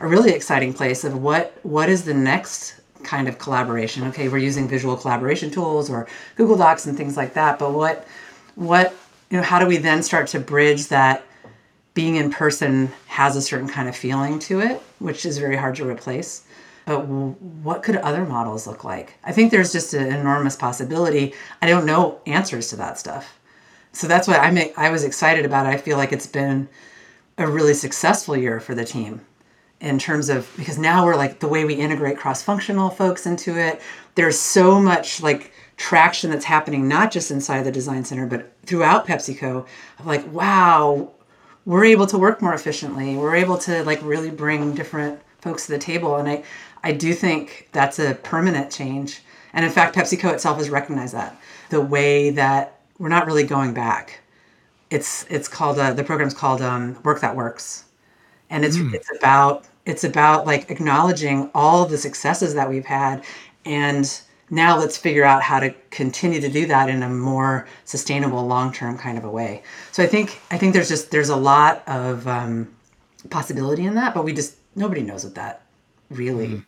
a 0.00 0.06
really 0.06 0.32
exciting 0.32 0.72
place 0.72 1.04
of 1.04 1.20
what 1.20 1.58
what 1.62 1.88
is 1.88 2.04
the 2.04 2.14
next 2.14 2.80
kind 3.02 3.28
of 3.28 3.38
collaboration? 3.38 4.04
Okay 4.08 4.28
we're 4.28 4.38
using 4.38 4.68
visual 4.68 4.96
collaboration 4.96 5.50
tools 5.50 5.90
or 5.90 6.06
google 6.36 6.56
docs 6.56 6.86
and 6.86 6.96
things 6.96 7.16
like 7.16 7.34
that 7.34 7.58
but 7.58 7.72
what 7.72 8.06
what 8.54 8.94
you 9.30 9.36
know 9.36 9.42
how 9.42 9.58
do 9.58 9.66
we 9.66 9.76
then 9.76 10.02
start 10.02 10.26
to 10.28 10.40
bridge 10.40 10.88
that 10.88 11.24
being 11.94 12.16
in 12.16 12.30
person 12.30 12.90
has 13.06 13.34
a 13.36 13.42
certain 13.42 13.68
kind 13.68 13.88
of 13.88 13.96
feeling 13.96 14.38
to 14.38 14.60
it 14.60 14.80
which 14.98 15.24
is 15.24 15.38
very 15.38 15.56
hard 15.56 15.76
to 15.76 15.88
replace. 15.88 16.44
But 16.86 17.06
what 17.06 17.82
could 17.82 17.96
other 17.96 18.24
models 18.24 18.66
look 18.66 18.82
like? 18.82 19.14
I 19.22 19.32
think 19.32 19.50
there's 19.50 19.72
just 19.72 19.92
an 19.92 20.10
enormous 20.12 20.56
possibility. 20.56 21.34
I 21.60 21.66
don't 21.66 21.86
know 21.86 22.20
answers 22.26 22.70
to 22.70 22.76
that 22.76 22.98
stuff. 22.98 23.38
So 23.92 24.06
that's 24.06 24.28
what 24.28 24.40
i 24.40 24.50
make 24.50 24.78
i 24.78 24.90
was 24.90 25.04
excited 25.04 25.44
about. 25.44 25.66
I 25.66 25.76
feel 25.76 25.96
like 25.96 26.12
it's 26.12 26.26
been 26.26 26.68
a 27.36 27.46
really 27.48 27.74
successful 27.74 28.36
year 28.36 28.60
for 28.60 28.74
the 28.74 28.84
team 28.84 29.20
in 29.80 29.98
terms 29.98 30.28
of 30.28 30.50
because 30.56 30.78
now 30.78 31.04
we're 31.04 31.16
like 31.16 31.40
the 31.40 31.48
way 31.48 31.64
we 31.64 31.74
integrate 31.74 32.18
cross-functional 32.18 32.90
folks 32.90 33.26
into 33.26 33.56
it 33.56 33.80
there's 34.16 34.36
so 34.36 34.80
much 34.80 35.22
like 35.22 35.52
traction 35.76 36.30
that's 36.30 36.44
happening 36.44 36.88
not 36.88 37.12
just 37.12 37.30
inside 37.30 37.62
the 37.62 37.70
design 37.70 38.04
center 38.04 38.26
but 38.26 38.52
throughout 38.66 39.06
pepsico 39.06 39.64
of 40.00 40.06
like 40.06 40.26
wow 40.32 41.08
we're 41.68 41.84
able 41.84 42.06
to 42.06 42.16
work 42.16 42.40
more 42.40 42.54
efficiently. 42.54 43.14
We're 43.14 43.34
able 43.34 43.58
to 43.58 43.84
like 43.84 44.00
really 44.02 44.30
bring 44.30 44.74
different 44.74 45.20
folks 45.42 45.66
to 45.66 45.72
the 45.72 45.78
table 45.78 46.16
and 46.16 46.28
i 46.28 46.42
i 46.82 46.90
do 46.90 47.12
think 47.12 47.68
that's 47.72 47.98
a 47.98 48.14
permanent 48.22 48.72
change. 48.72 49.20
And 49.52 49.66
in 49.66 49.70
fact 49.70 49.94
pepsico 49.94 50.32
itself 50.32 50.56
has 50.56 50.70
recognized 50.70 51.12
that. 51.12 51.38
The 51.68 51.82
way 51.82 52.30
that 52.30 52.80
we're 52.98 53.10
not 53.10 53.26
really 53.26 53.44
going 53.44 53.74
back. 53.74 54.20
It's 54.90 55.26
it's 55.28 55.46
called 55.46 55.78
uh, 55.78 55.92
the 55.92 56.02
program's 56.02 56.32
called 56.32 56.62
um, 56.62 56.96
Work 57.02 57.20
That 57.20 57.36
Works, 57.36 57.84
and 58.48 58.64
it's 58.64 58.78
mm. 58.78 58.94
it's 58.94 59.10
about 59.18 59.66
it's 59.84 60.04
about 60.04 60.46
like 60.46 60.70
acknowledging 60.70 61.50
all 61.54 61.84
the 61.84 61.98
successes 61.98 62.54
that 62.54 62.70
we've 62.70 62.86
had, 62.86 63.22
and 63.66 64.20
now 64.50 64.78
let's 64.78 64.96
figure 64.96 65.24
out 65.24 65.42
how 65.42 65.60
to 65.60 65.70
continue 65.90 66.40
to 66.40 66.48
do 66.48 66.66
that 66.66 66.88
in 66.88 67.02
a 67.02 67.08
more 67.08 67.66
sustainable, 67.84 68.46
long 68.46 68.72
term 68.72 68.96
kind 68.98 69.18
of 69.18 69.24
a 69.24 69.30
way. 69.30 69.62
So 69.92 70.02
I 70.02 70.06
think 70.06 70.40
I 70.50 70.58
think 70.58 70.74
there's 70.74 70.88
just 70.88 71.10
there's 71.10 71.28
a 71.28 71.36
lot 71.36 71.82
of 71.86 72.26
um, 72.26 72.68
possibility 73.30 73.84
in 73.84 73.94
that, 73.94 74.14
but 74.14 74.24
we 74.24 74.32
just 74.32 74.56
nobody 74.74 75.02
knows 75.02 75.24
what 75.24 75.34
that 75.34 75.62
really 76.10 76.48
mm. 76.48 76.64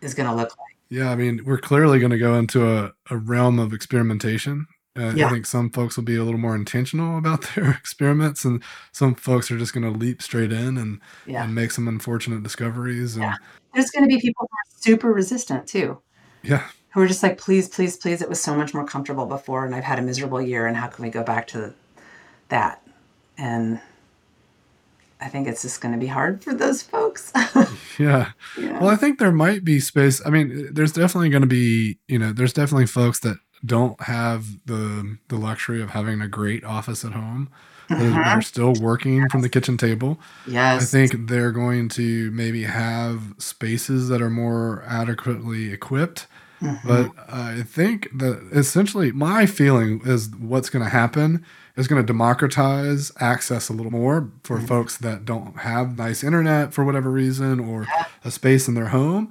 is 0.00 0.14
going 0.14 0.28
to 0.28 0.34
look 0.34 0.50
like. 0.50 0.76
Yeah, 0.88 1.10
I 1.10 1.14
mean, 1.14 1.42
we're 1.46 1.58
clearly 1.58 1.98
going 1.98 2.10
to 2.10 2.18
go 2.18 2.34
into 2.34 2.68
a, 2.68 2.92
a 3.08 3.16
realm 3.16 3.58
of 3.58 3.72
experimentation 3.72 4.66
uh, 4.94 5.12
yeah. 5.16 5.26
I 5.26 5.30
think 5.30 5.46
some 5.46 5.70
folks 5.70 5.96
will 5.96 6.04
be 6.04 6.16
a 6.16 6.22
little 6.22 6.40
more 6.40 6.54
intentional 6.54 7.16
about 7.18 7.46
their 7.54 7.70
experiments, 7.70 8.44
and 8.44 8.62
some 8.92 9.14
folks 9.14 9.50
are 9.50 9.58
just 9.58 9.72
going 9.72 9.90
to 9.90 9.98
leap 9.98 10.22
straight 10.22 10.52
in 10.52 10.76
and, 10.76 11.00
yeah. 11.26 11.44
and 11.44 11.54
make 11.54 11.70
some 11.70 11.88
unfortunate 11.88 12.42
discoveries. 12.42 13.14
And, 13.14 13.24
yeah. 13.24 13.36
There's 13.74 13.90
going 13.90 14.04
to 14.04 14.14
be 14.14 14.20
people 14.20 14.46
who 14.50 14.54
are 14.54 14.80
super 14.80 15.12
resistant 15.12 15.66
too. 15.66 16.00
Yeah. 16.42 16.66
Who 16.92 17.00
are 17.00 17.06
just 17.06 17.22
like, 17.22 17.38
please, 17.38 17.68
please, 17.68 17.96
please. 17.96 18.20
It 18.20 18.28
was 18.28 18.40
so 18.40 18.54
much 18.54 18.74
more 18.74 18.84
comfortable 18.84 19.26
before, 19.26 19.64
and 19.64 19.74
I've 19.74 19.84
had 19.84 19.98
a 19.98 20.02
miserable 20.02 20.42
year, 20.42 20.66
and 20.66 20.76
how 20.76 20.88
can 20.88 21.02
we 21.04 21.10
go 21.10 21.22
back 21.22 21.46
to 21.48 21.72
that? 22.48 22.82
And 23.38 23.80
I 25.20 25.28
think 25.28 25.48
it's 25.48 25.62
just 25.62 25.80
going 25.80 25.92
to 25.94 25.98
be 26.00 26.08
hard 26.08 26.42
for 26.44 26.52
those 26.52 26.82
folks. 26.82 27.32
yeah. 27.98 28.32
Yeah. 28.58 28.78
Well, 28.80 28.88
I 28.90 28.96
think 28.96 29.18
there 29.18 29.32
might 29.32 29.64
be 29.64 29.80
space. 29.80 30.20
I 30.26 30.30
mean, 30.30 30.68
there's 30.72 30.92
definitely 30.92 31.30
going 31.30 31.42
to 31.42 31.46
be, 31.48 31.98
you 32.08 32.18
know, 32.18 32.32
there's 32.32 32.52
definitely 32.52 32.86
folks 32.86 33.20
that 33.20 33.38
don't 33.64 34.00
have 34.02 34.44
the 34.66 35.18
the 35.28 35.36
luxury 35.36 35.80
of 35.80 35.90
having 35.90 36.20
a 36.20 36.26
great 36.28 36.64
office 36.64 37.04
at 37.04 37.12
home. 37.12 37.48
Mhm. 37.88 38.24
they're 38.24 38.42
still 38.42 38.72
working 38.80 39.28
from 39.28 39.42
the 39.42 39.48
kitchen 39.48 39.76
table. 39.76 40.18
yes. 40.46 40.82
I 40.82 40.84
think 40.84 41.28
they're 41.28 41.52
going 41.52 41.88
to 41.90 42.30
maybe 42.30 42.62
have 42.64 43.34
spaces 43.38 44.08
that 44.08 44.22
are 44.22 44.30
more 44.30 44.82
adequately 44.86 45.72
equipped. 45.72 46.26
Mhm. 46.62 46.78
But 46.84 47.10
I 47.32 47.62
think 47.62 48.08
that 48.18 48.40
essentially 48.52 49.12
my 49.12 49.46
feeling 49.46 50.00
is 50.04 50.30
what's 50.38 50.70
going 50.70 50.84
to 50.84 50.90
happen 50.90 51.44
is 51.76 51.88
going 51.88 52.00
to 52.02 52.06
democratize 52.06 53.10
access 53.18 53.68
a 53.68 53.72
little 53.72 53.90
more 53.92 54.28
for 54.44 54.58
Mhm. 54.58 54.68
folks 54.68 54.96
that 54.98 55.24
don't 55.24 55.58
have 55.60 55.96
nice 55.98 56.22
internet 56.22 56.72
for 56.74 56.84
whatever 56.84 57.10
reason 57.10 57.58
or 57.60 57.86
a 58.24 58.30
space 58.30 58.68
in 58.68 58.74
their 58.74 58.88
home. 58.88 59.28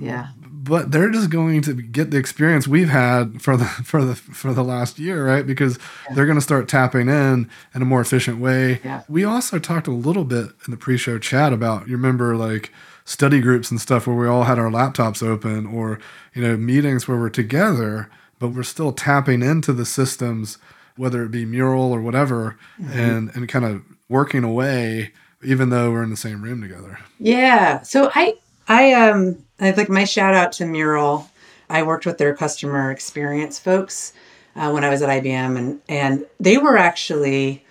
yeah. 0.00 0.28
But 0.50 0.90
they're 0.90 1.10
just 1.10 1.28
going 1.28 1.60
to 1.62 1.74
get 1.74 2.10
the 2.12 2.16
experience 2.16 2.66
we've 2.66 2.88
had 2.88 3.42
for 3.42 3.58
the 3.58 3.64
for 3.84 4.02
the 4.04 4.14
for 4.14 4.54
the 4.54 4.64
last 4.64 4.98
year, 4.98 5.26
right? 5.26 5.46
Because 5.46 5.78
Yeah. 6.08 6.14
they're 6.14 6.24
going 6.24 6.38
to 6.38 6.40
start 6.42 6.66
tapping 6.66 7.08
in 7.10 7.46
in 7.74 7.82
a 7.82 7.84
more 7.84 8.00
efficient 8.00 8.38
way. 8.38 8.80
Yeah. 8.82 9.02
We 9.06 9.22
also 9.24 9.58
talked 9.58 9.86
a 9.86 9.90
little 9.92 10.24
bit 10.24 10.46
in 10.66 10.70
the 10.70 10.78
pre-show 10.78 11.18
chat 11.18 11.52
about 11.52 11.88
you 11.88 11.96
remember 11.96 12.36
like 12.36 12.72
study 13.04 13.40
groups 13.40 13.70
and 13.70 13.80
stuff 13.80 14.06
where 14.06 14.16
we 14.16 14.28
all 14.28 14.44
had 14.44 14.58
our 14.58 14.70
laptops 14.70 15.22
open 15.26 15.66
or 15.66 15.98
you 16.34 16.42
know 16.42 16.56
meetings 16.56 17.06
where 17.08 17.18
we're 17.18 17.28
together 17.28 18.08
but 18.38 18.48
we're 18.48 18.62
still 18.62 18.92
tapping 18.92 19.42
into 19.42 19.72
the 19.72 19.84
systems 19.86 20.58
whether 20.96 21.22
it 21.24 21.30
be 21.30 21.44
mural 21.44 21.92
or 21.92 22.00
whatever 22.00 22.56
Mm-hmm. 22.80 22.98
and 22.98 23.30
and 23.34 23.48
kind 23.48 23.64
of 23.64 23.82
working 24.08 24.44
away 24.44 25.12
even 25.44 25.70
though 25.70 25.90
we're 25.90 26.04
in 26.04 26.10
the 26.10 26.16
same 26.16 26.42
room 26.42 26.60
together. 26.62 26.98
Yeah. 27.18 27.82
So 27.82 28.10
I 28.14 28.34
I 28.68 28.92
um 28.92 29.36
I 29.60 29.70
like 29.72 29.88
my 29.88 30.04
shout 30.04 30.34
out 30.34 30.52
to 30.52 30.66
Mural. 30.66 31.28
I 31.68 31.82
worked 31.82 32.06
with 32.06 32.18
their 32.18 32.34
customer 32.34 32.90
experience 32.92 33.58
folks 33.58 34.12
uh, 34.54 34.70
when 34.70 34.84
I 34.84 34.90
was 34.90 35.02
at 35.02 35.08
IBM, 35.08 35.58
and 35.58 35.80
and 35.88 36.26
they 36.38 36.58
were 36.58 36.76
actually 36.76 37.64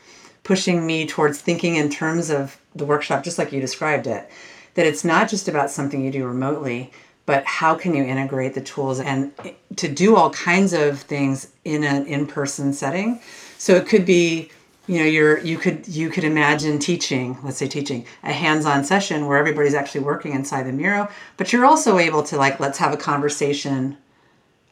pushing 0.43 0.85
me 0.85 1.05
towards 1.05 1.39
thinking 1.39 1.75
in 1.75 1.89
terms 1.89 2.29
of 2.29 2.59
the 2.75 2.85
workshop, 2.85 3.23
just 3.23 3.37
like 3.37 3.51
you 3.51 3.61
described 3.61 4.07
it. 4.07 4.29
That 4.75 4.85
it's 4.85 5.03
not 5.03 5.29
just 5.29 5.47
about 5.47 5.69
something 5.69 6.03
you 6.03 6.11
do 6.11 6.25
remotely, 6.25 6.91
but 7.25 7.45
how 7.45 7.75
can 7.75 7.93
you 7.93 8.03
integrate 8.03 8.53
the 8.53 8.61
tools 8.61 8.99
and 8.99 9.31
to 9.75 9.87
do 9.87 10.15
all 10.15 10.29
kinds 10.31 10.73
of 10.73 10.99
things 10.99 11.49
in 11.63 11.83
an 11.83 12.05
in-person 12.05 12.73
setting. 12.73 13.19
So 13.57 13.75
it 13.75 13.87
could 13.87 14.05
be 14.05 14.49
you 14.87 14.97
know 14.97 15.05
you're 15.05 15.37
you 15.39 15.57
could 15.57 15.87
you 15.87 16.09
could 16.09 16.23
imagine 16.23 16.79
teaching 16.79 17.37
let's 17.43 17.57
say 17.57 17.67
teaching 17.67 18.05
a 18.23 18.33
hands-on 18.33 18.83
session 18.83 19.27
where 19.27 19.37
everybody's 19.37 19.75
actually 19.75 20.01
working 20.01 20.33
inside 20.33 20.63
the 20.63 20.71
Miro 20.71 21.07
but 21.37 21.53
you're 21.53 21.65
also 21.65 21.99
able 21.99 22.23
to 22.23 22.35
like 22.35 22.59
let's 22.59 22.79
have 22.79 22.91
a 22.91 22.97
conversation 22.97 23.95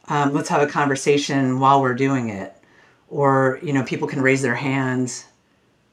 um, 0.08 0.34
let's 0.34 0.48
have 0.48 0.60
a 0.60 0.66
conversation 0.66 1.60
while 1.60 1.80
we're 1.80 1.94
doing 1.94 2.28
it 2.28 2.54
or 3.08 3.60
you 3.62 3.72
know 3.72 3.84
people 3.84 4.08
can 4.08 4.20
raise 4.20 4.42
their 4.42 4.56
hands 4.56 5.26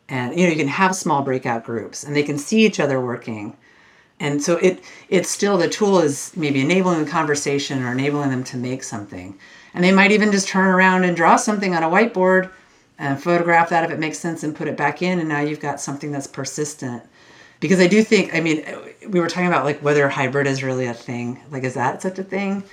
and 0.09 0.37
you 0.37 0.45
know 0.45 0.49
you 0.49 0.57
can 0.57 0.67
have 0.67 0.95
small 0.95 1.21
breakout 1.21 1.63
groups 1.63 2.03
and 2.03 2.15
they 2.15 2.23
can 2.23 2.39
see 2.39 2.65
each 2.65 2.79
other 2.79 2.99
working 2.99 3.55
and 4.19 4.41
so 4.41 4.57
it 4.57 4.83
it's 5.09 5.29
still 5.29 5.57
the 5.57 5.69
tool 5.69 5.99
is 5.99 6.35
maybe 6.35 6.61
enabling 6.61 7.03
the 7.03 7.09
conversation 7.09 7.83
or 7.83 7.91
enabling 7.91 8.29
them 8.29 8.43
to 8.45 8.57
make 8.57 8.83
something. 8.83 9.37
And 9.73 9.83
they 9.83 9.91
might 9.91 10.11
even 10.11 10.31
just 10.31 10.47
turn 10.47 10.67
around 10.67 11.03
and 11.03 11.15
draw 11.15 11.35
something 11.35 11.75
on 11.75 11.83
a 11.83 11.89
whiteboard 11.89 12.49
and 12.97 13.21
photograph 13.21 13.69
that 13.69 13.83
if 13.83 13.91
it 13.91 13.99
makes 13.99 14.17
sense 14.17 14.43
and 14.43 14.55
put 14.55 14.67
it 14.67 14.75
back 14.75 15.03
in 15.03 15.19
and 15.19 15.29
now 15.29 15.41
you've 15.41 15.59
got 15.59 15.79
something 15.79 16.11
that's 16.11 16.27
persistent. 16.27 17.03
Because 17.59 17.79
i 17.79 17.87
do 17.87 18.03
think 18.03 18.33
i 18.33 18.39
mean 18.39 18.65
we 19.09 19.19
were 19.19 19.29
talking 19.29 19.47
about 19.47 19.65
like 19.65 19.79
whether 19.81 20.07
hybrid 20.09 20.47
is 20.47 20.63
really 20.63 20.87
a 20.87 20.93
thing. 20.93 21.41
Like 21.51 21.63
is 21.63 21.75
that 21.75 22.01
such 22.01 22.17
a 22.17 22.23
thing? 22.23 22.63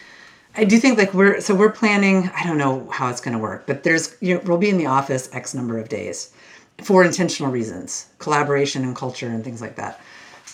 I 0.57 0.65
do 0.65 0.79
think 0.79 0.99
like 0.99 1.13
we're 1.13 1.41
so 1.41 1.55
we're 1.55 1.73
planning 1.73 2.31
i 2.37 2.45
don't 2.45 2.59
know 2.59 2.89
how 2.91 3.11
it's 3.11 3.21
going 3.21 3.33
to 3.33 3.41
work 3.41 3.67
but 3.67 3.83
there's 3.83 4.17
you 4.21 4.35
know, 4.35 4.41
we'll 4.45 4.59
be 4.59 4.71
in 4.71 4.79
the 4.79 4.87
office 4.87 5.29
x 5.33 5.53
number 5.53 5.79
of 5.79 5.89
days 5.89 6.31
for 6.83 7.05
intentional 7.05 7.51
reasons 7.51 8.07
collaboration 8.19 8.85
and 8.85 8.95
culture 8.95 9.27
and 9.27 9.43
things 9.43 9.61
like 9.61 9.77
that 9.77 10.01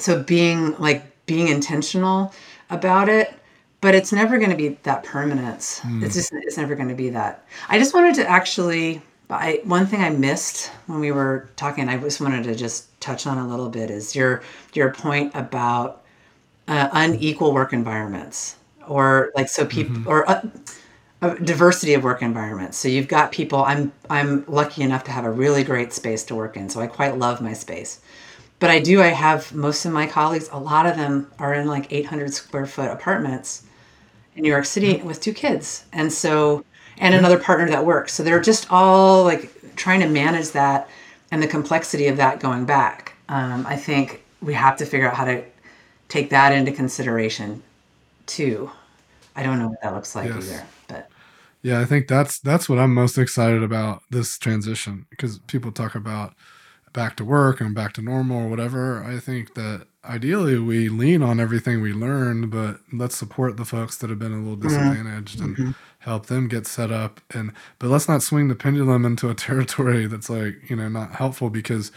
so 0.02 0.22
being 0.22 0.76
like 0.78 1.04
being 1.26 1.48
intentional 1.48 2.32
about 2.70 3.08
it 3.08 3.34
but 3.80 3.94
it's 3.94 4.12
never 4.12 4.38
going 4.38 4.50
to 4.50 4.56
be 4.56 4.68
that 4.82 5.02
permanence 5.04 5.80
it's 6.02 6.14
just 6.14 6.32
it's 6.32 6.56
never 6.56 6.74
going 6.74 6.88
to 6.88 6.94
be 6.94 7.10
that 7.10 7.44
i 7.68 7.78
just 7.78 7.94
wanted 7.94 8.14
to 8.14 8.28
actually 8.28 9.00
I, 9.30 9.60
one 9.64 9.86
thing 9.86 10.02
I 10.02 10.10
missed 10.10 10.68
when 10.86 11.00
we 11.00 11.12
were 11.12 11.48
talking, 11.56 11.88
I 11.88 11.96
just 11.98 12.20
wanted 12.20 12.44
to 12.44 12.54
just 12.54 13.00
touch 13.00 13.26
on 13.26 13.38
a 13.38 13.46
little 13.46 13.68
bit, 13.68 13.90
is 13.90 14.14
your 14.14 14.42
your 14.74 14.92
point 14.92 15.32
about 15.34 16.02
uh, 16.68 16.88
unequal 16.92 17.52
work 17.52 17.72
environments, 17.72 18.56
or 18.88 19.32
like 19.34 19.48
so 19.48 19.64
people, 19.64 20.02
or 20.06 20.28
uh, 20.28 20.42
a 21.22 21.34
diversity 21.36 21.94
of 21.94 22.02
work 22.02 22.22
environments. 22.22 22.76
So 22.76 22.88
you've 22.88 23.08
got 23.08 23.32
people. 23.32 23.62
I'm 23.62 23.92
I'm 24.08 24.44
lucky 24.46 24.82
enough 24.82 25.04
to 25.04 25.12
have 25.12 25.24
a 25.24 25.30
really 25.30 25.64
great 25.64 25.92
space 25.92 26.24
to 26.24 26.34
work 26.34 26.56
in, 26.56 26.68
so 26.68 26.80
I 26.80 26.86
quite 26.86 27.18
love 27.18 27.40
my 27.40 27.52
space. 27.52 28.00
But 28.60 28.70
I 28.70 28.78
do. 28.80 29.02
I 29.02 29.08
have 29.08 29.52
most 29.54 29.84
of 29.86 29.92
my 29.92 30.06
colleagues. 30.06 30.48
A 30.52 30.58
lot 30.60 30.86
of 30.86 30.96
them 30.96 31.32
are 31.40 31.54
in 31.54 31.66
like 31.68 31.92
800 31.92 32.32
square 32.34 32.66
foot 32.66 32.90
apartments 32.90 33.64
in 34.36 34.42
New 34.42 34.50
York 34.50 34.64
City 34.66 35.02
with 35.02 35.20
two 35.20 35.32
kids, 35.34 35.84
and 35.92 36.12
so 36.12 36.64
and 36.98 37.14
another 37.14 37.38
partner 37.38 37.68
that 37.70 37.84
works. 37.86 38.14
So 38.14 38.22
they're 38.22 38.40
just 38.40 38.68
all 38.70 39.24
like 39.24 39.52
trying 39.76 40.00
to 40.00 40.08
manage 40.08 40.50
that 40.52 40.88
and 41.30 41.42
the 41.42 41.48
complexity 41.48 42.08
of 42.08 42.16
that 42.18 42.40
going 42.40 42.66
back. 42.66 43.14
Um, 43.28 43.66
I 43.66 43.76
think 43.76 44.22
we 44.42 44.54
have 44.54 44.76
to 44.78 44.86
figure 44.86 45.08
out 45.08 45.16
how 45.16 45.24
to 45.26 45.44
take 46.08 46.30
that 46.30 46.52
into 46.52 46.72
consideration 46.72 47.62
too. 48.26 48.70
I 49.36 49.42
don't 49.42 49.58
know 49.58 49.68
what 49.68 49.82
that 49.82 49.94
looks 49.94 50.14
like 50.16 50.34
Yes. 50.34 50.36
either, 50.36 50.66
but 50.88 51.10
Yeah, 51.62 51.80
I 51.80 51.84
think 51.84 52.08
that's 52.08 52.40
that's 52.40 52.68
what 52.68 52.78
I'm 52.78 52.94
most 52.94 53.18
excited 53.18 53.62
about 53.62 54.02
this 54.10 54.38
transition 54.38 55.06
because 55.10 55.38
people 55.40 55.72
talk 55.72 55.94
about 55.94 56.34
back 56.92 57.16
to 57.16 57.24
work 57.24 57.60
and 57.60 57.74
back 57.74 57.92
to 57.94 58.02
normal 58.02 58.44
or 58.44 58.48
whatever. 58.48 59.02
I 59.02 59.18
think 59.18 59.54
that 59.54 59.86
ideally 60.04 60.58
we 60.58 60.88
lean 60.88 61.22
on 61.22 61.40
everything 61.40 61.80
we 61.80 61.92
learned, 61.92 62.50
but 62.50 62.80
let's 62.92 63.16
support 63.16 63.56
the 63.56 63.64
folks 63.64 63.96
that 63.98 64.10
have 64.10 64.18
been 64.18 64.32
a 64.32 64.38
little 64.38 64.56
mm-hmm. 64.56 64.68
disadvantaged 64.68 65.40
and 65.40 65.56
mm-hmm. 65.56 65.70
help 66.00 66.26
them 66.26 66.48
get 66.48 66.66
set 66.66 66.90
up 66.90 67.20
and 67.30 67.52
but 67.78 67.88
let's 67.88 68.08
not 68.08 68.22
swing 68.22 68.48
the 68.48 68.54
pendulum 68.54 69.04
into 69.04 69.28
a 69.28 69.34
territory 69.46 70.06
that's 70.06 70.30
like, 70.30 70.68
you 70.68 70.76
know, 70.76 70.88
not 70.88 71.16
helpful 71.16 71.50
because 71.50 71.92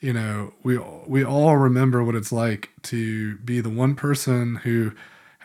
you 0.00 0.12
know, 0.12 0.52
we 0.62 0.76
we 1.06 1.24
all 1.24 1.56
remember 1.56 2.04
what 2.04 2.14
it's 2.14 2.30
like 2.32 2.70
to 2.82 3.38
be 3.38 3.60
the 3.60 3.70
one 3.70 3.94
person 3.94 4.56
who 4.56 4.92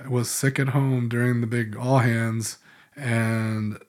was 0.09 0.29
sick 0.29 0.59
at 0.59 0.69
home 0.69 1.07
during 1.07 1.39
the 1.39 1.47
big 1.47 1.77
all 1.77 1.99
hands 1.99 2.57
and 2.95 3.79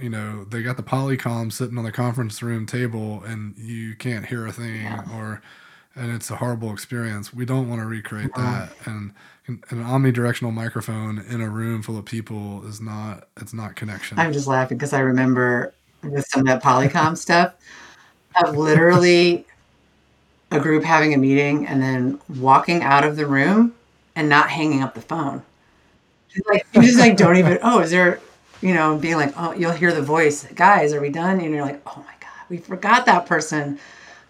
you 0.00 0.08
know 0.10 0.44
they 0.44 0.62
got 0.62 0.76
the 0.76 0.82
polycom 0.82 1.52
sitting 1.52 1.78
on 1.78 1.84
the 1.84 1.92
conference 1.92 2.42
room 2.42 2.66
table 2.66 3.22
and 3.24 3.56
you 3.56 3.94
can't 3.96 4.26
hear 4.26 4.46
a 4.46 4.52
thing 4.52 4.82
Yeah. 4.82 5.04
or 5.14 5.42
and 5.96 6.12
it's 6.12 6.30
a 6.30 6.36
horrible 6.36 6.72
experience 6.72 7.32
we 7.32 7.44
don't 7.44 7.68
want 7.68 7.80
to 7.80 7.86
recreate 7.86 8.30
No. 8.36 8.42
that 8.42 8.72
and 8.84 9.12
an 9.46 9.60
omnidirectional 9.70 10.52
microphone 10.52 11.18
in 11.28 11.40
a 11.40 11.48
room 11.48 11.82
full 11.82 11.98
of 11.98 12.04
people 12.04 12.66
is 12.66 12.80
not 12.80 13.28
it's 13.40 13.54
not 13.54 13.76
connection 13.76 14.18
I'm 14.18 14.32
just 14.32 14.46
laughing 14.46 14.76
because 14.78 14.92
I 14.92 15.00
remember 15.00 15.72
with 16.02 16.26
some 16.26 16.40
of 16.40 16.46
that 16.46 16.62
Polycom 16.62 17.16
stuff 17.18 17.54
of 18.44 18.56
literally 18.56 19.46
a 20.50 20.60
group 20.60 20.84
having 20.84 21.14
a 21.14 21.16
meeting 21.18 21.66
and 21.66 21.80
then 21.82 22.20
walking 22.40 22.82
out 22.82 23.04
of 23.04 23.16
the 23.16 23.26
room 23.26 23.74
and 24.16 24.28
not 24.28 24.48
hanging 24.50 24.82
up 24.82 24.94
the 24.94 25.00
phone. 25.00 25.42
Like 26.48 26.66
you 26.72 26.82
just 26.82 26.98
like 26.98 27.16
don't 27.16 27.36
even 27.36 27.58
oh 27.62 27.80
is 27.80 27.90
there 27.90 28.20
you 28.64 28.74
know 28.74 28.96
being 28.98 29.16
like 29.16 29.32
oh 29.36 29.52
you'll 29.52 29.72
hear 29.72 29.92
the 29.94 30.02
voice 30.02 30.44
guys 30.54 30.92
are 30.92 31.00
we 31.00 31.10
done 31.10 31.40
and 31.40 31.54
you're 31.54 31.64
like 31.64 31.80
oh 31.86 31.98
my 31.98 32.14
god 32.20 32.30
we 32.50 32.58
forgot 32.58 33.06
that 33.06 33.26
person 33.26 33.78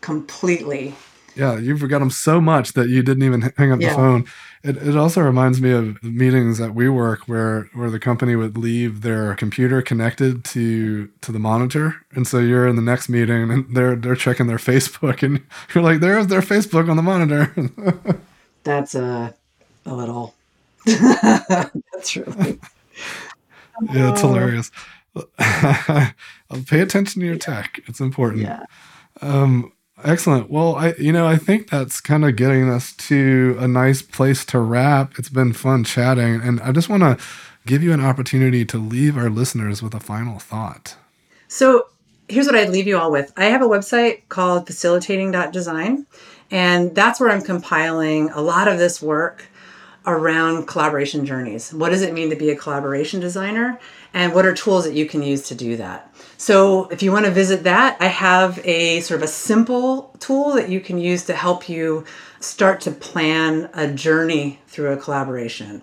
completely 0.02 0.94
Yeah, 1.36 1.58
you 1.58 1.76
forgot 1.78 1.98
them 2.00 2.10
so 2.10 2.40
much 2.40 2.74
that 2.74 2.88
you 2.88 3.02
didn't 3.02 3.24
even 3.24 3.40
hang 3.56 3.72
up 3.72 3.80
Yeah. 3.80 3.90
the 3.90 3.94
phone. 3.96 4.24
It, 4.62 4.76
it 4.78 4.96
also 4.96 5.20
reminds 5.20 5.60
me 5.60 5.72
of 5.72 6.02
meetings 6.02 6.60
at 6.60 6.70
WeWork 6.72 7.20
where 7.26 7.68
where 7.74 7.90
the 7.90 7.98
company 7.98 8.36
would 8.36 8.56
leave 8.56 9.02
their 9.02 9.34
computer 9.34 9.82
connected 9.82 10.44
to 10.54 11.08
to 11.22 11.32
the 11.32 11.38
monitor, 11.40 11.96
and 12.14 12.26
so 12.26 12.38
you're 12.38 12.68
in 12.68 12.76
the 12.76 12.82
next 12.92 13.08
meeting 13.10 13.50
and 13.50 13.76
they're 13.76 13.96
they're 13.96 14.14
checking 14.16 14.46
their 14.46 14.58
Facebook, 14.58 15.22
and 15.22 15.42
you're 15.74 15.84
like, 15.84 16.00
"There's 16.00 16.28
their 16.28 16.40
Facebook 16.42 16.88
on 16.88 16.96
the 16.96 17.02
monitor." 17.02 17.52
that's 18.64 18.94
a 18.94 19.34
a 19.86 19.94
little 19.94 20.34
that's 20.86 22.16
really 22.16 22.58
yeah, 23.92 24.12
it's 24.12 24.22
Oh. 24.22 24.28
hilarious. 24.28 24.70
Pay 26.66 26.80
attention 26.80 27.20
to 27.20 27.26
your 27.26 27.36
tech; 27.36 27.80
it's 27.86 28.00
important. 28.00 28.42
yeah 28.42 28.62
Um, 29.22 29.72
excellent. 30.02 30.50
Well, 30.50 30.74
I 30.76 30.94
you 30.98 31.12
know 31.12 31.26
I 31.26 31.36
think 31.36 31.70
that's 31.70 32.00
kind 32.00 32.24
of 32.24 32.36
getting 32.36 32.68
us 32.70 32.92
to 33.08 33.56
a 33.60 33.68
nice 33.68 34.02
place 34.02 34.44
to 34.46 34.58
wrap. 34.58 35.18
It's 35.18 35.28
been 35.28 35.52
fun 35.52 35.84
chatting, 35.84 36.40
and 36.42 36.60
I 36.60 36.72
just 36.72 36.88
want 36.88 37.02
to 37.02 37.16
give 37.66 37.82
you 37.82 37.92
an 37.92 38.00
opportunity 38.04 38.64
to 38.66 38.78
leave 38.78 39.16
our 39.16 39.30
listeners 39.30 39.82
with 39.82 39.94
a 39.94 40.00
final 40.00 40.38
thought. 40.38 40.96
So, 41.48 41.86
here's 42.28 42.46
what 42.46 42.54
I'd 42.56 42.70
leave 42.70 42.86
you 42.86 42.98
all 42.98 43.10
with 43.12 43.32
I 43.36 43.44
have 43.46 43.62
a 43.62 43.66
website 43.68 44.22
called 44.28 44.66
facilitating.design, 44.66 46.06
and 46.50 46.94
that's 46.94 47.20
where 47.20 47.30
I'm 47.30 47.42
compiling 47.42 48.30
a 48.30 48.40
lot 48.40 48.68
of 48.68 48.78
this 48.78 49.00
work 49.00 49.46
around 50.06 50.66
collaboration 50.66 51.24
journeys. 51.24 51.72
What 51.72 51.90
does 51.90 52.02
it 52.02 52.12
mean 52.12 52.30
to 52.30 52.36
be 52.36 52.50
a 52.50 52.56
collaboration 52.56 53.20
designer? 53.20 53.78
And 54.12 54.34
what 54.34 54.46
are 54.46 54.54
tools 54.54 54.84
that 54.84 54.94
you 54.94 55.06
can 55.06 55.22
use 55.22 55.48
to 55.48 55.54
do 55.54 55.76
that? 55.76 56.14
So, 56.36 56.88
if 56.88 57.02
you 57.02 57.10
want 57.10 57.24
to 57.24 57.30
visit 57.30 57.62
that, 57.64 57.96
I 58.00 58.06
have 58.06 58.60
a 58.64 59.00
sort 59.00 59.20
of 59.20 59.24
a 59.24 59.30
simple 59.30 60.14
tool 60.20 60.52
that 60.54 60.68
you 60.68 60.80
can 60.80 60.98
use 60.98 61.24
to 61.26 61.34
help 61.34 61.68
you 61.68 62.04
start 62.40 62.80
to 62.82 62.90
plan 62.90 63.70
a 63.72 63.90
journey 63.90 64.60
through 64.66 64.92
a 64.92 64.96
collaboration. 64.96 65.82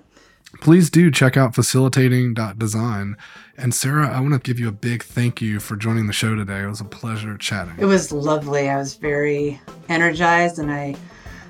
Please 0.59 0.89
do 0.89 1.09
check 1.09 1.37
out 1.37 1.55
facilitating.design. 1.55 3.17
And 3.57 3.73
Sarah, 3.73 4.09
I 4.09 4.19
want 4.19 4.33
to 4.33 4.39
give 4.39 4.59
you 4.59 4.67
a 4.67 4.73
big 4.73 5.03
thank 5.03 5.41
you 5.41 5.59
for 5.59 5.75
joining 5.75 6.07
the 6.07 6.13
show 6.13 6.35
today. 6.35 6.61
It 6.61 6.67
was 6.67 6.81
a 6.81 6.85
pleasure 6.85 7.37
chatting. 7.37 7.75
It 7.77 7.85
was 7.85 8.11
lovely. 8.11 8.69
I 8.69 8.77
was 8.77 8.95
very 8.95 9.61
energized 9.87 10.59
and 10.59 10.71
I 10.71 10.95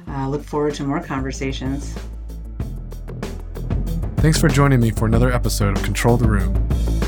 uh, 0.07 0.30
look 0.30 0.43
forward 0.43 0.76
to 0.76 0.84
more 0.84 0.99
conversations. 0.99 1.95
Thanks 4.22 4.39
for 4.39 4.49
joining 4.49 4.80
me 4.80 4.91
for 4.91 5.07
another 5.07 5.32
episode 5.34 5.76
of 5.76 5.84
Control 5.84 6.15
the 6.15 6.28
Room. 6.28 6.53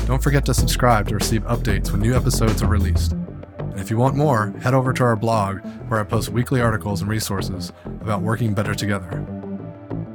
Don't 0.04 0.20
forget 0.20 0.44
to 0.46 0.52
subscribe 0.52 1.06
to 1.06 1.14
receive 1.14 1.44
updates 1.44 1.92
when 1.92 2.00
new 2.00 2.12
episodes 2.12 2.60
are 2.60 2.66
released. 2.66 3.12
And 3.12 3.78
if 3.78 3.88
you 3.88 3.96
want 3.96 4.16
more, 4.16 4.50
head 4.62 4.74
over 4.74 4.92
to 4.92 5.04
our 5.04 5.14
blog 5.14 5.60
where 5.86 6.00
I 6.00 6.02
post 6.02 6.30
weekly 6.30 6.60
articles 6.60 7.02
and 7.02 7.08
resources 7.08 7.72
about 8.00 8.22
working 8.22 8.52
better 8.52 8.74
together. 8.74 9.24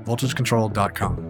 VoltageControl.com. 0.04 1.29